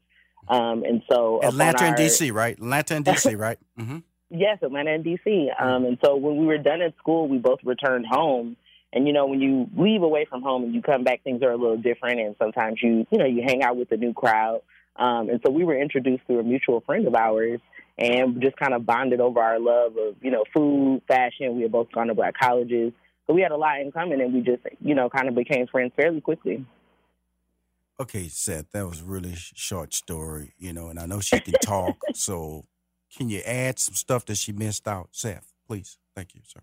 Um, 0.48 0.85
and 0.85 1.03
so 1.11 1.40
Atlanta 1.42 1.85
and 1.85 1.94
our- 1.94 2.01
DC, 2.01 2.33
right? 2.33 2.57
Atlanta 2.57 2.94
and 2.96 3.05
DC, 3.05 3.37
right? 3.38 3.59
hmm 3.77 3.98
Yes, 4.31 4.59
Atlanta 4.62 4.92
and 4.92 5.05
DC. 5.05 5.48
Um, 5.59 5.87
and 5.87 5.98
so 6.05 6.16
when 6.16 6.37
we 6.37 6.44
were 6.46 6.59
done 6.59 6.83
at 6.83 6.94
school, 6.98 7.29
we 7.29 7.38
both 7.38 7.61
returned 7.64 8.05
home. 8.07 8.57
And 8.92 9.07
you 9.07 9.12
know, 9.12 9.27
when 9.27 9.40
you 9.40 9.68
leave 9.77 10.03
away 10.03 10.27
from 10.29 10.42
home 10.42 10.64
and 10.64 10.74
you 10.74 10.83
come 10.83 11.05
back, 11.05 11.22
things 11.22 11.42
are 11.42 11.51
a 11.51 11.57
little 11.57 11.77
different. 11.77 12.20
And 12.20 12.35
sometimes 12.38 12.79
you, 12.83 13.07
you 13.11 13.18
know, 13.18 13.27
you 13.27 13.42
hang 13.42 13.62
out 13.62 13.77
with 13.77 13.92
a 13.92 13.96
new 13.96 14.12
crowd. 14.12 14.61
Um, 14.96 15.29
and 15.29 15.40
so 15.44 15.51
we 15.51 15.64
were 15.64 15.81
introduced 15.81 16.24
through 16.27 16.40
a 16.40 16.42
mutual 16.42 16.81
friend 16.81 17.07
of 17.07 17.14
ours, 17.14 17.61
and 17.96 18.40
just 18.40 18.57
kind 18.57 18.74
of 18.74 18.85
bonded 18.85 19.20
over 19.20 19.40
our 19.40 19.59
love 19.59 19.96
of, 19.96 20.16
you 20.20 20.31
know, 20.31 20.44
food, 20.55 21.03
fashion. 21.07 21.57
We 21.57 21.62
had 21.62 21.72
both 21.72 21.92
gone 21.92 22.09
to 22.09 22.14
black 22.14 22.35
colleges, 22.38 22.92
so 23.27 23.35
we 23.35 23.42
had 23.42 23.53
a 23.53 23.57
lot 23.57 23.81
in 23.81 23.92
common, 23.92 24.20
and 24.20 24.35
we 24.35 24.40
just, 24.40 24.62
you 24.81 24.94
know, 24.94 25.09
kind 25.09 25.29
of 25.29 25.35
became 25.35 25.66
friends 25.68 25.92
fairly 25.94 26.20
quickly. 26.20 26.64
Okay, 28.01 28.29
Seth, 28.29 28.70
that 28.72 28.87
was 28.87 29.01
a 29.01 29.05
really 29.05 29.35
short 29.37 29.92
story, 29.92 30.55
you 30.59 30.72
know, 30.72 30.88
and 30.88 30.98
I 30.98 31.07
know 31.07 31.20
she 31.20 31.40
can 31.40 31.55
talk. 31.55 31.96
so, 32.14 32.64
can 33.16 33.29
you 33.29 33.40
add 33.40 33.79
some 33.79 33.94
stuff 33.94 34.24
that 34.27 34.37
she 34.37 34.53
missed 34.53 34.87
out, 34.87 35.09
Seth? 35.12 35.53
Please, 35.66 35.98
thank 36.14 36.35
you, 36.35 36.40
sir. 36.44 36.61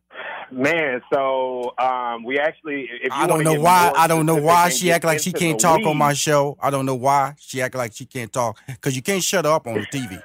Man, 0.51 1.01
so 1.11 1.73
um, 1.77 2.23
we 2.23 2.39
actually. 2.39 2.89
If 3.01 3.05
you 3.05 3.09
I 3.11 3.27
don't 3.27 3.43
know 3.43 3.59
why. 3.59 3.91
I 3.95 4.07
don't 4.07 4.25
know 4.25 4.35
why 4.35 4.69
she 4.69 4.91
act 4.91 5.05
like 5.05 5.19
she 5.19 5.31
can't 5.31 5.59
talk 5.59 5.81
on 5.85 5.97
my 5.97 6.13
show. 6.13 6.57
I 6.61 6.69
don't 6.69 6.85
know 6.85 6.95
why 6.95 7.35
she 7.39 7.61
act 7.61 7.75
like 7.75 7.93
she 7.93 8.05
can't 8.05 8.31
talk 8.31 8.59
because 8.67 8.95
you 8.95 9.01
can't 9.01 9.23
shut 9.23 9.45
up 9.45 9.67
on 9.67 9.75
the 9.75 9.85
TV. 9.87 10.21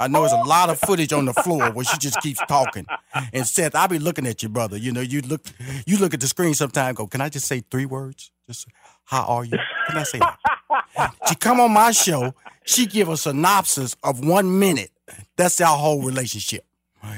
I 0.00 0.08
know 0.08 0.20
there's 0.20 0.32
a 0.32 0.48
lot 0.48 0.70
of 0.70 0.78
footage 0.80 1.12
on 1.12 1.24
the 1.24 1.34
floor 1.34 1.70
where 1.70 1.84
she 1.84 1.96
just 1.98 2.20
keeps 2.20 2.40
talking. 2.48 2.86
And 3.32 3.46
Seth, 3.46 3.74
I'll 3.74 3.88
be 3.88 3.98
looking 3.98 4.26
at 4.26 4.42
you, 4.42 4.48
brother. 4.48 4.76
You 4.76 4.92
know, 4.92 5.00
you 5.00 5.20
look, 5.22 5.46
you 5.86 5.98
look 5.98 6.14
at 6.14 6.20
the 6.20 6.26
screen 6.26 6.54
sometime. 6.54 6.94
Go, 6.94 7.06
can 7.06 7.20
I 7.20 7.28
just 7.28 7.46
say 7.46 7.62
three 7.70 7.86
words? 7.86 8.30
Just 8.46 8.66
how 9.04 9.24
are 9.24 9.44
you? 9.44 9.58
Can 9.88 9.98
I 9.98 10.02
say 10.02 10.18
that? 10.18 11.14
she 11.28 11.34
come 11.36 11.60
on 11.60 11.72
my 11.72 11.92
show. 11.92 12.34
She 12.64 12.86
give 12.86 13.08
a 13.08 13.16
synopsis 13.16 13.96
of 14.02 14.24
one 14.24 14.58
minute. 14.58 14.90
That's 15.36 15.60
our 15.60 15.76
whole 15.76 16.02
relationship. 16.02 16.64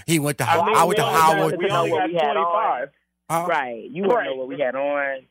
He 0.06 0.18
went 0.18 0.38
to 0.38 0.44
I 0.44 0.46
Howard. 0.52 0.66
mean, 0.66 0.76
I 0.76 0.84
went 0.84 0.96
to 0.98 1.04
we 1.04 1.10
only 1.10 1.20
Howard. 1.20 1.50
got- 1.52 1.58
we 1.60 1.70
only 1.70 1.90
got 1.90 2.22
had 2.24 2.32
25. 2.34 2.88
Huh? 3.30 3.46
Right. 3.48 3.90
You 3.90 4.02
want 4.02 4.10
to 4.12 4.16
Right. 4.16 4.26
know 4.30 4.36
what 4.36 4.48
we 4.48 4.58
had 4.60 4.74
on. 4.76 5.26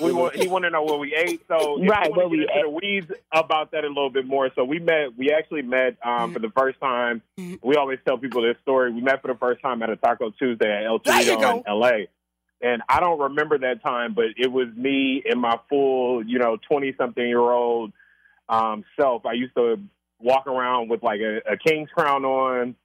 We 0.00 0.12
want, 0.12 0.36
he 0.36 0.46
want 0.46 0.64
to 0.64 0.70
know 0.70 0.82
what 0.82 1.00
we 1.00 1.12
ate. 1.16 1.42
So 1.48 1.56
Right, 1.82 2.06
you 2.06 2.14
what 2.14 2.30
we 2.30 2.38
get 2.46 2.56
into 2.56 2.62
the 2.62 2.70
weeds 2.70 3.10
about 3.32 3.72
that 3.72 3.82
a 3.84 3.88
little 3.88 4.08
bit 4.10 4.24
more. 4.24 4.48
So 4.54 4.62
we 4.64 4.78
met. 4.78 5.16
We 5.18 5.32
actually 5.32 5.62
met 5.62 5.96
um, 6.06 6.32
for 6.32 6.38
the 6.38 6.50
first 6.50 6.78
time. 6.78 7.22
We 7.60 7.74
always 7.74 7.98
tell 8.06 8.16
people 8.16 8.42
this 8.42 8.56
story. 8.62 8.92
We 8.92 9.00
met 9.00 9.20
for 9.20 9.26
the 9.32 9.38
first 9.38 9.60
time 9.62 9.82
at 9.82 9.90
a 9.90 9.96
Taco 9.96 10.30
Tuesday 10.30 10.70
at 10.72 10.84
El 10.84 11.00
There 11.00 11.14
Torito 11.14 11.56
in. 11.58 11.62
L.A. 11.66 12.08
And 12.60 12.82
I 12.88 13.00
don't 13.00 13.18
remember 13.18 13.58
that 13.58 13.82
time, 13.82 14.14
but 14.14 14.26
it 14.36 14.46
was 14.50 14.68
me 14.76 15.24
and 15.28 15.40
my 15.40 15.58
full, 15.68 16.24
you 16.24 16.38
know, 16.38 16.56
twenty 16.56 16.94
something 16.96 17.26
year 17.26 17.40
old 17.40 17.92
um, 18.48 18.84
self. 18.98 19.26
I 19.26 19.32
used 19.32 19.56
to 19.56 19.80
walk 20.20 20.46
around 20.46 20.88
with 20.88 21.02
like 21.02 21.20
a, 21.20 21.38
a 21.50 21.56
king's 21.56 21.90
crown 21.90 22.24
on. 22.24 22.76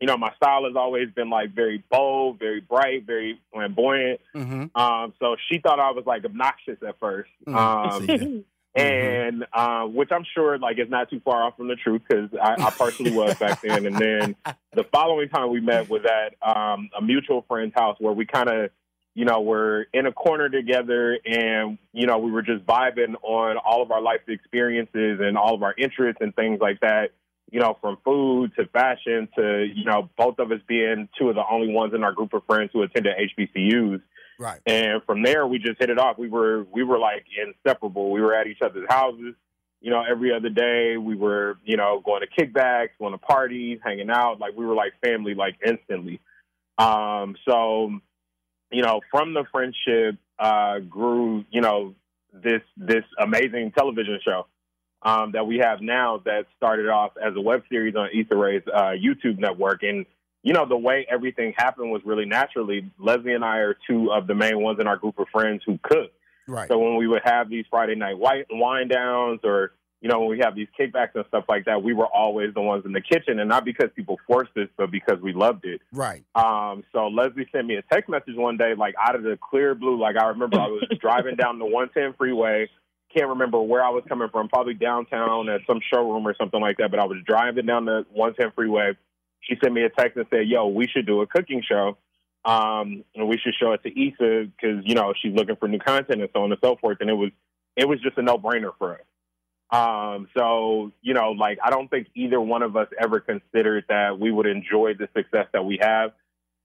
You 0.00 0.06
know, 0.06 0.16
my 0.16 0.32
style 0.36 0.64
has 0.64 0.76
always 0.76 1.10
been 1.10 1.28
like 1.28 1.54
very 1.54 1.82
bold, 1.90 2.38
very 2.38 2.60
bright, 2.60 3.04
very 3.04 3.40
flamboyant. 3.52 4.20
Mm-hmm. 4.34 4.80
Um, 4.80 5.12
so 5.18 5.36
she 5.50 5.58
thought 5.58 5.80
I 5.80 5.90
was 5.90 6.04
like 6.06 6.24
obnoxious 6.24 6.78
at 6.86 6.98
first. 7.00 7.30
Mm, 7.46 7.54
Um, 7.56 8.44
and 8.78 9.46
uh, 9.52 9.84
which 9.84 10.10
I'm 10.12 10.24
sure 10.34 10.58
like 10.58 10.78
is 10.78 10.88
not 10.88 11.10
too 11.10 11.20
far 11.24 11.42
off 11.42 11.56
from 11.56 11.68
the 11.68 11.76
truth 11.76 12.02
because 12.08 12.30
I, 12.40 12.54
I 12.58 12.70
partially 12.70 13.10
was 13.10 13.36
back 13.38 13.60
then. 13.62 13.86
And 13.86 13.96
then 13.96 14.36
the 14.72 14.84
following 14.84 15.28
time 15.28 15.50
we 15.50 15.60
met 15.60 15.88
was 15.88 16.02
at 16.04 16.34
um, 16.46 16.90
a 16.96 17.02
mutual 17.02 17.44
friend's 17.48 17.74
house 17.74 17.96
where 17.98 18.12
we 18.12 18.26
kind 18.26 18.48
of, 18.48 18.70
you 19.14 19.24
know, 19.24 19.40
were 19.40 19.88
in 19.92 20.06
a 20.06 20.12
corner 20.12 20.48
together, 20.48 21.18
and 21.24 21.78
you 21.92 22.06
know 22.06 22.18
we 22.18 22.30
were 22.30 22.42
just 22.42 22.64
vibing 22.64 23.14
on 23.22 23.56
all 23.56 23.82
of 23.82 23.90
our 23.90 24.00
life 24.00 24.20
experiences 24.28 25.18
and 25.20 25.36
all 25.36 25.54
of 25.54 25.62
our 25.64 25.74
interests 25.76 26.18
and 26.20 26.34
things 26.36 26.60
like 26.60 26.78
that. 26.80 27.10
You 27.50 27.60
know, 27.60 27.78
from 27.80 27.96
food 28.04 28.52
to 28.56 28.66
fashion 28.66 29.28
to 29.36 29.66
you 29.74 29.84
know 29.84 30.10
both 30.16 30.38
of 30.38 30.52
us 30.52 30.60
being 30.66 31.08
two 31.18 31.28
of 31.28 31.34
the 31.34 31.44
only 31.50 31.72
ones 31.72 31.94
in 31.94 32.04
our 32.04 32.12
group 32.12 32.34
of 32.34 32.44
friends 32.44 32.70
who 32.72 32.82
attended 32.82 33.14
HBCUs. 33.38 34.02
Right. 34.38 34.60
And 34.66 35.02
from 35.04 35.22
there, 35.22 35.46
we 35.46 35.58
just 35.58 35.80
hit 35.80 35.90
it 35.90 35.98
off. 35.98 36.16
We 36.18 36.28
were 36.28 36.64
we 36.70 36.84
were 36.84 36.98
like 36.98 37.24
inseparable. 37.36 38.10
We 38.12 38.20
were 38.20 38.34
at 38.34 38.46
each 38.46 38.62
other's 38.62 38.86
houses, 38.88 39.34
you 39.80 39.90
know, 39.90 40.02
every 40.08 40.32
other 40.32 40.48
day. 40.50 40.96
We 40.96 41.16
were, 41.16 41.58
you 41.64 41.76
know, 41.76 42.00
going 42.04 42.22
to 42.22 42.28
kickbacks, 42.28 42.90
going 42.98 43.12
to 43.12 43.18
parties, 43.18 43.80
hanging 43.82 44.10
out. 44.10 44.38
Like 44.38 44.56
we 44.56 44.64
were 44.64 44.74
like 44.74 44.92
family, 45.02 45.34
like 45.34 45.56
instantly. 45.66 46.20
Um, 46.78 47.34
so, 47.48 47.90
you 48.70 48.82
know, 48.82 49.00
from 49.10 49.34
the 49.34 49.44
friendship 49.50 50.20
uh, 50.38 50.78
grew, 50.80 51.44
you 51.50 51.60
know, 51.60 51.94
this 52.32 52.62
this 52.76 53.04
amazing 53.18 53.72
television 53.76 54.20
show 54.24 54.46
um, 55.02 55.32
that 55.32 55.46
we 55.46 55.58
have 55.58 55.80
now 55.80 56.22
that 56.24 56.46
started 56.56 56.88
off 56.88 57.12
as 57.16 57.34
a 57.36 57.40
web 57.40 57.62
series 57.68 57.94
on 57.94 58.08
Issa 58.12 58.34
Rae's 58.34 58.62
uh, 58.72 58.92
YouTube 58.92 59.38
network. 59.38 59.82
And 59.82 60.06
you 60.42 60.52
know, 60.52 60.66
the 60.66 60.76
way 60.76 61.06
everything 61.10 61.52
happened 61.56 61.90
was 61.90 62.02
really 62.04 62.24
naturally. 62.24 62.90
Leslie 62.98 63.34
and 63.34 63.44
I 63.44 63.58
are 63.58 63.76
two 63.88 64.12
of 64.12 64.26
the 64.26 64.34
main 64.34 64.60
ones 64.60 64.78
in 64.80 64.86
our 64.86 64.96
group 64.96 65.18
of 65.18 65.26
friends 65.32 65.62
who 65.66 65.78
cook. 65.82 66.10
Right. 66.46 66.68
So 66.68 66.78
when 66.78 66.96
we 66.96 67.06
would 67.06 67.22
have 67.24 67.50
these 67.50 67.66
Friday 67.68 67.96
night 67.96 68.18
white 68.18 68.46
wine 68.50 68.88
downs 68.88 69.40
or 69.44 69.72
you 70.00 70.08
know, 70.08 70.20
when 70.20 70.28
we 70.30 70.38
have 70.38 70.54
these 70.54 70.68
kickbacks 70.78 71.14
and 71.14 71.24
stuff 71.26 71.44
like 71.48 71.64
that, 71.64 71.82
we 71.82 71.92
were 71.92 72.06
always 72.06 72.54
the 72.54 72.60
ones 72.60 72.84
in 72.86 72.92
the 72.92 73.00
kitchen, 73.00 73.40
and 73.40 73.48
not 73.48 73.64
because 73.64 73.88
people 73.96 74.16
forced 74.26 74.56
us, 74.56 74.68
but 74.76 74.90
because 74.90 75.20
we 75.20 75.32
loved 75.32 75.64
it. 75.64 75.80
Right. 75.92 76.24
Um, 76.36 76.84
so 76.92 77.08
Leslie 77.08 77.48
sent 77.50 77.66
me 77.66 77.76
a 77.76 77.82
text 77.82 78.08
message 78.08 78.36
one 78.36 78.56
day, 78.56 78.74
like 78.76 78.94
out 79.00 79.16
of 79.16 79.24
the 79.24 79.36
clear 79.50 79.74
blue. 79.74 80.00
Like 80.00 80.16
I 80.16 80.28
remember, 80.28 80.60
I 80.60 80.68
was 80.68 80.84
driving 81.00 81.34
down 81.34 81.58
the 81.58 81.64
110 81.64 82.14
freeway. 82.16 82.68
Can't 83.14 83.28
remember 83.28 83.60
where 83.60 83.82
I 83.82 83.90
was 83.90 84.04
coming 84.08 84.28
from, 84.30 84.48
probably 84.48 84.74
downtown 84.74 85.48
at 85.48 85.62
some 85.66 85.80
showroom 85.92 86.26
or 86.26 86.34
something 86.38 86.60
like 86.60 86.76
that. 86.78 86.90
But 86.90 87.00
I 87.00 87.04
was 87.04 87.18
driving 87.26 87.66
down 87.66 87.86
the 87.86 88.04
110 88.12 88.52
freeway. 88.54 88.96
She 89.40 89.54
sent 89.62 89.72
me 89.72 89.82
a 89.82 89.88
text 89.88 90.16
and 90.16 90.26
said, 90.30 90.46
"Yo, 90.46 90.68
we 90.68 90.86
should 90.86 91.06
do 91.06 91.22
a 91.22 91.26
cooking 91.26 91.62
show, 91.66 91.96
um, 92.44 93.04
and 93.14 93.28
we 93.28 93.38
should 93.38 93.54
show 93.58 93.72
it 93.72 93.82
to 93.84 93.88
Issa 93.88 94.50
because 94.50 94.84
you 94.84 94.94
know 94.94 95.14
she's 95.20 95.34
looking 95.34 95.56
for 95.56 95.68
new 95.68 95.78
content 95.78 96.20
and 96.20 96.28
so 96.34 96.42
on 96.42 96.52
and 96.52 96.60
so 96.62 96.76
forth." 96.76 96.98
And 97.00 97.08
it 97.08 97.14
was 97.14 97.30
it 97.76 97.88
was 97.88 98.00
just 98.00 98.18
a 98.18 98.22
no 98.22 98.36
brainer 98.36 98.72
for 98.78 98.94
us. 98.94 99.00
Um, 99.70 100.28
so, 100.36 100.92
you 101.02 101.12
know, 101.14 101.32
like 101.32 101.58
I 101.62 101.70
don't 101.70 101.88
think 101.88 102.08
either 102.14 102.40
one 102.40 102.62
of 102.62 102.76
us 102.76 102.88
ever 102.98 103.20
considered 103.20 103.84
that 103.88 104.18
we 104.18 104.30
would 104.32 104.46
enjoy 104.46 104.94
the 104.98 105.08
success 105.14 105.46
that 105.52 105.64
we 105.64 105.78
have 105.80 106.12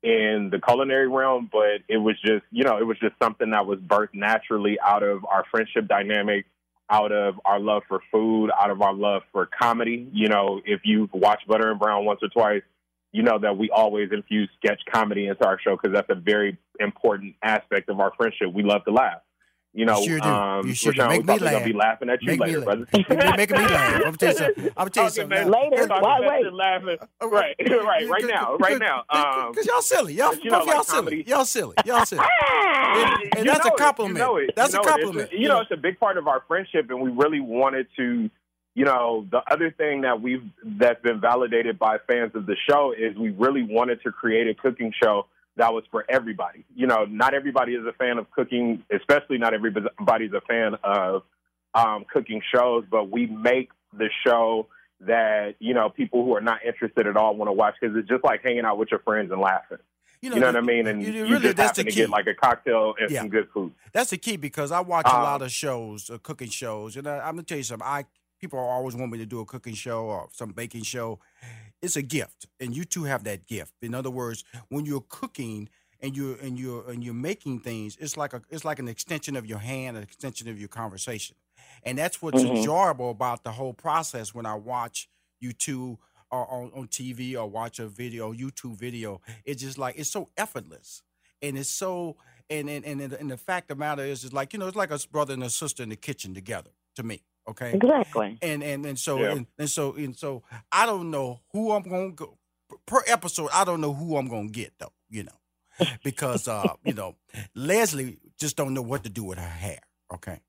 in 0.03 0.49
the 0.51 0.59
culinary 0.59 1.07
realm, 1.07 1.49
but 1.51 1.81
it 1.87 1.97
was 1.97 2.15
just, 2.21 2.43
you 2.51 2.63
know, 2.63 2.77
it 2.77 2.83
was 2.83 2.99
just 2.99 3.15
something 3.21 3.51
that 3.51 3.65
was 3.65 3.79
birthed 3.79 4.13
naturally 4.13 4.77
out 4.85 5.01
of 5.01 5.25
our 5.25 5.45
friendship 5.49 5.87
dynamic, 5.87 6.45
out 6.89 7.13
of 7.13 7.39
our 7.45 7.59
love 7.59 7.83
for 7.87 8.01
food, 8.11 8.51
out 8.59 8.69
of 8.69 8.81
our 8.81 8.93
love 8.93 9.21
for 9.31 9.45
comedy. 9.45 10.09
You 10.11 10.27
know, 10.27 10.61
if 10.65 10.81
you've 10.83 11.11
watched 11.13 11.47
Butter 11.47 11.71
and 11.71 11.79
Brown 11.79 12.03
once 12.03 12.19
or 12.21 12.27
twice, 12.27 12.63
you 13.13 13.23
know 13.23 13.39
that 13.39 13.57
we 13.57 13.69
always 13.69 14.11
infuse 14.11 14.49
sketch 14.57 14.81
comedy 14.91 15.27
into 15.27 15.45
our 15.45 15.59
show 15.59 15.77
because 15.77 15.93
that's 15.93 16.09
a 16.09 16.19
very 16.19 16.57
important 16.79 17.35
aspect 17.41 17.87
of 17.89 17.99
our 17.99 18.11
friendship. 18.17 18.51
We 18.53 18.63
love 18.63 18.83
to 18.85 18.91
laugh. 18.91 19.21
You 19.75 19.85
know, 19.85 19.99
You 20.01 20.05
sure 20.07 20.19
do. 20.19 20.29
um, 20.29 20.67
You 20.67 20.73
sure 20.75 20.93
do. 20.93 21.01
Rushion, 21.01 21.25
Make 21.25 21.39
we 21.41 21.45
me 21.45 21.51
laugh. 21.51 21.65
be 21.65 21.73
laughing 21.73 22.09
at 22.11 22.21
you 22.21 22.27
Make 22.27 22.39
me 22.41 22.45
later, 22.45 22.59
laugh. 22.59 22.65
brother. 22.65 22.85
You're 22.93 23.37
making 23.37 23.57
me 23.57 23.63
laugh. 23.67 23.93
I'm 23.95 24.01
gonna 24.03 24.17
tell 24.17 24.29
you 24.29 24.35
something. 24.37 24.63
I'm 24.65 24.73
gonna 24.75 24.89
tell 24.91 25.03
you 25.05 25.09
Talking 25.09 25.21
something. 25.23 25.47
about- 25.47 25.71
Later. 25.71 25.87
Why 25.87 25.97
about 26.19 26.21
wait? 26.21 26.53
laughing. 26.53 26.97
Right, 27.21 27.55
right, 27.83 28.09
right 28.09 28.25
now, 28.25 28.55
right 28.57 28.77
now. 28.79 29.03
Um, 29.09 29.51
Because 29.51 29.65
y'all 29.65 29.81
silly. 29.81 30.13
Y'all, 30.13 30.35
you 30.35 30.51
know, 30.51 30.59
like 30.59 30.67
y'all 30.75 30.83
silly. 30.83 31.23
Y'all 31.27 31.45
silly. 31.45 31.73
Y'all 31.85 32.05
silly. 32.05 32.21
and 32.77 33.33
and 33.37 33.47
that's 33.49 33.65
a 33.65 33.71
compliment. 33.71 34.17
You 34.17 34.23
know 34.23 34.37
it. 34.37 34.51
That's 34.55 34.73
You 34.73 34.79
a 34.79 34.83
know 34.83 34.87
it. 34.87 34.91
compliment. 34.91 35.27
It's- 35.29 35.41
You 35.41 35.47
know, 35.47 35.59
it's 35.61 35.71
a 35.71 35.77
big 35.77 35.99
part 35.99 36.17
of 36.17 36.27
our 36.27 36.43
friendship, 36.47 36.89
and 36.89 37.01
we 37.01 37.09
really 37.09 37.39
wanted 37.39 37.87
to. 37.97 38.29
You 38.75 38.85
know, 38.85 39.27
the 39.29 39.37
other 39.51 39.69
thing 39.69 40.01
that 40.01 40.19
we've 40.21 40.43
that's 40.63 40.99
been 41.03 41.19
validated 41.21 41.77
by 41.77 41.97
fans 42.07 42.31
of 42.35 42.47
the 42.47 42.55
show 42.69 42.91
is 42.97 43.15
we 43.15 43.29
really 43.29 43.61
wanted 43.61 44.01
to 44.01 44.11
create 44.11 44.47
a 44.47 44.55
cooking 44.55 44.91
show 45.03 45.27
that 45.55 45.73
was 45.73 45.83
for 45.91 46.05
everybody. 46.09 46.65
You 46.75 46.87
know, 46.87 47.05
not 47.05 47.33
everybody 47.33 47.73
is 47.73 47.85
a 47.85 47.93
fan 47.93 48.17
of 48.17 48.29
cooking, 48.31 48.83
especially 48.91 49.37
not 49.37 49.53
everybody's 49.53 50.33
a 50.33 50.41
fan 50.41 50.75
of 50.83 51.23
um, 51.73 52.05
cooking 52.11 52.41
shows, 52.53 52.85
but 52.89 53.09
we 53.09 53.25
make 53.27 53.69
the 53.97 54.09
show 54.25 54.67
that 55.01 55.55
you 55.59 55.73
know 55.73 55.89
people 55.89 56.23
who 56.23 56.35
are 56.35 56.41
not 56.41 56.59
interested 56.65 57.07
at 57.07 57.17
all 57.17 57.35
want 57.35 57.49
to 57.49 57.53
watch 57.53 57.75
because 57.79 57.95
it's 57.97 58.07
just 58.07 58.23
like 58.23 58.41
hanging 58.43 58.65
out 58.65 58.77
with 58.77 58.89
your 58.91 58.99
friends 59.01 59.31
and 59.31 59.41
laughing. 59.41 59.79
You 60.21 60.29
know, 60.29 60.45
what 60.45 60.55
I 60.55 60.61
mean? 60.61 60.87
And 60.87 61.03
you- 61.03 61.11
you, 61.11 61.23
really, 61.23 61.39
just 61.41 61.57
that's 61.57 61.77
happen 61.77 61.91
to 61.91 61.91
get 61.91 62.09
like 62.09 62.27
a 62.27 62.33
cocktail 62.33 62.95
and 62.97 63.11
Yeah. 63.11 63.19
some 63.19 63.29
good 63.29 63.49
food. 63.53 63.73
That's 63.91 64.11
the 64.11 64.17
key 64.17 64.37
because 64.37 64.71
I 64.71 64.79
watch 64.79 65.05
a 65.05 65.13
Um, 65.13 65.21
lot 65.23 65.41
of 65.41 65.51
shows, 65.51 66.09
uh, 66.09 66.17
cooking 66.23 66.47
shows, 66.49 66.95
and 66.95 67.05
I, 67.07 67.17
I'm 67.19 67.33
gonna 67.35 67.43
tell 67.43 67.57
you 67.57 67.63
something. 67.65 67.85
I 67.85 68.05
people 68.43 68.59
always 68.59 68.95
want 68.95 69.11
me 69.11 69.17
to 69.19 69.25
do 69.25 69.39
a 69.39 69.45
cooking 69.45 69.73
show 69.75 70.05
or 70.05 70.29
some 70.33 70.51
baking 70.51 70.83
show. 70.83 71.19
It's 71.81 71.95
a 71.95 72.01
gift, 72.01 72.47
and 72.59 72.75
you 72.75 72.85
two 72.85 73.03
have 73.05 73.23
that 73.25 73.45
gift. 73.47 73.73
In 73.81 73.93
other 73.93 74.09
words, 74.11 74.43
when 74.69 74.85
you're 74.85 75.05
cooking 75.09 75.69
and 75.99 76.15
you're 76.15 76.37
and 76.39 76.57
you're 76.59 76.89
and 76.89 77.03
you're 77.03 77.13
making 77.13 77.59
things, 77.61 77.97
it's 77.97 78.17
like 78.17 78.33
a 78.33 78.41
it's 78.49 78.65
like 78.65 78.79
an 78.79 78.87
extension 78.87 79.35
of 79.35 79.45
your 79.45 79.59
hand, 79.59 79.97
an 79.97 80.03
extension 80.03 80.47
of 80.49 80.59
your 80.59 80.69
conversation, 80.69 81.35
and 81.83 81.97
that's 81.97 82.21
what's 82.21 82.43
Mhm. 82.43 82.45
enjoyable 82.45 83.09
about 83.09 83.43
the 83.43 83.51
whole 83.51 83.73
process. 83.73 84.33
When 84.33 84.45
I 84.45 84.55
watch 84.55 85.09
you 85.39 85.51
two 85.53 85.99
or 86.31 86.49
on, 86.51 86.71
on 86.73 86.87
TV 86.87 87.35
or 87.35 87.47
watch 87.49 87.79
a 87.79 87.87
video, 87.87 88.33
YouTube 88.33 88.77
video, 88.77 89.21
it's 89.45 89.61
just 89.61 89.77
like 89.77 89.95
it's 89.97 90.09
so 90.11 90.29
effortless 90.37 91.01
and 91.41 91.57
it's 91.57 91.69
so 91.69 92.17
and 92.49 92.69
and 92.69 92.85
and, 92.85 93.01
and 93.13 93.31
the 93.31 93.37
fact 93.37 93.69
of 93.71 93.77
the 93.77 93.79
matter 93.79 94.03
is, 94.03 94.23
is 94.23 94.33
like 94.33 94.53
you 94.53 94.59
know, 94.59 94.67
it's 94.67 94.77
like 94.77 94.91
a 94.91 94.99
brother 95.11 95.33
and 95.33 95.43
a 95.43 95.49
sister 95.49 95.83
in 95.83 95.89
the 95.89 95.95
kitchen 95.95 96.33
together 96.33 96.71
to 96.95 97.03
me. 97.03 97.23
Okay, 97.47 97.73
Exactly. 97.73 98.37
and 98.41 98.63
and 98.63 98.85
and 98.85 98.97
so 98.97 99.19
Yeah. 99.19 99.31
and, 99.33 99.45
and 99.59 99.69
so 99.69 99.93
and 99.93 100.15
so 100.15 100.43
I 100.71 100.85
don't 100.85 101.11
know 101.11 101.41
who 101.51 101.71
I'm 101.73 101.83
gonna 101.83 102.11
go 102.11 102.37
per 102.85 103.01
episode. 103.07 103.49
I 103.53 103.65
don't 103.65 103.81
know 103.81 103.93
who 103.93 104.15
I'm 104.17 104.27
gonna 104.29 104.47
get 104.49 104.73
though. 104.79 104.93
You 105.09 105.23
know, 105.25 105.85
because 106.03 106.47
uh, 106.47 106.73
you 106.85 106.93
know, 106.93 107.15
Leslie 107.53 108.17
just 108.39 108.55
don't 108.55 108.73
know 108.73 108.81
what 108.81 109.03
to 109.03 109.09
do 109.09 109.23
with 109.25 109.37
her 109.39 109.47
hair. 109.47 109.79
Okay, 110.13 110.39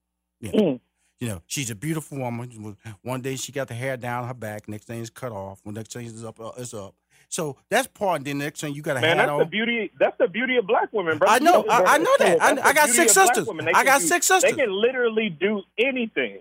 yeah. 0.41 0.53
Mm. 0.53 0.81
You 1.21 1.29
know, 1.29 1.43
she's 1.47 1.71
a 1.71 1.75
beautiful 1.75 2.19
woman. 2.19 2.77
One 3.03 3.23
day 3.23 3.37
she 3.37 3.51
got 3.53 3.69
the 3.69 3.75
hair 3.75 3.97
down 3.97 4.27
her 4.27 4.35
back. 4.35 4.69
Next 4.69 4.85
thing 4.87 5.01
is 5.01 5.11
cut 5.11 5.33
off. 5.33 5.61
When 5.63 5.75
next 5.75 5.93
thing 5.93 6.07
is 6.07 6.25
up, 6.25 6.39
uh, 6.41 6.51
it's 6.59 6.75
up. 6.75 6.95
So 7.29 7.57
that's 7.71 7.87
part. 7.87 8.19
And 8.19 8.27
then 8.27 8.39
next 8.39 8.61
thing 8.61 8.75
you 8.75 8.83
got 8.83 8.97
a 8.99 9.01
Man, 9.01 9.17
hat 9.17 9.27
that's 9.27 9.31
on. 9.31 9.39
the 9.39 9.45
beauty. 9.47 9.91
That's 9.99 10.17
the 10.19 10.29
beauty 10.29 10.57
of 10.57 10.67
black 10.67 10.93
women, 10.93 11.19
bro. 11.19 11.29
I 11.29 11.39
know, 11.39 11.65
I- 11.69 11.95
I 11.95 11.99
know 11.99 12.15
that. 12.19 12.43
I- 12.43 12.69
I 12.69 12.73
got 12.73 12.89
six 12.91 13.13
sisters. 13.13 13.49
I 13.75 13.85
got 13.85 14.01
do- 14.01 14.07
six 14.07 14.27
sisters. 14.27 14.51
They 14.55 14.57
can 14.61 14.71
literally 14.73 15.31
do 15.31 15.63
anything. 15.79 16.41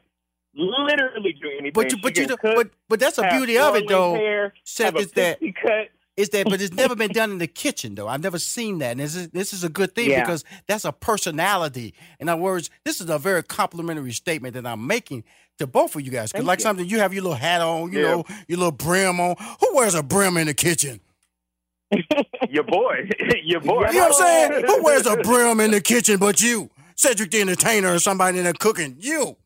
Literally 0.56 1.34
do 1.34 1.48
anything. 1.50 1.72
But 1.74 1.92
you, 1.92 1.98
but 2.02 2.16
you, 2.18 2.28
cook, 2.28 2.40
but 2.42 2.70
but 2.88 3.00
that's 3.00 3.16
the 3.16 3.28
beauty 3.32 3.58
of 3.58 3.76
it, 3.76 3.88
though. 3.88 4.14
Hair, 4.14 4.54
Seth, 4.64 4.96
is 4.98 5.12
that 5.14 5.40
cut. 5.62 5.90
is 6.16 6.30
that, 6.30 6.46
but 6.48 6.62
it's 6.62 6.74
never 6.76 6.96
been 6.96 7.12
done 7.12 7.32
in 7.32 7.38
the 7.40 7.48
kitchen 7.48 7.96
though. 7.96 8.08
I've 8.08 8.22
never 8.22 8.38
seen 8.38 8.78
that, 8.80 8.92
and 8.92 9.00
this 9.00 9.16
is 9.16 9.30
this 9.30 9.52
is 9.54 9.64
a 9.64 9.70
good 9.70 9.96
thing 9.96 10.12
Yeah. 10.12 10.22
because 10.22 10.44
that's 10.68 10.86
a 10.86 10.92
personality. 10.92 11.96
In 12.20 12.30
other 12.30 12.42
words, 12.42 12.70
this 12.86 13.02
is 13.02 13.10
a 13.10 13.18
very 13.18 13.42
complimentary 13.42 14.12
statement 14.12 14.54
that 14.54 14.68
I'm 14.68 14.86
making 14.86 15.24
to 15.58 15.66
both 15.66 15.96
of 15.96 16.02
you 16.02 16.12
guys. 16.12 16.32
Because 16.32 16.42
Thank 16.42 16.48
like 16.48 16.60
you. 16.60 16.64
something 16.64 16.86
you 16.88 17.00
have 17.00 17.14
your 17.16 17.24
little 17.24 17.38
hat 17.38 17.62
on, 17.62 17.92
you 17.92 18.00
Yeah. 18.02 18.12
know, 18.12 18.26
your 18.48 18.58
little 18.60 18.72
brim 18.72 19.20
on. 19.20 19.36
Who 19.60 19.76
wears 19.76 19.96
a 19.96 20.04
brim 20.04 20.38
in 20.38 20.46
the 20.48 20.54
kitchen? 20.54 21.00
Your 22.50 22.64
boy, 22.64 23.08
your 23.44 23.62
boy. 23.62 23.88
You 23.90 23.94
know 23.94 24.10
what 24.10 24.24
I'm 24.24 24.52
saying? 24.52 24.66
Who 24.66 24.84
wears 24.84 25.06
a 25.06 25.16
brim 25.18 25.60
in 25.60 25.70
the 25.72 25.80
kitchen 25.82 26.18
but 26.18 26.42
you? 26.42 26.70
Cedric 26.96 27.30
the 27.32 27.42
Entertainer 27.42 27.94
or 27.94 28.00
somebody 28.00 28.38
in 28.40 28.44
there 28.46 28.54
cooking. 28.54 28.96
You. 29.00 29.38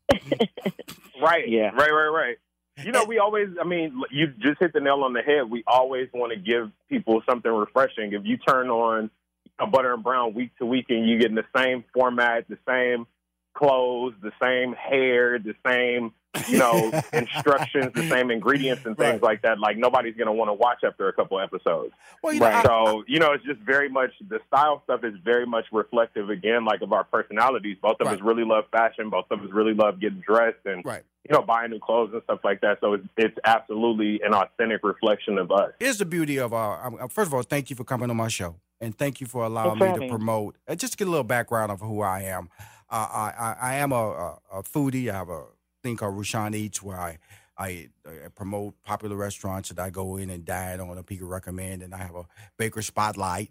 Right. 1.20 1.48
Yeah. 1.48 1.70
Right. 1.70 1.90
Right. 1.90 2.08
Right. 2.08 2.36
You 2.84 2.92
know, 2.92 3.04
we 3.04 3.18
always. 3.18 3.48
I 3.60 3.64
mean, 3.64 4.02
you 4.10 4.28
just 4.38 4.60
hit 4.60 4.72
the 4.72 4.80
nail 4.80 5.02
on 5.02 5.12
the 5.12 5.22
head. 5.22 5.50
We 5.50 5.64
always 5.66 6.08
want 6.14 6.32
to 6.32 6.38
give 6.38 6.70
people 6.88 7.22
something 7.28 7.50
refreshing. 7.50 8.12
If 8.12 8.24
you 8.24 8.36
turn 8.36 8.70
on 8.70 9.10
a 9.58 9.66
butter 9.66 9.92
and 9.92 10.04
brown 10.04 10.34
week 10.34 10.50
to 10.58 10.66
week, 10.66 10.86
and 10.88 11.08
you 11.08 11.18
get 11.18 11.30
in 11.30 11.34
the 11.34 11.44
same 11.56 11.84
format, 11.92 12.46
the 12.48 12.58
same 12.68 13.06
clothes, 13.54 14.14
the 14.22 14.30
same 14.40 14.74
hair, 14.74 15.38
the 15.40 15.54
same 15.66 16.12
you 16.48 16.58
know 16.58 16.90
instructions, 17.12 17.92
the 17.94 18.06
same 18.08 18.30
ingredients 18.30 18.84
and 18.86 18.96
things 18.96 19.14
Right. 19.14 19.22
like 19.22 19.42
that, 19.42 19.58
like 19.58 19.76
nobody's 19.76 20.14
going 20.16 20.26
to 20.26 20.32
want 20.32 20.48
to 20.50 20.52
watch 20.54 20.84
after 20.84 21.08
a 21.08 21.12
couple 21.12 21.40
episodes. 21.40 21.92
Well, 22.22 22.34
you 22.34 22.40
know, 22.40 22.46
I- 22.46 22.62
So, 22.62 23.04
you 23.06 23.18
know, 23.18 23.32
it's 23.32 23.44
just 23.44 23.60
very 23.60 23.88
much 23.88 24.10
the 24.28 24.40
style 24.46 24.82
stuff 24.84 25.04
is 25.04 25.14
very 25.24 25.46
much 25.46 25.64
reflective 25.72 26.28
again, 26.30 26.64
like 26.64 26.82
of 26.82 26.92
our 26.92 27.04
personalities. 27.04 27.76
Both 27.80 27.96
of 28.00 28.06
Right. 28.08 28.16
us 28.16 28.22
really 28.22 28.44
love 28.44 28.64
fashion. 28.70 29.10
Both 29.10 29.26
of 29.30 29.40
us 29.40 29.50
really 29.50 29.74
love 29.74 30.00
getting 30.00 30.20
dressed 30.20 30.64
and 30.66 30.84
right. 30.84 31.02
you 31.28 31.34
know 31.34 31.42
buying 31.42 31.70
new 31.70 31.78
clothes 31.80 32.10
and 32.12 32.22
stuff 32.24 32.40
like 32.44 32.60
that. 32.60 32.78
So 32.80 32.94
it's, 32.94 33.06
it's 33.16 33.38
absolutely 33.44 34.20
an 34.22 34.34
authentic 34.34 34.82
reflection 34.84 35.38
of 35.38 35.50
us. 35.50 35.72
Is 35.80 35.98
the 35.98 36.04
beauty 36.04 36.38
of 36.38 36.52
our. 36.52 36.84
um, 36.86 37.08
First 37.08 37.28
of 37.28 37.34
all, 37.34 37.42
thank 37.42 37.70
you 37.70 37.76
for 37.76 37.84
coming 37.84 38.10
on 38.10 38.16
my 38.16 38.28
show, 38.28 38.56
and 38.80 38.96
thank 38.96 39.20
you 39.20 39.26
for 39.26 39.44
allowing 39.44 39.78
Thanks 39.78 39.98
me 39.98 40.06
to 40.08 40.10
promote. 40.14 40.56
Uh, 40.68 40.74
just 40.74 40.92
to 40.92 40.96
get 40.98 41.08
a 41.08 41.10
little 41.10 41.24
background 41.24 41.72
of 41.72 41.80
who 41.80 42.02
I 42.02 42.22
am. 42.22 42.50
Uh, 42.90 42.94
I, 43.10 43.32
I 43.38 43.56
I 43.70 43.74
am 43.76 43.92
a, 43.92 43.96
a, 43.96 44.38
a 44.58 44.62
foodie. 44.62 45.10
I 45.10 45.14
have 45.14 45.28
a 45.28 45.44
thing 45.82 45.96
called 45.96 46.16
Rushion 46.16 46.54
Eats 46.54 46.82
where 46.82 46.98
I, 46.98 47.18
I 47.56 47.88
I 48.06 48.28
promote 48.34 48.74
popular 48.84 49.16
restaurants 49.16 49.70
that 49.70 49.78
I 49.78 49.90
go 49.90 50.16
in 50.16 50.30
and 50.30 50.44
dine 50.44 50.80
on. 50.80 50.96
and 50.96 51.06
people 51.06 51.28
recommend, 51.28 51.82
and 51.82 51.94
I 51.94 51.98
have 51.98 52.14
a 52.14 52.26
Baker 52.56 52.82
Spotlight 52.82 53.50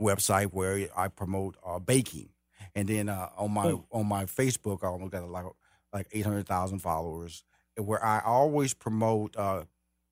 website 0.00 0.46
where 0.52 0.88
I 0.96 1.08
promote 1.08 1.56
uh, 1.64 1.78
baking. 1.78 2.30
And 2.74 2.88
then 2.88 3.08
uh, 3.08 3.28
on 3.38 3.52
my 3.52 3.78
on 3.90 4.06
my 4.06 4.24
Facebook, 4.26 4.84
I 4.84 4.88
almost 4.88 5.12
got 5.12 5.28
like 5.28 5.46
like 5.92 6.08
eight 6.12 6.24
hundred 6.26 6.46
thousand 6.46 6.80
followers, 6.80 7.44
where 7.76 8.04
I 8.04 8.20
always 8.20 8.74
promote 8.74 9.36
uh, 9.36 9.64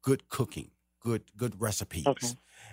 good 0.02 0.28
cooking, 0.28 0.70
good 1.00 1.22
good 1.36 1.60
recipes. 1.60 2.06
Okay. 2.06 2.28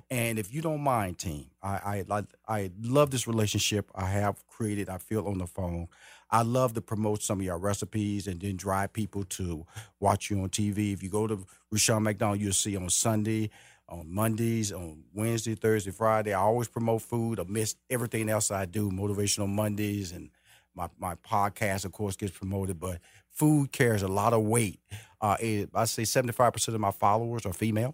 And 0.09 0.39
if 0.39 0.53
you 0.53 0.61
don't 0.61 0.81
mind, 0.81 1.17
team, 1.17 1.47
I 1.61 1.69
I 1.69 2.05
like 2.07 2.25
I 2.47 2.71
love 2.81 3.11
this 3.11 3.27
relationship 3.27 3.91
I 3.93 4.05
have 4.05 4.45
created. 4.47 4.89
I 4.89 4.97
feel 4.97 5.27
on 5.27 5.37
the 5.39 5.47
phone. 5.47 5.87
I 6.31 6.43
love 6.43 6.73
to 6.75 6.81
promote 6.81 7.21
some 7.21 7.39
of 7.39 7.45
your 7.45 7.57
recipes 7.57 8.27
and 8.27 8.39
then 8.39 8.55
drive 8.55 8.93
people 8.93 9.25
to 9.25 9.65
watch 9.99 10.29
you 10.29 10.41
on 10.41 10.49
TV. 10.49 10.93
If 10.93 11.03
you 11.03 11.09
go 11.09 11.27
to 11.27 11.45
Rushion 11.71 12.03
McDonald, 12.03 12.39
you'll 12.39 12.53
see 12.53 12.77
on 12.77 12.89
Sunday, 12.89 13.49
on 13.89 14.13
Mondays, 14.13 14.71
on 14.71 15.03
Wednesday, 15.13 15.55
Thursday, 15.55 15.91
Friday. 15.91 16.33
I 16.33 16.39
always 16.39 16.69
promote 16.69 17.01
food 17.01 17.39
amidst 17.39 17.77
everything 17.89 18.29
else 18.29 18.49
I 18.49 18.65
do, 18.65 18.89
motivational 18.89 19.49
Mondays 19.49 20.13
and 20.13 20.29
my, 20.73 20.87
my 20.97 21.15
podcast, 21.15 21.83
of 21.83 21.91
course, 21.91 22.15
gets 22.15 22.31
promoted, 22.31 22.79
but 22.79 22.99
food 23.29 23.73
carries 23.73 24.03
a 24.03 24.07
lot 24.07 24.31
of 24.33 24.43
weight. 24.43 24.79
Uh, 25.19 25.35
it, 25.39 25.69
I 25.75 25.83
say 25.83 26.03
75% 26.03 26.69
of 26.69 26.79
my 26.79 26.91
followers 26.91 27.45
are 27.45 27.51
female. 27.53 27.93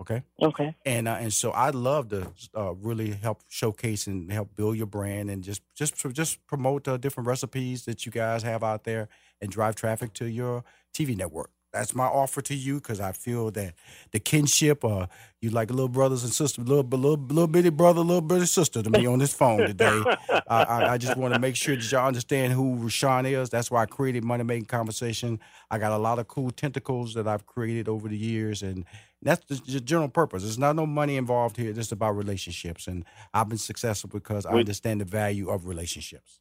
Okay. 0.00 0.22
Okay. 0.40 0.74
And 0.86 1.08
uh, 1.08 1.16
and 1.18 1.32
so 1.32 1.52
I'd 1.52 1.74
love 1.74 2.08
to 2.10 2.30
uh, 2.56 2.72
really 2.74 3.10
help 3.10 3.42
showcase 3.48 4.06
and 4.06 4.30
help 4.30 4.54
build 4.54 4.76
your 4.76 4.86
brand 4.86 5.28
and 5.28 5.42
just 5.42 5.62
just 5.74 5.96
just 6.12 6.46
promote 6.46 6.86
uh, 6.86 6.96
different 6.96 7.26
recipes 7.26 7.84
that 7.86 8.06
you 8.06 8.12
guys 8.12 8.42
have 8.44 8.62
out 8.62 8.84
there 8.84 9.08
and 9.40 9.50
drive 9.50 9.74
traffic 9.74 10.12
to 10.14 10.26
your 10.26 10.62
TV 10.94 11.16
network. 11.16 11.50
That's 11.72 11.94
my 11.94 12.06
offer 12.06 12.40
to 12.42 12.54
you 12.54 12.76
because 12.76 12.98
I 12.98 13.12
feel 13.12 13.50
that 13.50 13.74
the 14.12 14.18
kinship, 14.18 14.84
uh, 14.84 15.06
you 15.42 15.50
like 15.50 15.70
little 15.70 15.88
brothers 15.88 16.24
and 16.24 16.32
sisters, 16.32 16.66
little 16.66 16.82
little 16.84 17.16
little 17.16 17.46
bitty 17.46 17.68
brother, 17.70 18.00
little 18.00 18.22
bitty 18.22 18.46
sister 18.46 18.82
to 18.82 18.88
me 18.88 19.04
on 19.06 19.18
this 19.18 19.34
phone 19.34 19.58
today. 19.66 20.02
I, 20.30 20.62
I, 20.62 20.92
I 20.92 20.98
just 20.98 21.16
want 21.18 21.34
to 21.34 21.40
make 21.40 21.56
sure 21.56 21.76
that 21.76 21.92
y'all 21.92 22.06
understand 22.06 22.54
who 22.54 22.76
Rushion 22.76 23.26
is. 23.26 23.50
That's 23.50 23.70
why 23.70 23.82
I 23.82 23.86
created 23.86 24.24
Money 24.24 24.44
Making 24.44 24.64
Conversation. 24.64 25.40
I 25.70 25.78
got 25.78 25.92
a 25.92 25.98
lot 25.98 26.18
of 26.18 26.26
cool 26.26 26.50
tentacles 26.50 27.12
that 27.14 27.28
I've 27.28 27.44
created 27.44 27.86
over 27.86 28.08
the 28.08 28.16
years, 28.16 28.62
and 28.62 28.86
that's 29.22 29.44
the, 29.46 29.72
the 29.72 29.80
general 29.80 30.08
purpose. 30.08 30.42
There's 30.42 30.58
not 30.58 30.76
no 30.76 30.86
money 30.86 31.16
involved 31.16 31.56
here. 31.56 31.68
It's 31.68 31.78
just 31.78 31.92
about 31.92 32.16
relationships, 32.16 32.86
and 32.86 33.04
I've 33.34 33.48
been 33.48 33.58
successful 33.58 34.10
because 34.12 34.46
I 34.46 34.52
understand 34.52 35.00
the 35.00 35.04
value 35.04 35.48
of 35.48 35.66
relationships. 35.66 36.40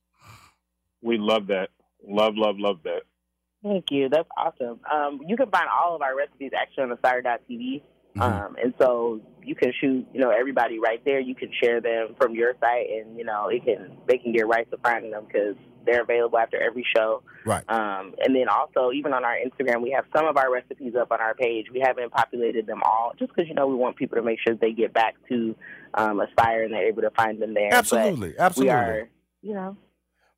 We 1.02 1.18
love 1.18 1.48
that. 1.48 1.70
Love, 2.08 2.34
love, 2.36 2.56
love 2.60 2.80
that. 2.84 3.02
Thank 3.64 3.86
you. 3.90 4.10
That's 4.10 4.30
awesome. 4.38 4.80
Um, 4.92 5.22
you 5.28 5.36
can 5.36 5.50
find 5.50 5.66
all 5.68 5.96
of 5.96 6.02
our 6.02 6.16
recipes 6.16 6.52
actually 6.58 6.84
on 6.84 6.90
the 6.90 6.96
Aspire.tv. 6.96 7.82
Um, 8.20 8.56
and 8.62 8.74
so 8.80 9.22
you 9.44 9.54
can 9.56 9.72
shoot, 9.80 10.08
you 10.12 10.20
know, 10.20 10.32
everybody 10.32 10.80
right 10.80 11.04
there. 11.06 11.20
You 11.20 11.36
can 11.36 11.52
share 11.62 11.82
them 11.82 12.16
from 12.20 12.34
your 12.34 12.54
site, 12.60 12.88
and 12.90 13.18
you 13.18 13.24
know, 13.24 13.48
it 13.50 13.64
can 13.64 13.98
they 14.08 14.18
can 14.18 14.34
get 14.34 14.48
right 14.48 14.70
to 14.72 14.78
finding 14.78 15.12
them 15.12 15.26
because 15.28 15.56
they're 15.88 16.04
available 16.04 16.38
after 16.38 16.62
every 16.62 16.86
show. 16.96 17.24
Right. 17.46 17.64
Um, 17.70 18.14
and 18.20 18.36
then 18.36 18.48
also, 18.50 18.92
even 18.92 19.14
on 19.14 19.24
our 19.24 19.36
Instagram, 19.36 19.82
we 19.82 19.92
have 19.92 20.06
some 20.16 20.28
of 20.28 20.38
our 20.38 20.52
recipes 20.52 20.94
up 21.00 21.12
on 21.12 21.20
our 21.20 21.34
page. 21.34 21.68
We 21.74 21.80
haven't 21.80 22.12
populated 22.12 22.68
them 22.68 22.82
all, 22.86 23.14
just 23.18 23.34
because 23.34 23.48
you 23.50 23.56
know 23.56 23.68
we 23.68 23.76
want 23.76 23.96
people 23.96 24.18
to 24.18 24.24
make 24.24 24.40
sure 24.46 24.56
they 24.56 24.74
get 24.74 24.94
back 24.94 25.16
to 25.30 25.56
um, 25.94 26.20
Aspire 26.20 26.64
and 26.64 26.74
they're 26.74 26.88
able 26.88 27.02
to 27.02 27.12
find 27.12 27.42
them 27.42 27.54
there. 27.54 27.70
But 27.72 27.78
Absolutely, 27.78 28.38
absolutely. 28.38 28.74
We 28.74 28.80
are, 28.80 29.10
you 29.42 29.54
know, 29.54 29.78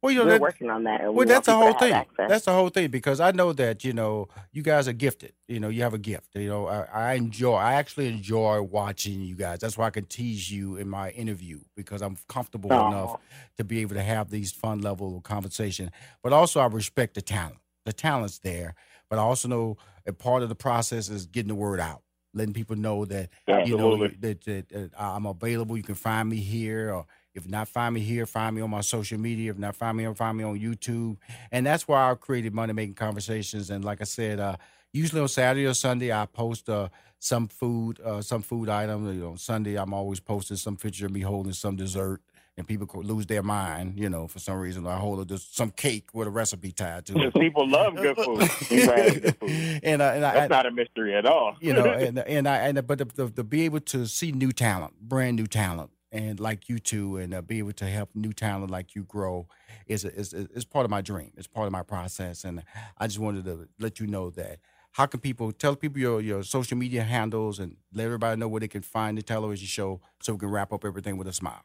Well, 0.02 0.14
you 0.14 0.20
know, 0.20 0.26
we're 0.26 0.32
that- 0.32 0.42
working 0.42 0.70
on 0.70 0.84
that. 0.86 1.02
And 1.02 1.10
Well, 1.10 1.26
we 1.26 1.26
that's 1.26 1.46
the 1.48 1.56
whole 1.56 1.74
thing. 1.74 1.92
access. 1.92 2.30
That's 2.30 2.46
the 2.46 2.54
whole 2.54 2.70
thing 2.70 2.90
because 2.90 3.20
I 3.20 3.32
know 3.32 3.52
that 3.54 3.84
you 3.84 3.92
know 3.92 4.30
you 4.54 4.62
guys 4.64 4.88
are 4.88 4.94
gifted. 4.94 5.34
You 5.48 5.60
know, 5.60 5.68
you 5.68 5.82
have 5.84 5.94
a 5.94 5.98
gift. 5.98 6.30
You 6.36 6.48
know, 6.48 6.68
I, 6.68 6.84
I 6.94 7.14
enjoy. 7.16 7.56
I 7.56 7.74
actually 7.74 8.08
enjoy 8.08 8.62
watching 8.62 9.22
you 9.22 9.36
guys. 9.36 9.60
That's 9.60 9.78
why 9.78 9.88
I 9.88 9.90
can 9.90 10.06
tease 10.06 10.50
you 10.50 10.78
in 10.78 10.88
my 10.88 11.10
interview 11.12 11.60
because 11.76 12.02
I'm 12.02 12.16
comfortable 12.30 12.72
enough 12.72 13.18
to 13.58 13.64
be 13.66 13.80
able 13.82 13.96
to 13.96 14.04
have 14.04 14.30
these 14.30 14.52
fun 14.54 14.80
level 14.82 15.18
of 15.18 15.24
conversation. 15.24 15.92
But 16.24 16.32
also, 16.32 16.62
I 16.62 16.68
respect 16.68 17.16
the 17.16 17.22
talent. 17.22 17.58
The 17.86 17.94
talent's 17.94 18.40
there, 18.40 18.76
but 19.10 19.20
I 19.20 19.22
also 19.24 19.48
know 19.48 19.78
a 20.06 20.14
part 20.14 20.44
of 20.44 20.50
the 20.50 20.56
process 20.56 21.10
is 21.10 21.26
getting 21.26 21.48
the 21.50 21.56
word 21.56 21.80
out, 21.80 22.04
letting 22.34 22.54
people 22.54 22.76
know 22.76 23.04
that 23.06 23.30
you 23.66 23.76
know 23.78 23.98
that, 23.98 24.22
that, 24.22 24.42
that 24.46 24.94
uh, 24.96 25.16
I'm 25.16 25.26
available. 25.26 25.76
You 25.76 25.84
can 25.84 25.96
find 25.96 26.30
me 26.30 26.38
here, 26.38 26.94
or 26.94 27.06
if 27.40 27.48
not 27.50 27.68
find 27.68 27.96
me 27.96 28.02
here, 28.02 28.26
find 28.26 28.56
me 28.56 28.62
on 28.62 28.70
my 28.70 28.82
social 28.82 29.18
media. 29.18 29.52
If 29.52 29.58
not 29.58 29.76
find 29.76 29.98
me, 29.98 30.06
on 30.06 30.14
find 30.14 30.38
me 30.38 30.44
on 30.44 30.60
YouTube. 30.60 31.18
And 31.52 31.66
that's 31.66 31.88
why 31.88 32.12
I 32.12 32.16
created 32.16 32.54
Money 32.54 32.74
Making 32.74 32.96
Conversations. 32.96 33.70
And 33.70 33.84
like 33.84 34.02
I 34.02 34.04
said, 34.06 34.40
uh, 34.40 34.58
usually 34.92 35.22
on 35.22 35.28
Saturday 35.28 35.66
or 35.66 35.74
Sunday, 35.74 36.12
I 36.12 36.26
post 36.26 36.70
uh, 36.70 36.90
some 37.18 37.48
food, 37.48 38.00
uh, 38.02 38.22
some 38.22 38.42
food 38.42 38.70
item. 38.70 39.08
You 39.08 39.22
know, 39.22 39.36
Sunday 39.36 39.76
I'm 39.76 39.94
always 39.94 40.20
posting 40.20 40.58
some 40.58 40.76
picture 40.76 41.06
of 41.06 41.12
me 41.12 41.22
holding 41.22 41.54
some 41.54 41.76
dessert. 41.76 42.22
And 42.58 42.68
people 42.68 42.88
could 42.88 43.06
lose 43.06 43.26
their 43.26 43.42
mind, 43.42 43.98
you 43.98 44.10
know, 44.10 44.28
for 44.28 44.40
some 44.40 44.58
reason. 44.58 44.86
I 44.86 44.98
hold 44.98 45.22
a, 45.22 45.26
just 45.26 45.56
some 45.56 45.72
cake 45.72 46.10
with 46.14 46.28
a 46.28 46.30
recipe 46.30 46.74
tied 46.74 47.06
to 47.06 47.18
it. 47.18 47.34
People 47.40 47.66
love 47.70 47.96
good 47.96 48.18
food. 48.18 48.40
Good 48.68 49.38
food. 49.40 49.80
and, 49.82 50.02
uh, 50.02 50.12
and 50.14 50.26
I, 50.26 50.34
That's 50.34 50.50
not 50.50 50.66
a 50.66 50.72
mystery 50.72 51.16
at 51.16 51.26
all. 51.26 51.56
you 51.62 51.72
know, 51.72 51.86
and 52.06 52.20
and 52.20 52.50
I 52.50 52.58
and 52.68 52.86
but 52.86 52.98
the, 52.98 53.06
the, 53.06 53.30
to 53.30 53.44
be 53.46 53.62
able 53.64 53.80
to 53.80 54.06
see 54.08 54.34
new 54.34 54.52
talent, 54.52 55.00
brand 55.00 55.38
new 55.38 55.48
talent, 55.48 55.90
and 56.12 56.40
like 56.40 56.70
you 56.70 56.80
two, 56.80 57.18
and 57.18 57.34
uh, 57.34 57.42
be 57.42 57.60
able 57.60 57.74
to 57.74 57.86
help 57.86 58.10
new 58.16 58.34
talent 58.34 58.72
like 58.72 58.96
you 58.96 59.04
grow 59.04 59.48
is 59.88 60.06
is 60.06 60.34
is 60.34 60.66
part 60.66 60.86
of 60.86 60.92
my 60.92 61.02
dream. 61.02 61.32
It's 61.38 61.48
part 61.48 61.68
of 61.68 61.72
my 61.72 61.84
process, 61.84 62.44
and 62.44 62.64
I 62.98 63.08
just 63.08 63.20
wanted 63.20 63.46
to 63.46 63.68
let 63.80 64.00
you 64.00 64.08
know 64.08 64.30
that. 64.32 64.60
How 64.92 65.06
can 65.06 65.20
people 65.20 65.52
tell 65.52 65.76
people 65.76 66.00
your 66.00 66.22
your 66.22 66.44
social 66.44 66.78
media 66.78 67.04
handles 67.04 67.60
and 67.60 67.78
let 67.94 68.06
everybody 68.06 68.40
know 68.40 68.48
where 68.48 68.60
they 68.60 68.68
can 68.68 68.82
find 68.82 69.18
the 69.18 69.22
television 69.22 69.68
show 69.68 70.02
so 70.20 70.34
we 70.34 70.40
can 70.40 70.50
wrap 70.50 70.74
up 70.74 70.84
everything 70.84 71.18
with 71.18 71.28
a 71.28 71.34
smile? 71.34 71.64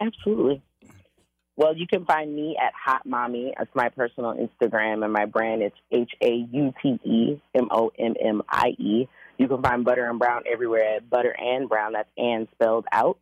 Absolutely. 0.00 0.62
Well, 1.56 1.74
you 1.74 1.86
can 1.86 2.04
find 2.04 2.36
me 2.36 2.54
at 2.62 2.72
Haute 2.74 3.06
Mommie. 3.06 3.54
That's 3.56 3.74
my 3.74 3.88
personal 3.88 4.34
Instagram, 4.34 5.02
and 5.02 5.12
my 5.12 5.24
brand 5.24 5.62
is 5.62 5.72
H 5.90 6.10
A 6.22 6.46
U 6.52 6.74
T 6.82 7.00
E 7.02 7.40
M 7.54 7.68
O 7.70 7.90
M 7.98 8.14
M 8.22 8.42
I 8.48 8.74
E. 8.78 9.08
You 9.38 9.48
can 9.48 9.62
find 9.62 9.84
Butter 9.84 10.08
and 10.08 10.18
Brown 10.18 10.42
everywhere 10.50 10.96
at 10.96 11.08
Butter 11.10 11.34
and 11.38 11.68
Brown. 11.68 11.92
That's 11.92 12.08
and 12.16 12.48
spelled 12.54 12.86
out. 12.92 13.18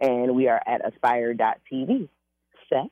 And 0.00 0.34
we 0.34 0.48
are 0.48 0.60
at 0.66 0.82
Aspire.tv. 0.86 2.08
Seth? 2.68 2.86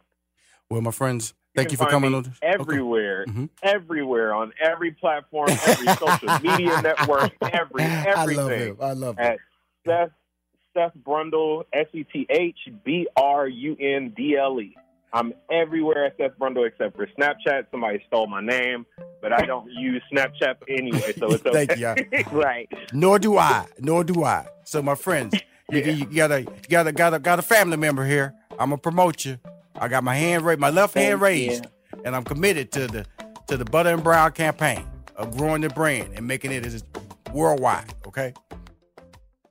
Well, 0.71 0.81
my 0.81 0.91
friends, 0.91 1.35
thank 1.55 1.71
you, 1.71 1.77
for 1.77 1.85
can 1.85 1.91
coming 1.91 2.13
find 2.13 2.27
on. 2.27 2.31
me 2.33 2.37
everywhere, 2.43 3.27
Mhm. 3.27 3.49
everywhere 3.63 4.35
on 4.35 4.53
every 4.61 4.93
platform, 4.93 5.51
every 5.67 5.87
social 5.89 6.41
media 6.41 6.81
network, 6.81 7.33
every 7.43 7.83
everything. 7.83 8.17
I 8.17 8.25
love 8.25 8.51
him. 8.51 8.77
I 8.81 8.93
love 8.93 9.19
him. 9.19 9.25
At 9.27 9.39
Seth 9.87 10.11
Seth 10.73 10.93
Brundle, 11.07 11.65
S 11.73 11.87
E 11.93 12.05
T 12.05 12.27
H 12.31 12.57
B 12.85 13.07
R 13.17 13.47
U 13.47 13.77
N 13.79 14.13
D 14.17 14.37
L 14.37 14.61
E. 14.61 14.77
I'm 15.15 15.33
everywhere 15.51 16.07
at 16.07 16.17
Seth 16.17 16.33
Brundle 16.39 16.67
except 16.67 16.97
for 16.97 17.07
Snapchat. 17.19 17.67
Somebody 17.71 18.03
stole 18.09 18.27
my 18.27 18.41
name, 18.41 18.85
but 19.23 19.33
I 19.33 19.47
don't 19.47 19.71
use 19.79 20.03
Snapchat 20.13 20.57
anyway, 20.69 21.15
so 21.19 21.33
it's 21.33 21.47
okay. 21.47 21.67
Thank 21.67 21.79
you. 22.13 22.25
right. 22.33 22.69
Nor 22.93 23.21
do 23.21 23.39
I. 23.39 23.67
Nor 23.79 24.03
do 24.03 24.25
I. 24.25 24.47
So 24.65 24.83
my 24.83 24.97
friends, 24.97 25.35
you, 25.71 25.81
you 25.81 26.05
got 26.07 26.33
a 26.33 26.41
you 26.41 26.49
got 26.69 26.87
a 26.89 26.93
got 26.93 27.15
a 27.15 27.21
got 27.21 27.39
a 27.39 27.43
family 27.43 27.77
member 27.77 28.05
here. 28.05 28.35
I'm 28.59 28.71
gonna 28.71 28.79
promote 28.79 29.25
you. 29.25 29.39
I 29.77 29.87
got 29.89 30.03
my 30.03 30.15
hand 30.17 30.45
raised, 30.45 30.61
my 30.61 30.71
left 30.71 30.95
hand 30.95 31.21
Thank 31.21 31.23
raised, 31.23 31.67
and 32.05 32.17
I'm 32.17 32.25
committed 32.25 32.73
to 32.73 32.89
the 32.89 33.07
to 33.47 33.57
the 33.57 33.65
Butter 33.65 33.91
and 33.91 34.03
Brown 34.03 34.33
campaign 34.33 34.85
of 35.17 35.37
growing 35.37 35.61
the 35.63 35.69
brand 35.69 36.11
and 36.17 36.27
making 36.27 36.51
it 36.51 36.67
as 36.67 36.83
worldwide. 37.33 37.95
Okay. 38.07 38.33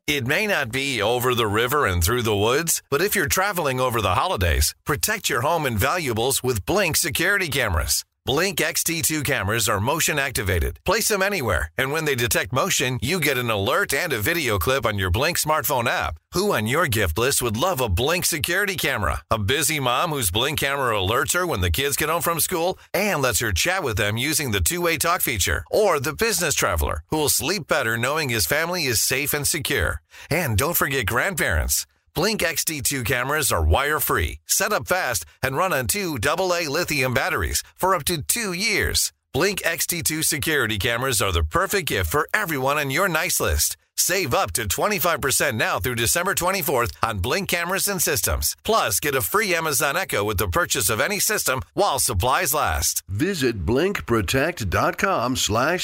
It 0.05 0.27
may 0.27 0.47
not 0.47 0.69
be 0.69 1.01
over 1.01 1.33
the 1.33 1.47
river 1.47 1.85
and 1.85 2.03
through 2.03 2.23
the 2.23 2.35
woods, 2.35 2.81
but 2.89 3.01
if 3.01 3.15
you're 3.15 3.29
traveling 3.29 3.79
over 3.79 4.01
the 4.01 4.15
holidays, 4.15 4.75
protect 4.85 5.29
your 5.29 5.41
home 5.41 5.65
and 5.65 5.79
valuables 5.79 6.43
with 6.43 6.65
Blink 6.65 6.97
security 6.97 7.47
cameras. 7.47 8.03
Blink 8.25 8.59
XT2 8.59 9.25
cameras 9.25 9.67
are 9.67 9.81
motion 9.81 10.17
activated. 10.17 10.79
Place 10.85 11.09
them 11.09 11.21
anywhere, 11.21 11.69
and 11.77 11.91
when 11.91 12.05
they 12.05 12.15
detect 12.15 12.53
motion, 12.53 12.97
you 13.01 13.19
get 13.19 13.37
an 13.37 13.49
alert 13.49 13.93
and 13.93 14.13
a 14.13 14.21
video 14.21 14.57
clip 14.57 14.85
on 14.85 14.97
your 14.97 15.09
Blink 15.09 15.37
smartphone 15.37 15.89
app. 15.89 16.15
Who 16.33 16.53
on 16.53 16.65
your 16.65 16.87
gift 16.87 17.17
list 17.17 17.41
would 17.41 17.57
love 17.57 17.81
a 17.81 17.89
Blink 17.89 18.23
security 18.23 18.75
camera? 18.75 19.23
A 19.29 19.37
busy 19.37 19.77
mom 19.77 20.11
whose 20.11 20.31
Blink 20.31 20.57
camera 20.57 20.95
alerts 20.95 21.33
her 21.33 21.45
when 21.45 21.59
the 21.59 21.69
kids 21.69 21.97
get 21.97 22.07
home 22.07 22.21
from 22.21 22.39
school 22.39 22.79
and 22.93 23.21
lets 23.21 23.41
her 23.41 23.51
chat 23.51 23.83
with 23.83 23.97
them 23.97 24.15
using 24.15 24.51
the 24.51 24.61
two 24.61 24.79
way 24.79 24.95
talk 24.95 25.19
feature? 25.19 25.65
Or 25.69 25.99
the 25.99 26.13
business 26.15 26.55
traveler 26.55 27.03
who 27.09 27.17
will 27.17 27.27
sleep 27.27 27.67
better 27.67 27.97
knowing 27.97 28.29
his 28.29 28.45
family 28.45 28.85
is 28.85 29.01
safe 29.01 29.33
and 29.33 29.45
secure? 29.45 30.01
And 30.29 30.57
don't 30.57 30.77
forget 30.77 31.07
grandparents. 31.07 31.85
Blink 32.15 32.41
XT2 32.41 33.03
cameras 33.05 33.51
are 33.51 33.63
wire 33.63 33.99
free, 33.99 34.39
set 34.45 34.71
up 34.71 34.87
fast, 34.87 35.25
and 35.41 35.57
run 35.57 35.73
on 35.73 35.87
two 35.87 36.19
AA 36.23 36.69
lithium 36.69 37.11
batteries 37.13 37.63
for 37.75 37.95
up 37.95 38.05
to 38.05 38.21
two 38.21 38.53
years. 38.53 39.11
Blink 39.33 39.63
XT2 39.63 40.23
security 40.23 40.77
cameras 40.77 41.23
are 41.23 41.31
the 41.31 41.43
perfect 41.43 41.87
gift 41.87 42.11
for 42.11 42.27
everyone 42.31 42.77
on 42.77 42.91
your 42.91 43.09
nice 43.09 43.39
list. 43.39 43.77
Save 43.95 44.31
up 44.31 44.51
to 44.53 44.67
25% 44.67 45.55
now 45.55 45.79
through 45.79 45.95
December 45.95 46.35
24th 46.35 46.91
on 47.01 47.17
Blink 47.17 47.49
cameras 47.49 47.87
and 47.87 47.99
systems. 47.99 48.55
Plus, 48.63 48.99
get 48.99 49.15
a 49.15 49.21
free 49.21 49.55
Amazon 49.55 49.97
Echo 49.97 50.23
with 50.23 50.37
the 50.37 50.47
purchase 50.47 50.91
of 50.91 50.99
any 50.99 51.19
system 51.19 51.61
while 51.73 51.97
supplies 51.97 52.53
last. 52.53 53.01
Visit 53.07 53.65
blinkprotect.com 53.65 55.35
slash 55.35 55.75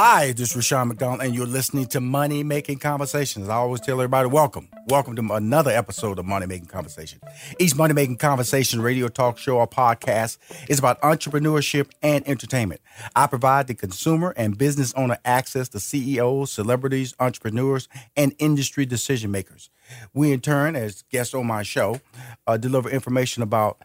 Hi, 0.00 0.30
this 0.30 0.50
is 0.50 0.54
Rushion 0.54 0.86
McDonald, 0.86 1.22
and 1.22 1.34
you're 1.34 1.44
listening 1.44 1.86
to 1.86 2.00
Money 2.00 2.44
Making 2.44 2.78
Conversations. 2.78 3.48
I 3.48 3.56
always 3.56 3.80
tell 3.80 3.96
everybody, 4.00 4.28
welcome. 4.28 4.68
Welcome 4.86 5.16
to 5.16 5.34
another 5.34 5.72
episode 5.72 6.20
of 6.20 6.24
Money 6.24 6.46
Making 6.46 6.68
Conversation. 6.68 7.18
Each 7.58 7.74
Money 7.74 7.94
Making 7.94 8.16
Conversation 8.16 8.80
radio 8.80 9.08
talk 9.08 9.38
show 9.38 9.56
or 9.56 9.66
podcast 9.66 10.38
is 10.68 10.78
about 10.78 11.00
entrepreneurship 11.00 11.90
and 12.00 12.22
entertainment. 12.28 12.80
I 13.16 13.26
provide 13.26 13.66
the 13.66 13.74
consumer 13.74 14.32
and 14.36 14.56
business 14.56 14.94
owner 14.94 15.18
access 15.24 15.68
to 15.70 15.80
CEOs, 15.80 16.52
celebrities, 16.52 17.12
entrepreneurs, 17.18 17.88
and 18.16 18.36
industry 18.38 18.86
decision 18.86 19.32
makers. 19.32 19.68
We, 20.14 20.30
in 20.30 20.38
turn, 20.40 20.76
as 20.76 21.02
guests 21.10 21.34
on 21.34 21.48
my 21.48 21.64
show, 21.64 22.00
uh, 22.46 22.56
deliver 22.56 22.88
information 22.88 23.42
about 23.42 23.82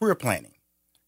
career 0.00 0.14
planning 0.14 0.54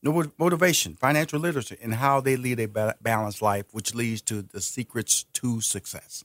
motivation, 0.03 0.97
financial 0.97 1.39
literacy, 1.39 1.77
and 1.83 1.95
how 1.95 2.21
they 2.21 2.37
lead 2.37 2.59
a 2.61 2.95
balanced 3.01 3.43
life, 3.43 3.67
which 3.73 3.95
leads 3.95 4.21
to 4.23 4.43
the 4.43 4.61
secrets 4.61 5.25
to 5.35 5.61
success. 5.61 6.25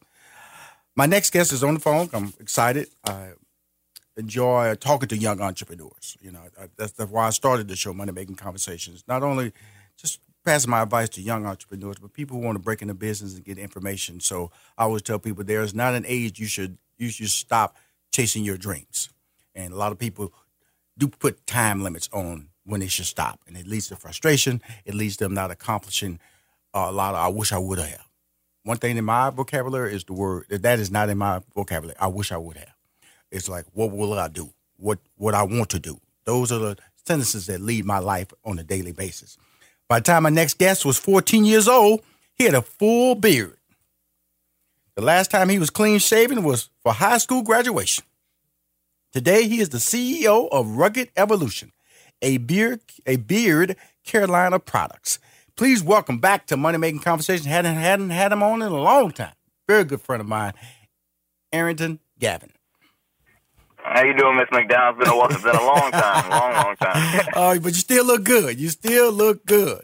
My 0.96 1.06
next 1.06 1.32
guest 1.32 1.54
is 1.54 1.64
on 1.64 1.76
the 1.76 1.80
phone. 1.80 2.10
I'm 2.12 2.34
excited. 2.40 2.88
I 3.06 3.34
enjoy 4.18 4.74
talking 4.76 5.08
to 5.10 5.18
young 5.18 5.42
entrepreneurs. 5.42 6.18
You 6.20 6.32
know, 6.32 6.42
that's, 6.76 6.94
that's 6.94 7.12
why 7.12 7.28
I 7.28 7.30
started 7.30 7.68
the 7.68 7.76
show, 7.76 7.94
Money 7.94 8.12
Making 8.12 8.36
Conversations. 8.36 9.04
Not 9.08 9.22
only 9.22 9.54
just 9.96 10.20
passing 10.44 10.72
my 10.72 10.82
advice 10.82 11.10
to 11.10 11.22
young 11.22 11.46
entrepreneurs, 11.46 11.98
but 12.02 12.14
people 12.14 12.38
who 12.38 12.44
want 12.44 12.56
to 12.56 12.64
break 12.64 12.82
into 12.82 12.96
business 12.96 13.36
and 13.36 13.46
get 13.46 13.60
information. 13.60 14.20
So 14.20 14.50
I 14.78 14.84
always 14.84 15.04
tell 15.04 15.20
people 15.20 15.44
there 15.44 15.62
is 15.62 15.76
not 15.76 15.94
an 15.94 16.06
age 16.08 16.40
you 16.40 16.48
should 16.48 16.78
you 16.98 17.10
should 17.10 17.30
stop 17.30 17.76
chasing 18.12 18.44
your 18.44 18.58
dreams. 18.58 19.10
And 19.54 19.72
a 19.74 19.76
lot 19.76 19.92
of 19.92 20.00
people 20.00 20.34
do 20.98 21.08
put 21.08 21.46
time 21.46 21.84
limits 21.84 22.10
on 22.12 22.48
when 22.68 22.82
they 22.82 22.88
should 22.88 23.06
stop, 23.06 23.40
and 23.48 23.58
it 23.58 23.66
leads 23.66 23.88
to 23.88 23.96
frustration. 23.96 24.62
It 24.86 24.94
leads 24.94 25.18
them 25.18 25.34
not 25.34 25.52
accomplishing 25.52 26.20
uh, 26.74 26.88
a 26.90 26.92
lot 26.92 27.16
of. 27.16 27.22
I 27.22 27.30
wish 27.30 27.52
I 27.52 27.58
would 27.58 27.80
have. 27.80 28.06
One 28.64 28.78
thing 28.78 28.98
in 28.98 29.06
my 29.06 29.30
vocabulary 29.30 29.96
is 29.96 30.04
the 30.04 30.14
word 30.14 30.46
that 30.50 30.80
is 30.80 30.92
not 30.92 31.10
in 31.10 31.18
my 31.18 31.42
vocabulary. 31.56 31.98
I 32.00 32.08
wish 32.08 32.32
I 32.32 32.38
would 32.38 32.58
have. 32.58 32.74
It's 33.32 33.48
like, 33.48 33.66
what 33.74 33.92
will 33.92 34.14
I 34.14 34.28
do? 34.28 34.50
What 34.76 35.00
what 35.16 35.34
I 35.34 35.44
want 35.44 35.70
to 35.70 35.80
do? 35.80 36.00
Those 36.26 36.52
are 36.52 36.60
the 36.60 36.78
sentences 37.06 37.48
that 37.48 37.62
lead 37.62 37.86
my 37.86 38.00
life 38.00 38.28
on 38.44 38.60
a 38.60 38.64
daily 38.64 38.92
basis. 38.92 39.38
By 39.88 40.00
the 40.00 40.04
time 40.04 40.24
my 40.24 40.30
next 40.30 40.58
guest 40.58 40.86
was 40.86 40.98
14 40.98 41.46
years 41.46 41.70
old, 41.70 42.02
he 42.36 42.44
had 42.44 42.54
a 42.54 42.62
full 42.62 43.16
beard. 43.16 43.58
The 44.96 45.04
last 45.04 45.32
time 45.32 45.48
he 45.48 45.60
was 45.60 45.70
clean 45.70 46.00
shaven 46.00 46.44
was 46.44 46.70
for 46.82 46.92
high 46.92 47.20
school 47.20 47.44
graduation. 47.44 48.04
Today, 49.14 49.48
he 49.48 49.62
is 49.62 49.70
the 49.70 49.78
CEO 49.78 50.50
of 50.52 50.78
Rugged 50.78 51.10
Evolution, 51.16 51.72
a 52.22 52.38
beard, 52.38 52.82
a 53.06 53.18
beard 53.18 53.76
Carolina 54.04 54.60
products. 54.60 55.20
Please 55.56 55.84
welcome 55.84 56.20
back 56.20 56.46
to 56.48 56.58
Money 56.58 56.78
Making 56.78 57.00
Conversation. 57.00 57.48
Hadn't 57.48 57.76
hadn't 57.76 58.12
had 58.12 58.32
him 58.32 58.44
on 58.44 58.62
in 58.62 58.72
a 58.72 58.82
long 58.82 59.12
time. 59.12 59.34
Very 59.68 59.84
good 59.84 60.02
friend 60.02 60.22
of 60.22 60.28
mine, 60.28 60.54
Arrington 61.52 62.00
Gavin. 62.20 62.52
How 63.78 64.04
you 64.04 64.14
doing, 64.14 64.36
Miss 64.36 64.48
McDonald? 64.52 64.98
It's 65.00 65.06
been 65.06 65.14
a 65.14 65.18
while. 65.18 65.30
It's 65.32 65.44
been 65.44 65.56
a 65.56 65.66
long 65.66 65.92
time, 65.92 66.30
long, 66.30 66.54
long 66.54 66.76
time. 66.76 67.28
uh, 67.34 67.58
but 67.60 67.70
you 67.70 67.80
still 67.80 68.06
look 68.06 68.24
good. 68.24 68.60
You 68.60 68.70
still 68.70 69.12
look 69.12 69.46
good. 69.46 69.82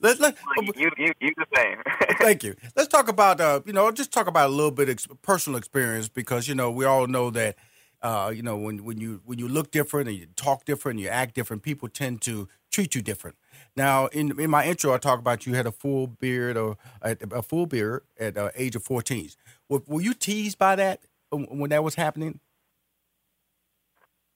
Let's 0.00 0.20
let 0.20 0.36
you 0.74 0.90
you 0.96 1.12
you 1.20 1.34
the 1.36 1.46
same. 1.54 1.76
thank 2.18 2.42
you. 2.42 2.56
Let's 2.74 2.88
talk 2.88 3.08
about 3.08 3.40
uh, 3.40 3.60
you 3.66 3.72
know, 3.72 3.90
just 3.92 4.10
talk 4.10 4.26
about 4.26 4.48
a 4.48 4.52
little 4.52 4.70
bit 4.70 4.88
of 4.88 5.22
personal 5.22 5.58
experience 5.58 6.08
because 6.08 6.48
you 6.48 6.54
know 6.54 6.70
we 6.70 6.84
all 6.86 7.06
know 7.06 7.30
that 7.30 7.56
uh, 8.02 8.32
you 8.34 8.42
know 8.42 8.56
when 8.56 8.84
when 8.84 8.98
you 9.00 9.20
when 9.24 9.38
you 9.38 9.48
look 9.48 9.70
different 9.70 10.08
and 10.08 10.18
you 10.18 10.26
talk 10.36 10.64
different, 10.64 10.96
and 10.98 11.04
you 11.04 11.08
act 11.08 11.34
different, 11.34 11.62
people 11.62 11.88
tend 11.88 12.20
to 12.22 12.48
treat 12.70 12.94
you 12.94 13.02
different. 13.02 13.36
Now, 13.76 14.06
in 14.06 14.38
in 14.40 14.50
my 14.50 14.66
intro, 14.66 14.92
I 14.92 14.98
talk 14.98 15.18
about 15.18 15.46
you 15.46 15.54
had 15.54 15.66
a 15.66 15.72
full 15.72 16.06
beard 16.06 16.56
or 16.56 16.76
a, 17.00 17.16
a 17.30 17.42
full 17.42 17.66
beard 17.66 18.02
at 18.18 18.36
uh, 18.36 18.50
age 18.56 18.76
of 18.76 18.82
fourteen. 18.82 19.30
Were, 19.68 19.82
were 19.86 20.00
you 20.00 20.14
teased 20.14 20.58
by 20.58 20.76
that 20.76 21.00
when 21.30 21.70
that 21.70 21.84
was 21.84 21.94
happening? 21.94 22.40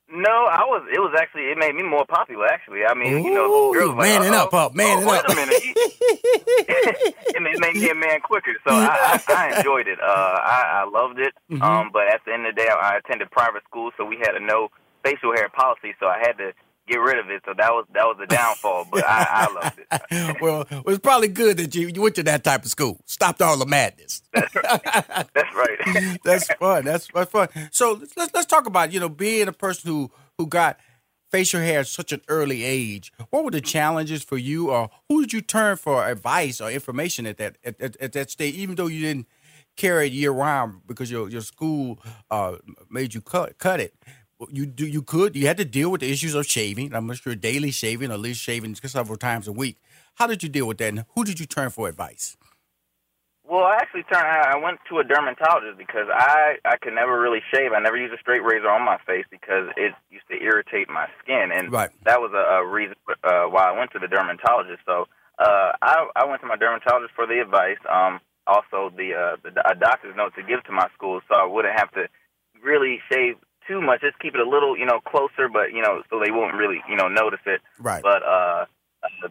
No, 0.09 0.31
I 0.31 0.63
was. 0.63 0.87
It 0.95 1.01
was 1.01 1.13
actually. 1.19 1.51
It 1.51 1.59
made 1.59 1.75
me 1.75 1.83
more 1.83 2.07
popular. 2.07 2.47
Actually, 2.47 2.85
I 2.87 2.95
mean, 2.95 3.15
Ooh, 3.15 3.25
you 3.27 3.35
know, 3.35 3.73
girls 3.73 3.97
like, 3.97 4.11
manning 4.15 4.35
oh, 4.35 4.47
up, 4.47 4.55
up, 4.55 4.75
manning 4.75 5.05
oh, 5.05 5.11
wait 5.11 5.19
up. 5.19 5.31
a 5.31 5.35
minute. 5.35 5.59
it 7.35 7.61
made 7.61 7.75
me 7.75 7.91
a 7.91 7.95
man 7.95 8.21
quicker, 8.21 8.55
so 8.63 8.73
I, 8.73 9.19
I, 9.27 9.35
I 9.35 9.57
enjoyed 9.59 9.89
it. 9.89 9.99
Uh, 10.01 10.05
I, 10.07 10.83
I 10.83 10.89
loved 10.89 11.19
it. 11.19 11.35
Mm-hmm. 11.51 11.63
Um, 11.63 11.91
but 11.93 12.07
at 12.07 12.21
the 12.25 12.33
end 12.33 12.47
of 12.47 12.55
the 12.55 12.63
day, 12.63 12.69
I, 12.69 12.95
I 12.95 12.99
attended 12.99 13.33
private 13.33 13.65
school, 13.65 13.91
so 13.97 14.05
we 14.05 14.17
had 14.17 14.37
a 14.37 14.41
no 14.41 14.69
facial 15.03 15.35
hair 15.35 15.49
policy. 15.49 15.95
So 15.99 16.07
I 16.07 16.19
had 16.19 16.39
to 16.39 16.53
get 16.87 16.97
rid 16.97 17.19
of 17.19 17.31
it. 17.31 17.43
So 17.45 17.55
that 17.57 17.73
was 17.73 17.87
that 17.93 18.05
was 18.05 18.17
the 18.19 18.27
downfall. 18.27 18.87
But 18.91 19.05
I, 19.07 19.27
I 19.29 19.53
loved 19.53 19.79
it. 19.79 20.37
well, 20.41 20.67
it 20.71 20.85
was 20.85 20.99
probably 20.99 21.29
good 21.29 21.57
that 21.59 21.75
you, 21.75 21.89
you 21.89 22.03
went 22.03 22.15
to 22.17 22.23
that 22.25 22.45
type 22.45 22.65
of 22.65 22.71
school. 22.71 23.01
Stopped 23.07 23.43
all 23.43 23.57
the 23.57 23.67
madness. 23.67 24.23
That's 24.33 24.55
right. 24.55 24.83
That's 25.35 25.55
right. 25.55 26.19
that's 26.25 26.53
fun. 26.55 26.85
That's, 26.85 27.09
that's 27.13 27.31
fun. 27.31 27.49
So 27.71 28.01
let's 28.17 28.35
let's 28.35 28.47
talk 28.47 28.67
about 28.67 28.93
you 28.93 29.01
know 29.01 29.09
being 29.09 29.49
a 29.49 29.53
person 29.53 29.91
who 29.91 30.11
who 30.39 30.47
got 30.47 30.79
facial 31.31 31.61
hair 31.61 31.81
at 31.81 31.89
such 31.89 32.13
an 32.13 32.21
early 32.29 32.65
age. 32.65 33.13
What 33.31 33.45
were 33.45 33.51
the 33.51 33.61
challenges 33.61 34.23
for 34.23 34.39
you, 34.39 34.71
or 34.71 34.91
who 35.09 35.23
did 35.23 35.33
you 35.33 35.41
turn 35.41 35.77
for 35.77 36.07
advice 36.07 36.61
or 36.61 36.71
information 36.71 37.27
at 37.27 37.39
that 37.39 37.59
at, 37.65 37.81
at, 37.81 37.97
at 38.01 38.13
that 38.13 38.31
stage? 38.31 38.55
Even 38.55 38.77
though 38.77 38.87
you 38.87 39.01
didn't 39.01 39.27
carry 39.77 40.07
it 40.07 40.13
year 40.13 40.31
round 40.31 40.81
because 40.87 41.11
your 41.11 41.29
your 41.29 41.43
school 41.43 41.99
uh, 42.31 42.57
made 42.91 43.15
you 43.15 43.21
cut 43.21 43.59
cut 43.59 43.81
it 43.81 43.95
you 44.51 44.67
do 44.67 44.87
you 44.87 45.03
could 45.03 45.35
you 45.35 45.47
had 45.47 45.57
to 45.57 45.65
deal 45.65 45.91
with 45.91 46.01
the 46.01 46.11
issues 46.11 46.35
of 46.35 46.47
shaving. 46.47 46.95
I'm 46.95 47.13
sure 47.15 47.35
daily 47.35 47.71
shaving, 47.71 48.11
at 48.11 48.21
least 48.21 48.41
shaving 48.41 48.75
several 48.75 49.17
times 49.17 49.49
a 49.49 49.53
week. 49.53 49.77
How 50.15 50.27
did 50.27 50.43
you 50.43 50.49
deal 50.49 50.67
with 50.67 50.79
that, 50.79 50.89
and 50.89 51.05
who 51.15 51.25
did 51.25 51.41
you 51.41 51.47
turn 51.47 51.71
for 51.71 51.89
advice? 51.89 52.37
Well, 53.49 53.65
I 53.65 53.77
actually 53.77 54.03
turned. 54.13 54.27
I 54.27 54.57
went 54.59 54.79
to 54.89 54.99
a 54.99 55.05
dermatologist 55.05 55.79
because 55.79 56.09
I 56.13 56.57
I 56.65 56.77
could 56.77 56.95
never 56.95 57.21
really 57.21 57.41
shave. 57.55 57.73
I 57.73 57.81
never 57.81 57.97
used 57.97 58.13
a 58.13 58.19
straight 58.19 58.43
razor 58.43 58.69
on 58.69 58.83
my 58.85 58.99
face 59.07 59.25
because 59.31 59.71
it 59.77 59.95
used 60.11 60.27
to 60.31 60.37
irritate 60.43 60.89
my 60.89 61.07
skin, 61.23 61.51
and 61.55 61.73
right. 61.73 61.91
that 62.05 62.21
was 62.21 62.33
a, 62.35 62.61
a 62.61 62.67
reason 62.67 62.97
uh, 63.25 63.45
why 63.45 63.71
I 63.71 63.79
went 63.79 63.93
to 63.93 63.99
the 63.99 64.09
dermatologist. 64.09 64.83
So 64.85 65.07
uh, 65.39 65.73
I 65.81 66.09
I 66.17 66.27
went 66.27 66.41
to 66.43 66.47
my 66.47 66.57
dermatologist 66.57 67.15
for 67.15 67.27
the 67.27 67.41
advice. 67.41 67.79
Um, 67.89 68.21
also 68.47 68.91
the 68.97 69.15
uh, 69.15 69.37
the 69.43 69.51
a 69.63 69.75
doctor's 69.75 70.17
note 70.17 70.35
to 70.35 70.43
give 70.43 70.63
to 70.65 70.73
my 70.73 70.89
school, 70.95 71.21
so 71.29 71.35
I 71.39 71.47
wouldn't 71.47 71.79
have 71.79 71.91
to 71.93 72.09
really 72.63 72.99
shave 73.11 73.37
too 73.69 73.81
much. 73.81 74.01
Just 74.01 74.19
keep 74.19 74.35
it 74.35 74.41
a 74.41 74.49
little, 74.49 74.77
you 74.77 74.87
know, 74.87 75.01
closer, 75.01 75.49
but 75.53 75.73
you 75.73 75.83
know, 75.83 76.03
so 76.11 76.21
they 76.23 76.31
won't 76.31 76.55
really, 76.55 76.83
you 76.89 76.97
know, 76.97 77.09
notice 77.09 77.43
it. 77.47 77.61
Right. 77.79 78.03
But 78.03 78.23
uh, 78.23 78.67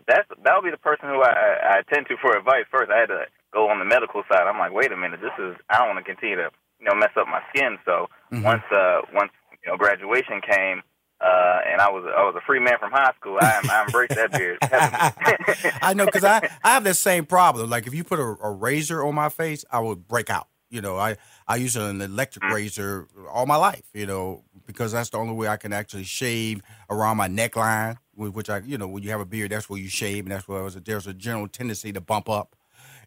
that's 0.07 0.27
that 0.43 0.53
would 0.55 0.65
be 0.65 0.71
the 0.71 0.81
person 0.81 1.09
who 1.09 1.21
I, 1.21 1.75
I 1.75 1.79
attend 1.79 2.07
to 2.07 2.17
for 2.21 2.35
advice 2.35 2.65
first. 2.71 2.91
I 2.91 2.99
had 2.99 3.09
to 3.09 3.25
go 3.53 3.69
on 3.69 3.79
the 3.79 3.85
medical 3.85 4.23
side. 4.29 4.47
I'm 4.47 4.59
like, 4.59 4.73
wait 4.73 4.91
a 4.91 4.97
minute, 4.97 5.19
this 5.21 5.35
is 5.39 5.55
I 5.69 5.79
don't 5.79 5.95
want 5.95 6.05
to 6.05 6.07
continue 6.07 6.35
to, 6.37 6.49
you 6.79 6.85
know, 6.85 6.95
mess 6.95 7.11
up 7.17 7.27
my 7.27 7.41
skin. 7.49 7.77
So 7.85 8.07
mm-hmm. 8.31 8.43
once 8.43 8.63
uh 8.71 9.01
once 9.13 9.31
you 9.63 9.71
know 9.71 9.77
graduation 9.77 10.41
came. 10.41 10.81
Uh, 11.21 11.59
and 11.65 11.79
I 11.79 11.89
was 11.89 12.03
I 12.05 12.23
was 12.23 12.35
a 12.35 12.45
free 12.45 12.59
man 12.59 12.77
from 12.77 12.91
high 12.91 13.13
school. 13.17 13.37
I, 13.39 13.61
I 13.71 13.85
embraced 13.85 14.15
that 14.15 14.33
beard. 14.33 14.57
I 15.81 15.93
know 15.93 16.05
because 16.05 16.25
I, 16.25 16.49
I 16.61 16.73
have 16.73 16.83
that 16.83 16.95
same 16.95 17.25
problem. 17.25 17.69
Like 17.69 17.87
if 17.87 17.93
you 17.93 18.03
put 18.03 18.19
a, 18.19 18.35
a 18.43 18.51
razor 18.51 19.01
on 19.01 19.15
my 19.15 19.29
face, 19.29 19.63
I 19.71 19.79
would 19.79 20.09
break 20.09 20.29
out. 20.29 20.47
You 20.69 20.81
know, 20.81 20.97
I 20.97 21.17
I 21.47 21.57
use 21.57 21.75
an 21.75 22.01
electric 22.01 22.43
mm. 22.43 22.53
razor 22.53 23.07
all 23.29 23.45
my 23.45 23.55
life. 23.55 23.83
You 23.93 24.05
know, 24.05 24.43
because 24.65 24.91
that's 24.91 25.09
the 25.09 25.17
only 25.17 25.33
way 25.33 25.47
I 25.47 25.57
can 25.57 25.73
actually 25.73 26.03
shave 26.03 26.61
around 26.89 27.17
my 27.17 27.27
neckline. 27.27 27.97
Which 28.15 28.49
I, 28.49 28.59
you 28.59 28.77
know, 28.77 28.87
when 28.87 29.03
you 29.03 29.09
have 29.09 29.19
a 29.19 29.25
beard, 29.25 29.51
that's 29.51 29.69
where 29.69 29.79
you 29.79 29.89
shave, 29.89 30.23
and 30.23 30.31
that's 30.31 30.47
where 30.47 30.69
there's 30.69 31.07
a 31.07 31.13
general 31.13 31.49
tendency 31.49 31.91
to 31.91 31.99
bump 31.99 32.29
up 32.29 32.55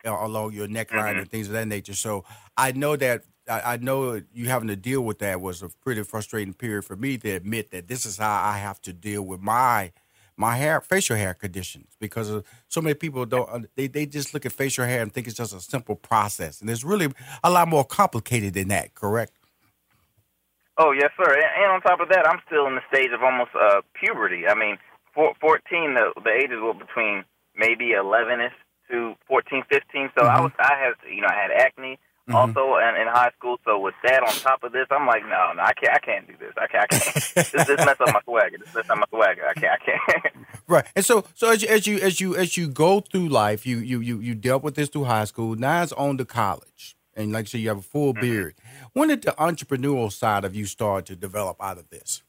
uh, 0.07 0.17
along 0.21 0.53
your 0.53 0.69
neckline 0.69 1.11
mm-hmm. 1.11 1.19
and 1.21 1.31
things 1.31 1.47
of 1.47 1.55
that 1.55 1.67
nature. 1.67 1.95
So 1.95 2.25
I 2.57 2.73
know 2.73 2.97
that 2.97 3.25
I, 3.49 3.79
know 3.79 4.21
you 4.33 4.49
having 4.49 4.69
to 4.69 4.77
deal 4.77 5.01
with 5.01 5.21
that 5.21 5.41
was 5.41 5.63
a 5.63 5.69
pretty 5.69 6.03
frustrating 6.03 6.55
period 6.55 6.85
for 6.85 6.97
me 6.97 7.17
to 7.19 7.31
admit 7.31 7.71
that 7.71 7.89
this 7.89 8.05
is 8.05 8.19
how 8.19 8.43
I 8.43 8.59
have 8.59 8.81
to 8.83 8.93
deal 8.93 9.23
with 9.23 9.41
my 9.41 9.93
my 10.39 10.57
hair, 10.57 10.81
facial 10.81 11.17
hair 11.17 11.35
conditions 11.35 11.97
because 11.99 12.43
so 12.69 12.81
many 12.81 12.95
people 12.95 13.27
don't. 13.27 13.69
They 13.75 13.89
they 13.89 14.07
just 14.07 14.33
look 14.33 14.47
at 14.47 14.53
facial 14.53 14.85
hair 14.85 15.03
and 15.03 15.13
think 15.13 15.27
it's 15.27 15.37
just 15.37 15.53
a 15.53 15.61
simple 15.61 15.97
process, 15.97 16.61
and 16.61 16.71
it's 16.71 16.85
really 16.85 17.09
a 17.43 17.51
lot 17.51 17.69
more 17.69 17.85
complicated 17.85 18.55
than 18.55 18.69
that. 18.69 18.95
Correct? 18.95 19.33
Oh 20.79 20.93
yes, 20.93 21.11
sir. 21.17 21.33
And, 21.35 21.45
and 21.59 21.73
on 21.73 21.81
top 21.83 22.01
of 22.01 22.09
that, 22.11 22.27
I'm 22.27 22.41
still 22.47 22.67
in 22.69 22.77
the 22.77 22.83
stage 22.93 23.11
of 23.13 23.23
almost 23.23 23.51
uh, 23.61 23.83
puberty. 23.95 24.47
I 24.47 24.55
mean, 24.55 24.79
for, 25.13 25.35
14, 25.41 25.95
the 25.95 26.13
the 26.23 26.31
ages 26.31 26.59
were 26.63 26.75
between 26.75 27.25
maybe 27.57 27.91
11ish 27.91 28.55
to 28.91 29.15
14, 29.27 29.65
15. 29.69 30.11
So 30.17 30.25
mm-hmm. 30.25 30.37
I 30.37 30.41
was 30.41 30.53
I 30.61 30.75
had 30.79 30.95
you 31.13 31.21
know 31.21 31.29
I 31.29 31.35
had 31.35 31.51
acne. 31.51 31.99
Mm-hmm. 32.29 32.37
Also, 32.37 32.77
in, 32.77 33.01
in 33.01 33.09
high 33.09 33.31
school, 33.39 33.59
so 33.65 33.79
with 33.79 33.95
that 34.03 34.23
on 34.23 34.29
top 34.35 34.63
of 34.63 34.73
this, 34.73 34.87
I'm 34.91 35.07
like, 35.07 35.23
no, 35.23 35.53
no, 35.57 35.63
I 35.63 35.73
can't, 35.73 35.95
I 35.95 35.99
can't 35.99 36.27
do 36.27 36.35
this. 36.39 36.53
I 36.59 36.67
can't, 36.67 36.85
I 36.85 36.87
can't. 36.87 37.15
this, 37.35 37.51
this 37.51 37.87
mess 37.87 37.97
up 38.01 38.13
my 38.13 38.21
swagger. 38.25 38.59
This 38.59 38.75
mess 38.75 38.91
up 38.91 38.99
my 38.99 39.07
swagger. 39.09 39.47
I 39.49 39.55
can't, 39.55 39.81
I 39.81 39.85
can't. 39.85 40.35
right. 40.67 40.85
And 40.95 41.03
so, 41.03 41.25
so 41.35 41.51
as 41.51 41.63
you, 41.63 41.69
as 41.69 41.87
you, 41.87 41.99
as 42.01 42.21
you, 42.21 42.37
as 42.37 42.57
you 42.59 42.69
go 42.69 43.01
through 43.01 43.29
life, 43.29 43.67
you, 43.67 43.79
you, 43.79 44.01
you, 44.01 44.21
you 44.21 44.35
dealt 44.35 44.63
with 44.63 44.75
this 44.75 44.91
through 44.91 45.05
high 45.05 45.25
school. 45.25 45.57
Now 45.57 45.83
it's 45.83 45.93
on 45.93 46.19
to 46.19 46.27
college, 46.27 46.97
and 47.15 47.33
like 47.33 47.47
I 47.47 47.49
said, 47.49 47.61
you 47.63 47.69
have 47.69 47.79
a 47.79 47.83
full 47.83 48.13
mm-hmm. 48.13 48.21
beard. 48.21 48.55
When 48.93 49.09
did 49.09 49.23
the 49.23 49.33
entrepreneurial 49.33 50.13
side 50.13 50.45
of 50.45 50.55
you 50.55 50.67
start 50.67 51.07
to 51.07 51.17
develop 51.17 51.57
out 51.63 51.79
of 51.79 51.89
this? 51.89 52.23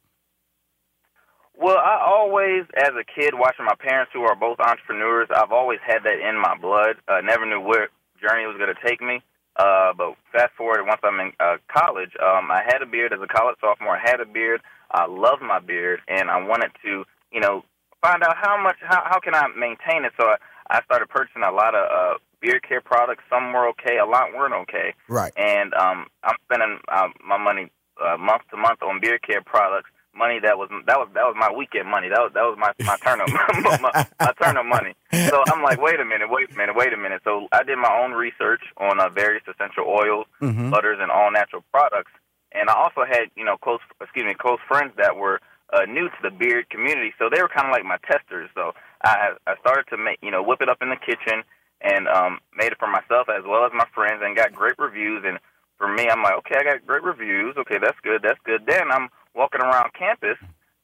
Well, 1.59 1.77
I 1.77 2.01
always, 2.01 2.63
as 2.77 2.91
a 2.95 3.03
kid, 3.03 3.33
watching 3.33 3.65
my 3.65 3.75
parents 3.77 4.11
who 4.13 4.21
are 4.21 4.35
both 4.35 4.61
entrepreneurs, 4.61 5.27
I've 5.35 5.51
always 5.51 5.79
had 5.85 6.03
that 6.03 6.25
in 6.25 6.39
my 6.39 6.55
blood. 6.55 6.95
Uh, 7.05 7.19
never 7.21 7.45
knew 7.45 7.59
where 7.59 7.89
journey 8.21 8.45
was 8.45 8.57
going 8.57 8.73
to 8.73 8.87
take 8.87 9.01
me. 9.01 9.21
Uh, 9.55 9.93
but 9.97 10.15
fast 10.31 10.53
forward, 10.57 10.85
once 10.85 11.01
I'm 11.03 11.19
in 11.19 11.31
uh, 11.39 11.57
college, 11.67 12.11
um, 12.21 12.49
I 12.51 12.63
had 12.65 12.81
a 12.81 12.85
beard 12.85 13.13
as 13.13 13.19
a 13.21 13.27
college 13.27 13.57
sophomore. 13.59 13.97
I 13.97 14.09
had 14.09 14.21
a 14.21 14.25
beard. 14.25 14.61
I 14.91 15.05
love 15.05 15.41
my 15.41 15.59
beard, 15.59 15.99
and 16.07 16.29
I 16.29 16.41
wanted 16.41 16.71
to, 16.83 17.03
you 17.31 17.39
know, 17.39 17.63
find 18.01 18.23
out 18.23 18.35
how 18.37 18.61
much, 18.61 18.77
how, 18.81 19.03
how 19.05 19.19
can 19.19 19.35
I 19.35 19.47
maintain 19.57 20.05
it. 20.05 20.13
So 20.19 20.27
I, 20.27 20.37
I 20.69 20.81
started 20.83 21.09
purchasing 21.09 21.43
a 21.43 21.51
lot 21.51 21.75
of 21.75 21.85
uh, 21.91 22.17
beard 22.41 22.63
care 22.67 22.81
products. 22.81 23.23
Some 23.29 23.51
were 23.53 23.67
okay, 23.69 23.97
a 23.97 24.05
lot 24.05 24.33
weren't 24.33 24.53
okay. 24.53 24.93
Right. 25.07 25.33
And 25.35 25.73
um, 25.73 26.07
I'm 26.23 26.35
spending 26.45 26.79
uh, 26.87 27.09
my 27.25 27.37
money 27.37 27.69
uh, 28.03 28.17
month 28.17 28.43
to 28.51 28.57
month 28.57 28.81
on 28.81 28.99
beard 29.01 29.21
care 29.23 29.41
products 29.41 29.89
money 30.19 30.39
that 30.43 30.59
was 30.59 30.67
that 30.85 30.99
was 30.99 31.07
that 31.15 31.23
was 31.23 31.35
my 31.39 31.47
weekend 31.47 31.87
money. 31.87 32.11
That 32.11 32.19
was 32.19 32.31
that 32.35 32.43
was 32.43 32.59
my 32.59 32.75
my 32.83 32.97
turn 32.99 33.23
up 33.23 33.31
my, 33.79 34.05
my 34.19 34.33
turn 34.35 34.59
up 34.59 34.67
money. 34.67 34.93
So 35.31 35.41
I'm 35.47 35.63
like, 35.63 35.79
wait 35.79 35.99
a 35.99 36.05
minute, 36.05 36.27
wait 36.29 36.51
a 36.51 36.55
minute, 36.59 36.75
wait 36.75 36.91
a 36.91 36.97
minute. 36.97 37.21
So 37.23 37.47
I 37.55 37.63
did 37.63 37.79
my 37.79 37.89
own 38.03 38.11
research 38.11 38.61
on 38.77 38.99
uh, 38.99 39.07
various 39.07 39.43
essential 39.47 39.87
oils, 39.87 40.27
mm-hmm. 40.43 40.69
butters, 40.69 40.99
and 40.99 41.09
all 41.09 41.31
natural 41.31 41.63
products. 41.71 42.11
And 42.51 42.69
I 42.69 42.75
also 42.75 43.07
had 43.07 43.31
you 43.39 43.45
know 43.45 43.55
close 43.55 43.79
excuse 44.01 44.25
me 44.25 44.35
close 44.35 44.59
friends 44.67 44.91
that 44.97 45.15
were 45.15 45.39
uh, 45.71 45.85
new 45.87 46.09
to 46.11 46.19
the 46.21 46.31
beard 46.31 46.69
community, 46.69 47.13
so 47.17 47.29
they 47.31 47.41
were 47.41 47.49
kind 47.49 47.67
of 47.67 47.71
like 47.71 47.87
my 47.87 47.97
testers. 48.03 48.51
So 48.53 48.75
I 49.01 49.39
I 49.47 49.55
started 49.63 49.87
to 49.95 49.97
make 49.97 50.19
you 50.21 50.31
know 50.31 50.43
whip 50.43 50.59
it 50.61 50.67
up 50.67 50.83
in 50.83 50.91
the 50.91 50.99
kitchen 50.99 51.47
and 51.81 52.07
um, 52.07 52.39
made 52.55 52.71
it 52.75 52.79
for 52.79 52.91
myself 52.91 53.31
as 53.31 53.43
well 53.47 53.65
as 53.65 53.71
my 53.73 53.87
friends, 53.95 54.19
and 54.23 54.35
got 54.35 54.51
great 54.51 54.77
reviews. 54.77 55.23
And 55.25 55.39
for 55.77 55.87
me, 55.87 56.09
I'm 56.09 56.21
like, 56.21 56.35
okay, 56.43 56.55
I 56.59 56.63
got 56.63 56.85
great 56.85 57.03
reviews. 57.03 57.55
Okay, 57.57 57.77
that's 57.79 57.99
good. 58.03 58.21
That's 58.21 58.39
good. 58.43 58.65
Then 58.67 58.91
I'm 58.91 59.09
walking 59.35 59.61
around 59.61 59.91
campus. 59.97 60.37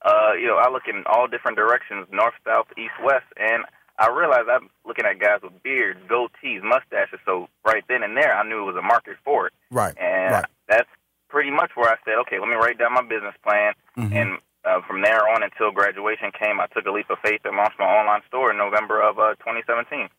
Uh, 0.03 0.33
you 0.39 0.47
know, 0.47 0.57
I 0.57 0.69
look 0.69 0.83
in 0.87 1.03
all 1.07 1.27
different 1.27 1.57
directions, 1.57 2.07
north, 2.11 2.35
south, 2.45 2.67
east, 2.77 2.93
west, 3.03 3.25
and 3.37 3.63
I 3.97 4.09
realized 4.09 4.49
I'm 4.49 4.69
looking 4.85 5.05
at 5.05 5.19
guys 5.19 5.39
with 5.41 5.63
beards, 5.63 5.99
goatees, 6.09 6.61
mustaches. 6.61 7.19
So 7.25 7.47
right 7.65 7.83
then 7.87 8.03
and 8.03 8.15
there, 8.15 8.35
I 8.35 8.47
knew 8.47 8.61
it 8.61 8.73
was 8.73 8.75
a 8.75 8.81
market 8.85 9.15
for 9.23 9.47
it. 9.47 9.53
Right. 9.71 9.97
And 9.97 10.33
right. 10.33 10.45
that's 10.67 10.89
pretty 11.29 11.49
much 11.49 11.71
where 11.75 11.89
I 11.89 11.95
said, 12.05 12.15
okay, 12.27 12.39
let 12.39 12.47
me 12.49 12.55
write 12.55 12.77
down 12.77 12.93
my 12.93 13.01
business 13.01 13.33
plan. 13.43 13.73
Mhm. 13.97 14.11
And 14.13 14.37
uh, 14.65 14.81
from 14.87 15.01
there 15.01 15.27
on 15.29 15.43
until 15.43 15.71
graduation 15.71 16.31
came, 16.37 16.59
I 16.59 16.67
took 16.67 16.85
a 16.85 16.91
leap 16.91 17.09
of 17.09 17.17
faith 17.23 17.41
and 17.45 17.55
launched 17.55 17.79
my 17.79 17.85
online 17.85 18.21
store 18.27 18.51
in 18.51 18.57
November 18.57 19.01
of 19.01 19.17
uh, 19.17 19.35
2017. 19.35 20.09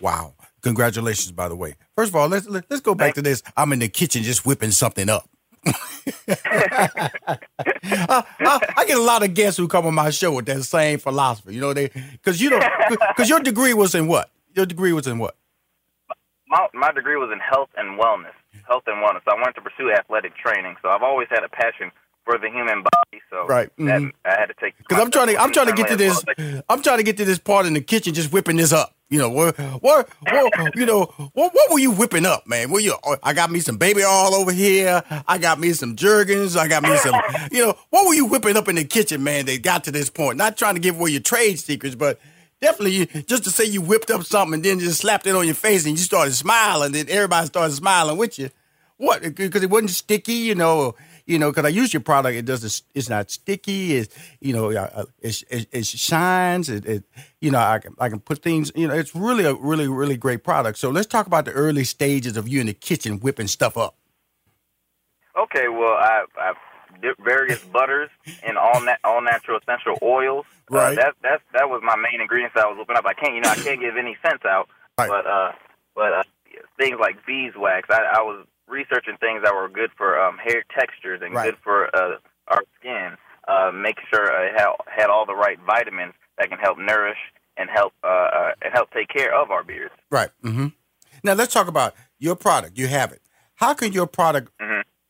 Wow. 0.00 0.34
Congratulations, 0.62 1.32
by 1.32 1.48
the 1.48 1.56
way. 1.56 1.74
First 1.96 2.10
of 2.10 2.16
all, 2.16 2.28
let's 2.28 2.46
let- 2.46 2.64
let's 2.70 2.82
go 2.82 2.94
back 2.94 3.14
to 3.14 3.22
this. 3.22 3.42
I'm 3.56 3.72
in 3.72 3.78
the 3.80 3.88
kitchen 3.88 4.22
just 4.22 4.46
whipping 4.46 4.70
something 4.70 5.08
up. 5.08 5.28
I, 5.66 7.10
I, 8.40 8.60
I 8.76 8.84
get 8.86 8.98
a 8.98 9.02
lot 9.02 9.22
of 9.22 9.34
guests 9.34 9.58
who 9.58 9.68
come 9.68 9.86
on 9.86 9.94
my 9.94 10.10
show 10.10 10.32
with 10.32 10.46
that 10.46 10.62
same 10.64 10.98
philosophy. 10.98 11.54
You 11.54 11.60
know, 11.60 11.72
they 11.72 11.88
because 12.12 12.40
you 12.40 12.50
don't 12.50 12.64
because 12.88 13.28
your 13.28 13.40
degree 13.40 13.74
was 13.74 13.94
in 13.94 14.06
what? 14.06 14.30
Your 14.54 14.66
degree 14.66 14.92
was 14.92 15.06
in 15.06 15.18
what? 15.18 15.36
My, 16.48 16.68
my 16.74 16.92
degree 16.92 17.16
was 17.16 17.30
in 17.32 17.40
health 17.40 17.70
and 17.76 17.98
wellness, 17.98 18.34
health 18.68 18.84
and 18.86 19.02
wellness. 19.02 19.22
I 19.26 19.34
wanted 19.34 19.54
to 19.54 19.62
pursue 19.62 19.90
athletic 19.90 20.36
training, 20.36 20.76
so 20.82 20.88
I've 20.88 21.02
always 21.02 21.26
had 21.30 21.42
a 21.42 21.48
passion 21.48 21.90
for 22.24 22.38
the 22.38 22.48
human 22.48 22.82
body. 22.82 23.22
So 23.30 23.46
Right, 23.46 23.70
that, 23.78 24.00
mhm. 24.00 24.12
I 24.24 24.30
had 24.38 24.46
to 24.46 24.54
take 24.60 24.76
Because 24.78 25.02
I'm 25.02 25.10
trying 25.10 25.28
to 25.28 25.40
I'm 25.40 25.52
trying 25.52 25.66
to 25.66 25.72
get 25.72 25.88
to 25.88 25.96
this 25.96 26.22
well 26.38 26.62
I'm 26.68 26.82
trying 26.82 26.98
to 26.98 27.02
get 27.02 27.16
to 27.18 27.24
this 27.24 27.38
part 27.38 27.66
in 27.66 27.74
the 27.74 27.80
kitchen 27.80 28.14
just 28.14 28.32
whipping 28.32 28.56
this 28.56 28.72
up. 28.72 28.93
You 29.10 29.18
know 29.18 29.28
what 29.28 29.58
what 29.58 30.08
what 30.22 30.74
you 30.76 30.86
know 30.86 31.04
what 31.34 31.54
what 31.54 31.70
were 31.70 31.78
you 31.78 31.90
whipping 31.90 32.24
up, 32.24 32.46
man? 32.46 32.70
Were 32.70 32.80
you 32.80 32.96
oh, 33.04 33.16
I 33.22 33.34
got 33.34 33.50
me 33.50 33.60
some 33.60 33.76
baby 33.76 34.02
oil 34.02 34.34
over 34.34 34.50
here. 34.50 35.02
I 35.28 35.38
got 35.38 35.60
me 35.60 35.72
some 35.74 35.94
Jergens. 35.94 36.56
I 36.56 36.68
got 36.68 36.82
me 36.82 36.96
some 36.96 37.14
you 37.52 37.66
know 37.66 37.76
what 37.90 38.06
were 38.06 38.14
you 38.14 38.24
whipping 38.26 38.56
up 38.56 38.66
in 38.68 38.76
the 38.76 38.84
kitchen, 38.84 39.22
man? 39.22 39.44
They 39.44 39.58
got 39.58 39.84
to 39.84 39.92
this 39.92 40.08
point. 40.08 40.38
Not 40.38 40.56
trying 40.56 40.74
to 40.74 40.80
give 40.80 40.98
away 40.98 41.10
your 41.10 41.20
trade 41.20 41.58
secrets, 41.58 41.94
but 41.94 42.18
definitely 42.62 43.06
just 43.24 43.44
to 43.44 43.50
say 43.50 43.64
you 43.64 43.82
whipped 43.82 44.10
up 44.10 44.24
something 44.24 44.54
and 44.54 44.64
then 44.64 44.78
just 44.78 45.02
slapped 45.02 45.26
it 45.26 45.36
on 45.36 45.44
your 45.44 45.54
face 45.54 45.84
and 45.84 45.92
you 45.92 46.02
started 46.02 46.32
smiling. 46.32 46.92
Then 46.92 47.06
everybody 47.10 47.46
started 47.46 47.74
smiling 47.74 48.16
with 48.16 48.38
you. 48.38 48.48
What? 48.96 49.22
Because 49.34 49.62
it 49.62 49.70
wasn't 49.70 49.90
sticky, 49.90 50.32
you 50.32 50.54
know. 50.54 50.94
You 51.26 51.38
know, 51.38 51.50
because 51.50 51.64
I 51.64 51.68
use 51.68 51.94
your 51.94 52.02
product, 52.02 52.36
it 52.36 52.44
doesn't. 52.44 52.82
It's 52.94 53.08
not 53.08 53.30
sticky. 53.30 53.96
It's 53.96 54.14
you 54.40 54.52
know, 54.52 54.70
uh, 54.70 55.04
it, 55.20 55.42
it, 55.48 55.68
it 55.72 55.86
shines. 55.86 56.68
It, 56.68 56.84
it 56.84 57.04
you 57.40 57.50
know, 57.50 57.60
I 57.60 57.78
can 57.78 57.94
I 57.98 58.10
can 58.10 58.20
put 58.20 58.42
things. 58.42 58.70
You 58.74 58.88
know, 58.88 58.94
it's 58.94 59.14
really 59.14 59.44
a 59.46 59.54
really 59.54 59.88
really 59.88 60.18
great 60.18 60.44
product. 60.44 60.78
So 60.78 60.90
let's 60.90 61.06
talk 61.06 61.26
about 61.26 61.46
the 61.46 61.52
early 61.52 61.84
stages 61.84 62.36
of 62.36 62.46
you 62.46 62.60
in 62.60 62.66
the 62.66 62.74
kitchen 62.74 63.20
whipping 63.20 63.46
stuff 63.46 63.78
up. 63.78 63.96
Okay, 65.36 65.68
well, 65.68 65.94
I, 65.94 66.24
I 66.38 66.52
dip 67.00 67.16
various 67.24 67.60
butters 67.72 68.10
and 68.46 68.56
all 68.58 68.80
nat- 68.82 69.00
all 69.02 69.22
natural 69.22 69.58
essential 69.58 69.98
oils. 70.02 70.44
Right. 70.70 70.92
Uh, 70.98 71.02
that 71.02 71.14
that 71.22 71.40
that 71.54 71.68
was 71.70 71.80
my 71.82 71.96
main 71.96 72.20
ingredients 72.20 72.54
that 72.54 72.66
I 72.66 72.68
was 72.68 72.76
looking 72.78 72.96
up. 72.96 73.06
I 73.06 73.14
can't, 73.14 73.34
you 73.34 73.40
know, 73.40 73.50
I 73.50 73.56
can't 73.56 73.80
give 73.80 73.96
any 73.96 74.16
cents 74.24 74.44
out, 74.44 74.68
Right. 74.98 75.08
but 75.08 75.26
uh, 75.26 75.52
but 75.94 76.12
uh, 76.12 76.22
things 76.78 76.98
like 77.00 77.24
beeswax. 77.26 77.88
I, 77.90 78.02
I 78.18 78.20
was 78.20 78.46
researching 78.68 79.16
things 79.18 79.42
that 79.44 79.54
were 79.54 79.68
good 79.68 79.90
for 79.96 80.18
um, 80.20 80.38
hair 80.38 80.64
textures 80.78 81.20
and 81.22 81.34
Right. 81.34 81.50
good 81.50 81.58
for 81.62 81.94
uh, 81.94 82.18
our 82.48 82.62
skin. 82.78 83.16
Uh, 83.46 83.70
make 83.72 83.96
sure 84.12 84.24
it 84.46 84.52
had, 84.58 84.68
had 84.86 85.10
all 85.10 85.26
the 85.26 85.34
right 85.34 85.58
vitamins 85.66 86.14
that 86.38 86.48
can 86.48 86.58
help 86.58 86.78
nourish 86.78 87.18
and 87.56 87.68
help 87.70 87.92
uh, 88.02 88.06
uh, 88.06 88.50
and 88.62 88.72
help 88.72 88.90
take 88.90 89.08
care 89.08 89.34
of 89.34 89.50
our 89.50 89.62
beards. 89.62 89.94
Right. 90.10 90.30
Mm-hmm. 90.42 90.68
Now 91.22 91.34
let's 91.34 91.52
talk 91.52 91.68
about 91.68 91.94
your 92.18 92.36
product. 92.36 92.78
You 92.78 92.88
have 92.88 93.12
it. 93.12 93.20
How 93.56 93.74
can 93.74 93.92
your 93.92 94.06
product 94.06 94.50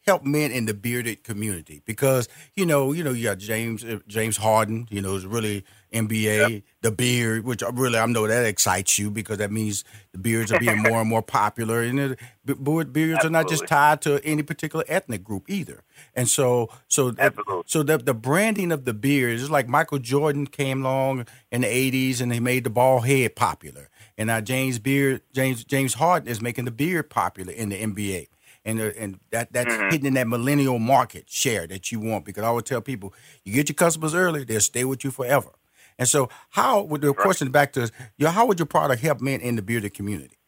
help 0.07 0.23
men 0.25 0.51
in 0.51 0.67
the 0.67 0.75
bearded 0.75 1.25
community? 1.25 1.81
Because 1.87 2.29
you 2.55 2.67
know, 2.67 2.93
you 2.93 3.03
know, 3.03 3.13
you 3.13 3.25
got 3.25 3.39
James 3.39 3.85
uh, 3.85 4.01
James 4.07 4.37
Harden. 4.37 4.87
You 4.91 5.01
know, 5.01 5.15
is 5.15 5.25
really 5.27 5.65
NBA. 5.95 6.63
The 6.83 6.91
beard, 6.91 7.45
which 7.45 7.63
I 7.63 7.71
really 7.71 7.99
I 7.99 8.05
know 8.07 8.27
that 8.27 8.45
excites 8.45 8.99
you 8.99 9.11
because 9.11 9.39
that 9.39 9.51
means 9.51 9.85
the 10.13 10.19
beards 10.19 10.53
are 10.53 10.59
being 10.61 10.83
more 10.83 11.01
and 11.01 11.09
more 11.09 11.23
popular, 11.23 11.81
and 11.83 11.99
it, 11.99 12.19
be- 12.45 12.55
be- 12.55 12.85
beards 12.85 13.25
are 13.25 13.31
not 13.31 13.49
just 13.49 13.67
tied 13.67 14.03
to 14.03 14.23
any 14.25 14.43
particular 14.43 14.85
ethnic 14.87 15.25
group 15.25 15.49
either. 15.49 15.83
And 16.15 16.29
so, 16.29 16.69
so, 16.89 17.11
that, 17.13 17.35
so 17.67 17.83
the 17.83 17.99
the 17.99 18.15
branding 18.15 18.71
of 18.71 18.85
the 18.85 18.93
beard 18.93 19.39
is 19.39 19.51
like 19.51 19.69
Michael 19.69 19.99
Jordan 19.99 20.47
came 20.47 20.85
along 20.85 21.27
in 21.51 21.63
the 21.63 21.69
'80s 21.69 22.21
and 22.21 22.33
he 22.33 22.41
made 22.41 22.65
the 22.65 22.71
bald 22.71 23.07
head 23.07 23.35
popular, 23.35 23.89
and 24.19 24.27
now 24.27 24.41
James 24.41 24.79
Beard, 24.79 25.23
James 25.33 25.65
James 25.65 25.95
Harden 25.95 26.29
is 26.29 26.43
making 26.43 26.67
the 26.67 26.71
beard 26.71 27.09
popular 27.09 27.53
in 27.53 27.71
the 27.71 27.81
NBA. 27.81 28.29
And, 28.67 28.81
uh, 28.81 28.91
and 28.99 29.21
that 29.31 29.53
that's 29.53 29.75
hitting 29.75 30.07
in 30.07 30.15
that 30.15 30.27
millennial 30.27 30.79
market 30.79 31.29
share 31.29 31.67
that 31.67 31.93
you 31.93 32.01
want 32.01 32.25
because 32.25 32.45
I 32.45 32.51
would 32.51 32.65
tell 32.65 32.81
people 32.81 33.13
you 33.45 33.53
get 33.53 33.69
your 33.69 33.75
customers 33.75 34.15
early 34.15 34.45
they'll 34.45 34.61
stay 34.61 34.85
with 34.85 35.05
you 35.05 35.11
forever. 35.11 35.51
And 35.99 36.09
so, 36.09 36.29
how 36.51 36.83
would 36.83 37.01
the 37.03 37.15
question 37.15 37.51
back 37.51 37.73
to 37.75 37.91
you? 38.17 38.27
How 38.29 38.47
would 38.47 38.59
your 38.59 38.67
product 38.67 39.03
help 39.03 39.21
men 39.21 39.41
in 39.41 39.57
the 39.57 39.63
bearded 39.63 39.95
community? 39.95 40.39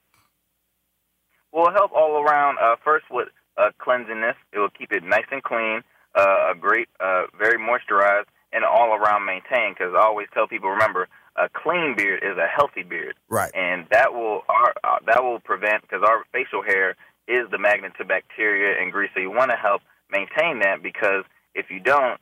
will 1.57 1.73
help 1.73 1.91
all 1.93 2.23
around. 2.23 2.59
Uh, 2.59 2.77
first, 2.85 3.07
with 3.11 3.29
uh, 3.57 3.71
cleansiness, 3.79 4.37
it 4.53 4.59
will 4.59 4.71
keep 4.71 4.93
it 4.93 5.03
nice 5.03 5.25
and 5.33 5.43
clean, 5.43 5.83
uh, 6.15 6.53
a 6.53 6.55
great, 6.55 6.89
uh, 7.01 7.25
very 7.39 7.59
moisturized, 7.59 8.27
and 8.53 8.65
all 8.65 8.95
around 8.95 9.25
maintained. 9.25 9.77
Because 9.79 9.95
I 9.97 10.05
always 10.05 10.29
tell 10.35 10.47
people, 10.47 10.69
remember, 10.71 11.09
a 11.37 11.49
clean 11.49 11.95
beard 11.97 12.23
is 12.23 12.37
a 12.37 12.47
healthy 12.47 12.83
beard, 12.83 13.15
Right. 13.29 13.51
and 13.55 13.87
that 13.91 14.13
will 14.13 14.43
our, 14.49 14.75
uh, 14.85 14.99
that 15.07 15.23
will 15.25 15.41
prevent 15.41 15.83
because 15.83 16.03
our 16.07 16.25
facial 16.33 16.63
hair 16.63 16.95
is 17.27 17.49
the 17.51 17.59
magnet 17.59 17.93
to 17.99 18.05
bacteria 18.05 18.81
and 18.81 18.93
grease. 18.93 19.11
So 19.15 19.21
you 19.21 19.31
want 19.31 19.51
to 19.51 19.57
help 19.57 19.83
maintain 20.11 20.61
that 20.61 20.83
because 20.83 21.25
if 21.55 21.71
you 21.71 21.81
don't, 21.81 22.21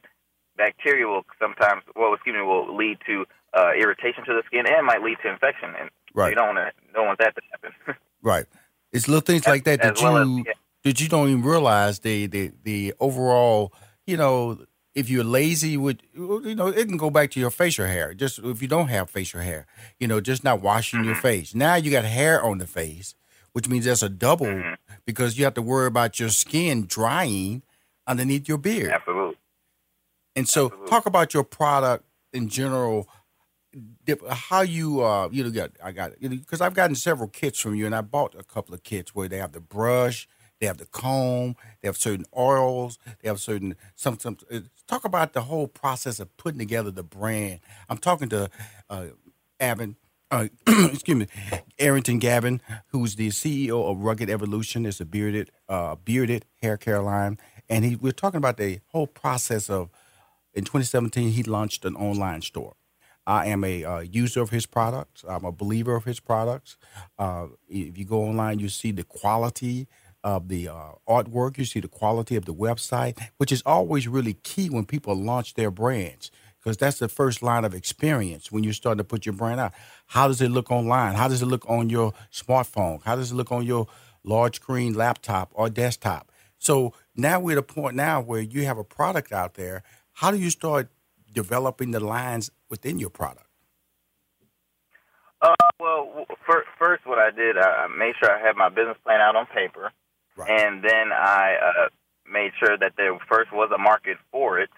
bacteria 0.56 1.06
will 1.06 1.24
sometimes, 1.38 1.82
well, 1.96 2.14
excuse 2.14 2.34
me, 2.34 2.42
will 2.42 2.74
lead 2.76 2.98
to 3.06 3.24
uh, 3.56 3.72
irritation 3.78 4.24
to 4.24 4.32
the 4.34 4.42
skin 4.46 4.64
and 4.66 4.86
might 4.86 5.02
lead 5.02 5.16
to 5.22 5.30
infection, 5.30 5.70
and 5.80 5.90
Right. 6.14 6.30
you 6.30 6.34
don't 6.36 6.54
want 6.54 6.58
to 6.58 6.92
don't 6.92 7.06
want 7.06 7.18
that 7.18 7.34
to 7.36 7.42
happen. 7.50 7.72
Right. 8.22 8.46
It's 8.92 9.06
little 9.08 9.20
things 9.20 9.46
like 9.46 9.64
that 9.64 9.82
that 9.82 9.96
as 9.96 10.02
well 10.02 10.16
as- 10.18 10.28
you 10.28 10.44
yeah. 10.46 10.52
that 10.84 11.00
you 11.00 11.08
don't 11.08 11.28
even 11.28 11.42
realize 11.42 11.98
the 12.00 12.26
the 12.26 12.52
the 12.62 12.94
overall. 13.00 13.72
You 14.06 14.16
know, 14.16 14.64
if 14.94 15.10
you're 15.10 15.24
lazy, 15.24 15.76
with 15.76 15.98
you 16.14 16.54
know, 16.54 16.68
it 16.68 16.86
can 16.88 16.96
go 16.96 17.10
back 17.10 17.30
to 17.32 17.40
your 17.40 17.50
facial 17.50 17.86
hair. 17.86 18.14
Just 18.14 18.38
if 18.38 18.62
you 18.62 18.68
don't 18.68 18.88
have 18.88 19.10
facial 19.10 19.40
hair, 19.40 19.66
you 19.98 20.06
know, 20.06 20.20
just 20.20 20.44
not 20.44 20.60
washing 20.62 21.00
Mm-hmm. 21.00 21.08
your 21.08 21.16
face. 21.16 21.54
Now 21.54 21.74
you 21.74 21.90
got 21.90 22.04
hair 22.04 22.42
on 22.42 22.58
the 22.58 22.66
face, 22.66 23.14
which 23.52 23.68
means 23.68 23.84
that's 23.86 24.02
a 24.02 24.08
double 24.08 24.46
Mm-hmm. 24.46 24.74
because 25.04 25.36
you 25.38 25.44
have 25.44 25.54
to 25.54 25.62
worry 25.62 25.86
about 25.86 26.18
your 26.20 26.28
skin 26.30 26.86
drying 26.86 27.62
underneath 28.06 28.48
your 28.48 28.58
beard. 28.58 28.90
Absolutely. 28.92 29.36
And 30.36 30.48
so, 30.48 30.70
talk 30.88 31.06
about 31.06 31.34
your 31.34 31.44
product 31.44 32.04
in 32.32 32.48
general. 32.48 33.08
How 34.28 34.62
you 34.62 35.02
uh 35.02 35.28
you 35.32 35.44
know 35.44 35.50
got 35.50 35.72
I 35.82 35.92
got 35.92 36.20
you 36.22 36.28
know 36.28 36.36
because 36.36 36.60
I've 36.60 36.74
gotten 36.74 36.96
several 36.96 37.28
kits 37.28 37.58
from 37.60 37.74
you 37.74 37.86
and 37.86 37.94
I 37.94 38.02
bought 38.02 38.34
a 38.38 38.44
couple 38.44 38.74
of 38.74 38.82
kits 38.84 39.14
where 39.14 39.28
they 39.28 39.38
have 39.38 39.52
the 39.52 39.60
brush, 39.60 40.28
they 40.60 40.66
have 40.66 40.78
the 40.78 40.86
comb, 40.86 41.56
they 41.82 41.88
have 41.88 41.96
certain 41.96 42.26
oils, 42.36 42.98
they 43.22 43.28
have 43.28 43.40
certain 43.40 43.76
some 43.96 44.18
some. 44.18 44.38
uh, 44.52 44.60
Talk 44.88 45.04
about 45.04 45.32
the 45.34 45.42
whole 45.42 45.68
process 45.68 46.20
of 46.20 46.36
putting 46.36 46.58
together 46.58 46.90
the 46.90 47.02
brand. 47.04 47.60
I'm 47.88 47.98
talking 47.98 48.28
to 48.30 48.50
uh, 48.90 49.06
Avin. 49.60 49.96
Uh, 50.30 50.48
excuse 50.68 51.16
me, 51.18 51.26
Arrington 51.78 52.18
Gavin, 52.18 52.60
who's 52.88 53.16
the 53.16 53.28
CEO 53.30 53.90
of 53.90 54.00
Rugged 54.00 54.30
Evolution. 54.30 54.86
It's 54.86 55.00
a 55.00 55.04
bearded, 55.04 55.50
uh, 55.68 55.96
bearded 55.96 56.46
hair 56.62 56.76
care 56.76 57.00
line, 57.02 57.38
and 57.68 57.84
he 57.84 57.96
we're 57.96 58.12
talking 58.12 58.38
about 58.38 58.56
the 58.58 58.80
whole 58.88 59.06
process 59.06 59.70
of 59.70 59.90
in 60.54 60.64
2017, 60.64 61.30
he 61.30 61.42
launched 61.42 61.84
an 61.84 61.96
online 61.96 62.42
store. 62.42 62.74
I 63.26 63.46
am 63.46 63.64
a 63.64 63.84
uh, 63.84 64.00
user 64.00 64.42
of 64.42 64.50
his 64.50 64.66
products. 64.66 65.24
I'm 65.26 65.44
a 65.44 65.52
believer 65.52 65.96
of 65.96 66.04
his 66.04 66.20
products. 66.20 66.76
Uh, 67.18 67.46
if 67.68 67.96
you 67.96 68.04
go 68.04 68.22
online, 68.22 68.58
you 68.58 68.68
see 68.68 68.90
the 68.90 69.04
quality 69.04 69.88
of 70.22 70.48
the 70.48 70.68
uh, 70.68 70.92
artwork, 71.08 71.58
you 71.58 71.64
see 71.64 71.80
the 71.80 71.88
quality 71.88 72.36
of 72.36 72.44
the 72.44 72.54
website, 72.54 73.18
which 73.36 73.52
is 73.52 73.62
always 73.66 74.08
really 74.08 74.34
key 74.34 74.68
when 74.68 74.84
people 74.84 75.14
launch 75.14 75.54
their 75.54 75.70
brands 75.70 76.30
because 76.64 76.78
that's 76.78 76.98
the 76.98 77.08
first 77.08 77.42
line 77.42 77.64
of 77.64 77.74
experience 77.74 78.50
when 78.50 78.64
you 78.64 78.72
start 78.72 78.96
to 78.96 79.04
put 79.04 79.26
your 79.26 79.34
brand 79.34 79.60
out. 79.60 79.74
How 80.06 80.28
does 80.28 80.40
it 80.40 80.50
look 80.50 80.70
online? 80.70 81.14
How 81.14 81.28
does 81.28 81.42
it 81.42 81.46
look 81.46 81.68
on 81.68 81.90
your 81.90 82.14
smartphone? 82.32 83.02
How 83.04 83.16
does 83.16 83.32
it 83.32 83.34
look 83.34 83.52
on 83.52 83.66
your 83.66 83.86
large 84.24 84.56
screen 84.56 84.94
laptop 84.94 85.50
or 85.52 85.68
desktop? 85.68 86.32
So 86.56 86.94
now 87.14 87.38
we're 87.38 87.52
at 87.52 87.58
a 87.58 87.62
point 87.62 87.96
now 87.96 88.22
where 88.22 88.40
you 88.40 88.64
have 88.64 88.78
a 88.78 88.84
product 88.84 89.30
out 89.30 89.54
there. 89.54 89.82
How 90.14 90.30
do 90.30 90.38
you 90.38 90.50
start 90.50 90.90
developing 91.32 91.90
the 91.90 92.00
lines 92.00 92.50
within 92.70 92.98
your 92.98 93.10
product? 93.10 93.46
Uh, 95.42 95.54
well, 95.78 96.24
fir- 96.46 96.64
first, 96.78 97.04
what 97.04 97.18
I 97.18 97.30
did, 97.30 97.58
I 97.58 97.88
made 97.88 98.14
sure 98.18 98.30
I 98.30 98.40
had 98.40 98.56
my 98.56 98.68
business 98.68 98.96
plan 99.04 99.20
out 99.20 99.36
on 99.36 99.46
paper, 99.46 99.90
and 100.48 100.82
then 100.82 101.12
I 101.12 101.56
uh, 101.60 101.88
made 102.30 102.52
sure 102.58 102.78
that 102.78 102.92
there 102.96 103.18
first 103.28 103.52
was 103.52 103.70
a 103.74 103.78
market 103.78 104.16
for 104.30 104.58
it, 104.60 104.70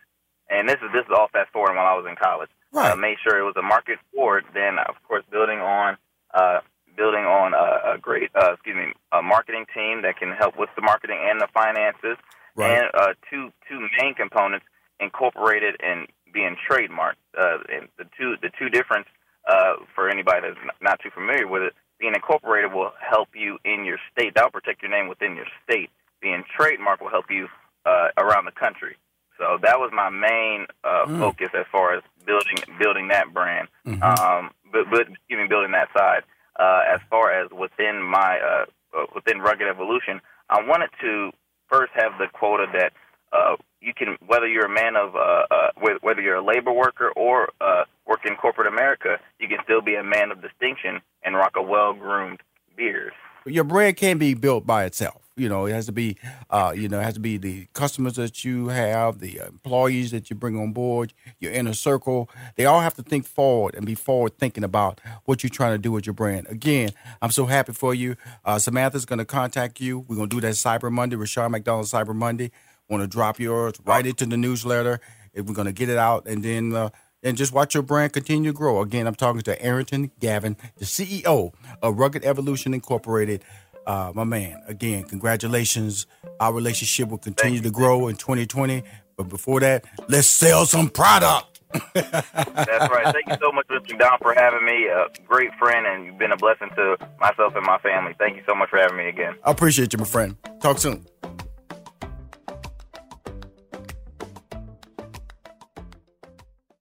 and 0.50 0.68
this 0.68 0.76
is 0.76 0.90
this 0.92 1.04
is 1.04 1.12
all 1.16 1.28
fast 1.32 1.52
forward 1.52 1.76
while 1.76 1.86
I 1.86 1.94
was 1.94 2.06
in 2.08 2.16
college. 2.16 2.50
Right. 2.72 2.92
Uh, 2.92 2.96
made 2.96 3.18
sure 3.22 3.38
it 3.38 3.44
was 3.44 3.56
a 3.56 3.62
market 3.62 3.98
for 4.14 4.38
it. 4.38 4.44
Then, 4.54 4.78
of 4.78 4.96
course, 5.06 5.22
building 5.30 5.60
on 5.60 5.96
uh, 6.34 6.60
building 6.96 7.24
on 7.24 7.52
a, 7.54 7.94
a 7.94 7.98
great 7.98 8.30
uh, 8.34 8.54
excuse 8.54 8.74
me 8.74 8.92
a 9.12 9.22
marketing 9.22 9.66
team 9.72 10.02
that 10.02 10.18
can 10.18 10.32
help 10.32 10.58
with 10.58 10.70
the 10.74 10.82
marketing 10.82 11.18
and 11.22 11.40
the 11.40 11.48
finances. 11.54 12.16
Right. 12.56 12.78
And 12.78 12.90
uh, 12.94 13.12
two 13.30 13.52
two 13.68 13.86
main 14.00 14.14
components 14.14 14.66
incorporated 15.00 15.76
and 15.82 16.06
being 16.32 16.56
trademarked. 16.68 17.20
Uh, 17.38 17.58
and 17.72 17.88
the 17.98 18.04
two 18.18 18.36
the 18.42 18.50
two 18.58 18.68
difference 18.68 19.06
uh, 19.48 19.74
for 19.94 20.08
anybody 20.08 20.40
that's 20.48 20.58
not 20.80 21.00
too 21.00 21.10
familiar 21.10 21.46
with 21.46 21.62
it, 21.62 21.72
being 21.98 22.14
incorporated 22.14 22.72
will 22.72 22.92
help 23.00 23.28
you 23.34 23.58
in 23.64 23.84
your 23.84 23.98
state. 24.12 24.34
That'll 24.34 24.50
protect 24.50 24.82
your 24.82 24.90
name 24.90 25.08
within 25.08 25.36
your 25.36 25.46
state. 25.64 25.90
Being 26.20 26.44
trademarked 26.58 27.00
will 27.00 27.10
help 27.10 27.26
you 27.30 27.48
uh, 27.84 28.08
around 28.18 28.44
the 28.46 28.52
country. 28.52 28.96
So 29.38 29.58
that 29.62 29.78
was 29.78 29.90
my 29.92 30.08
main 30.10 30.66
uh, 30.82 31.04
Mm. 31.06 31.18
focus 31.20 31.50
as 31.54 31.66
far 31.70 31.94
as 31.94 32.02
building 32.24 32.56
building 32.78 33.08
that 33.08 33.32
brand. 33.34 33.68
Mhm. 33.86 34.02
Um, 34.02 34.50
but, 34.72 34.90
but 34.90 35.06
even 35.30 35.48
building 35.48 35.72
that 35.72 35.88
side. 35.96 36.22
Uh, 36.58 36.82
as 36.94 37.00
far 37.10 37.30
as 37.32 37.50
within 37.50 38.02
my 38.02 38.40
uh, 38.40 38.64
uh, 38.96 39.04
within 39.14 39.40
Rugged 39.40 39.68
Evolution, 39.68 40.20
I 40.48 40.62
wanted 40.62 40.88
to 41.02 41.30
first 41.68 41.92
have 41.94 42.12
the 42.18 42.28
quota 42.32 42.66
that 42.72 42.92
uh, 43.32 43.56
you 43.80 43.92
can 43.94 44.16
whether 44.26 44.48
you're 44.48 44.66
a 44.66 44.68
man 44.68 44.96
of 44.96 45.14
uh, 45.14 45.46
uh, 45.50 45.96
whether 46.00 46.20
you're 46.20 46.36
a 46.36 46.44
labor 46.44 46.72
worker 46.72 47.12
or 47.16 47.50
uh, 47.60 47.84
work 48.06 48.20
in 48.26 48.34
corporate 48.36 48.66
America, 48.66 49.18
you 49.38 49.48
can 49.48 49.58
still 49.64 49.80
be 49.80 49.94
a 49.94 50.02
man 50.02 50.30
of 50.30 50.42
distinction 50.42 51.00
and 51.22 51.36
rock 51.36 51.52
a 51.56 51.62
well 51.62 51.92
groomed 51.92 52.40
beard. 52.76 53.12
your 53.46 53.64
brand 53.64 53.96
can't 53.96 54.18
be 54.18 54.34
built 54.34 54.66
by 54.66 54.84
itself. 54.84 55.22
You 55.38 55.50
know, 55.50 55.66
it 55.66 55.72
has 55.72 55.84
to 55.84 55.92
be, 55.92 56.16
uh, 56.48 56.72
you 56.74 56.88
know, 56.88 56.98
it 56.98 57.02
has 57.02 57.14
to 57.14 57.20
be 57.20 57.36
the 57.36 57.66
customers 57.74 58.14
that 58.14 58.42
you 58.42 58.68
have, 58.68 59.18
the 59.18 59.36
employees 59.46 60.10
that 60.12 60.30
you 60.30 60.36
bring 60.36 60.58
on 60.58 60.72
board, 60.72 61.12
your 61.40 61.52
inner 61.52 61.74
circle. 61.74 62.30
They 62.56 62.64
all 62.64 62.80
have 62.80 62.94
to 62.94 63.02
think 63.02 63.26
forward 63.26 63.74
and 63.74 63.84
be 63.84 63.94
forward 63.94 64.38
thinking 64.38 64.64
about 64.64 64.98
what 65.26 65.42
you're 65.42 65.50
trying 65.50 65.72
to 65.72 65.78
do 65.78 65.92
with 65.92 66.06
your 66.06 66.14
brand. 66.14 66.46
Again, 66.48 66.88
I'm 67.20 67.30
so 67.30 67.44
happy 67.44 67.74
for 67.74 67.94
you. 67.94 68.16
Uh, 68.46 68.58
Samantha's 68.58 69.04
going 69.04 69.18
to 69.18 69.26
contact 69.26 69.78
you. 69.78 70.06
We're 70.08 70.16
going 70.16 70.30
to 70.30 70.36
do 70.36 70.40
that 70.40 70.54
Cyber 70.54 70.90
Monday, 70.90 71.16
Rushion 71.16 71.52
McDonald 71.52 71.86
Cyber 71.86 72.14
Monday. 72.14 72.50
Want 72.88 73.02
to 73.02 73.06
drop 73.06 73.40
yours, 73.40 73.74
write 73.84 74.06
it 74.06 74.16
to 74.18 74.26
the 74.26 74.36
newsletter. 74.36 75.00
If 75.32 75.46
we're 75.46 75.54
going 75.54 75.66
to 75.66 75.72
get 75.72 75.88
it 75.88 75.98
out, 75.98 76.26
and 76.26 76.42
then. 76.42 76.74
Uh, 76.74 76.90
and 77.22 77.36
just 77.36 77.52
watch 77.52 77.74
your 77.74 77.82
brand 77.82 78.12
continue 78.12 78.52
to 78.52 78.56
grow. 78.56 78.80
Again, 78.82 79.06
I'm 79.06 79.14
talking 79.16 79.40
to 79.42 79.60
Arrington 79.60 80.12
Gavin, 80.20 80.56
the 80.76 80.84
CEO 80.84 81.52
of 81.82 81.98
Rugged 81.98 82.24
Evolution 82.24 82.72
Incorporated. 82.72 83.42
Uh, 83.84 84.12
my 84.14 84.22
man, 84.22 84.62
again, 84.68 85.02
congratulations. 85.04 86.06
Our 86.38 86.52
relationship 86.52 87.08
will 87.08 87.18
continue 87.18 87.60
to 87.62 87.70
grow 87.70 88.06
in 88.08 88.16
2020. 88.16 88.82
But 89.16 89.28
before 89.28 89.60
that, 89.60 89.84
let's 90.08 90.28
sell 90.28 90.66
some 90.66 90.88
product. 90.88 91.60
That's 91.94 92.30
right. 92.34 93.12
Thank 93.12 93.28
you 93.28 93.36
so 93.40 93.50
much, 93.52 93.66
Mr. 93.68 93.90
McDonald, 93.90 94.20
for 94.22 94.34
having 94.34 94.64
me. 94.64 94.86
A 94.86 95.06
great 95.26 95.50
friend, 95.58 95.86
and 95.86 96.06
you've 96.06 96.18
been 96.18 96.32
a 96.32 96.36
blessing 96.36 96.68
to 96.76 96.96
myself 97.18 97.54
and 97.56 97.64
my 97.64 97.78
family. 97.78 98.14
Thank 98.18 98.36
you 98.36 98.42
so 98.46 98.54
much 98.54 98.70
for 98.70 98.78
having 98.78 98.96
me 98.96 99.08
again. 99.08 99.34
I 99.44 99.50
appreciate 99.50 99.92
you, 99.92 99.98
my 99.98 100.04
friend. 100.04 100.36
Talk 100.60 100.78
soon. 100.78 101.06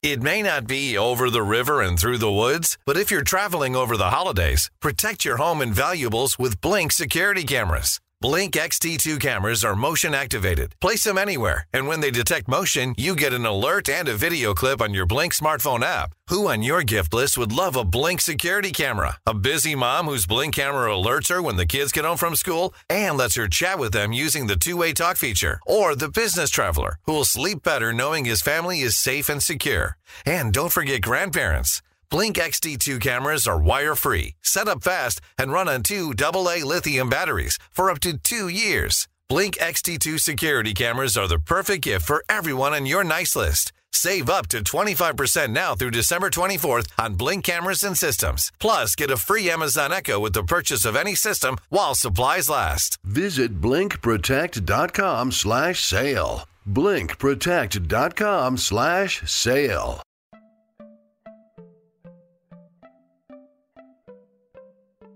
It 0.06 0.22
may 0.22 0.44
not 0.44 0.68
be 0.68 0.96
over 1.00 1.32
the 1.32 1.42
river 1.42 1.82
and 1.82 1.98
through 1.98 2.20
the 2.20 2.32
woods, 2.32 2.78
but 2.86 2.96
if 2.96 3.10
you're 3.10 3.24
traveling 3.24 3.76
over 3.76 3.98
the 3.98 4.12
holidays, 4.12 4.70
protect 4.80 5.26
your 5.26 5.38
home 5.38 5.62
and 5.62 5.74
valuables 5.74 6.38
with 6.38 6.62
Blink 6.62 6.92
security 6.92 7.44
cameras. 7.44 8.00
Blink 8.22 8.56
XT2 8.56 9.20
cameras 9.20 9.66
are 9.66 9.76
motion 9.76 10.16
activated. 10.16 10.74
Place 10.80 11.04
them 11.04 11.18
anywhere, 11.18 11.68
and 11.74 11.86
when 11.86 12.00
they 12.00 12.12
detect 12.12 12.48
motion, 12.48 12.96
you 12.98 13.14
get 13.14 13.34
an 13.34 13.46
alert 13.46 13.90
and 13.90 14.08
a 14.08 14.16
video 14.16 14.54
clip 14.54 14.82
on 14.82 14.94
your 14.94 15.06
Blink 15.06 15.34
smartphone 15.34 15.84
app. 15.84 16.14
Who 16.30 16.48
on 16.48 16.64
your 16.64 16.82
gift 16.82 17.14
list 17.14 17.38
would 17.38 17.52
love 17.52 17.76
a 17.76 17.84
Blink 17.84 18.22
security 18.22 18.72
camera? 18.72 19.18
A 19.28 19.34
busy 19.34 19.76
mom 19.76 20.06
whose 20.06 20.26
Blink 20.26 20.56
camera 20.56 20.92
alerts 20.92 21.30
her 21.30 21.42
when 21.42 21.58
the 21.58 21.66
kids 21.66 21.92
get 21.92 22.06
home 22.06 22.18
from 22.18 22.36
school 22.38 22.74
and 22.90 23.18
lets 23.18 23.36
her 23.36 23.50
chat 23.50 23.78
with 23.78 23.92
them 23.92 24.14
using 24.14 24.48
the 24.48 24.56
two 24.56 24.78
way 24.78 24.94
talk 24.94 25.18
feature. 25.18 25.60
Or 25.68 25.94
the 25.94 26.10
business 26.10 26.50
traveler 26.50 26.98
who 27.04 27.12
will 27.12 27.26
sleep 27.26 27.64
better 27.64 27.92
knowing 27.94 28.24
his 28.24 28.42
family 28.42 28.80
is 28.80 28.96
safe 28.96 29.28
and 29.28 29.44
secure. 29.44 29.98
And 30.26 30.54
don't 30.54 30.72
forget 30.72 31.02
grandparents. 31.02 31.82
Blink 32.16 32.38
XT2 32.38 33.02
cameras 33.02 33.46
are 33.46 33.60
wire 33.60 33.94
free, 33.94 34.36
set 34.42 34.70
up 34.70 34.84
fast, 34.84 35.20
and 35.38 35.52
run 35.52 35.68
on 35.68 35.84
two 35.84 36.14
AA 36.18 36.64
lithium 36.64 37.10
batteries 37.10 37.60
for 37.72 37.92
up 37.92 38.00
to 38.00 38.18
two 38.18 38.48
years. 38.48 39.10
Blink 39.28 39.58
XT2 39.58 40.22
security 40.22 40.74
cameras 40.74 41.18
are 41.18 41.28
the 41.28 41.40
perfect 41.40 41.82
gift 41.82 42.06
for 42.06 42.24
everyone 42.30 42.74
on 42.74 42.86
your 42.86 43.04
nice 43.04 43.36
list. 43.36 43.74
Save 43.92 44.30
up 44.30 44.48
to 44.48 44.64
25% 44.64 45.50
now 45.50 45.76
through 45.76 45.92
December 45.92 46.30
24th 46.30 46.88
on 46.98 47.16
Blink 47.16 47.44
cameras 47.44 47.84
and 47.84 47.98
systems. 47.98 48.54
Plus, 48.62 48.96
get 48.96 49.12
a 49.12 49.18
free 49.18 49.50
Amazon 49.50 49.92
Echo 49.92 50.18
with 50.18 50.32
the 50.32 50.44
purchase 50.44 50.86
of 50.86 50.96
any 50.96 51.16
system 51.16 51.58
while 51.68 51.96
supplies 51.96 52.48
last. 52.48 52.98
Visit 53.04 53.60
blinkprotect.com 53.60 55.34
slash 55.34 55.84
sale. 55.84 56.48
blinkprotect.com 56.66 58.58
slash 58.58 59.30
sale. 59.30 60.02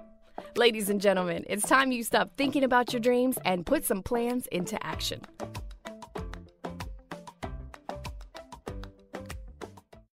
Ladies 0.55 0.89
and 0.89 1.01
gentlemen, 1.01 1.43
it's 1.49 1.67
time 1.67 1.91
you 1.91 2.03
stop 2.03 2.31
thinking 2.37 2.63
about 2.63 2.93
your 2.93 3.01
dreams 3.01 3.37
and 3.43 3.65
put 3.65 3.83
some 3.83 4.01
plans 4.01 4.47
into 4.47 4.81
action. 4.85 5.19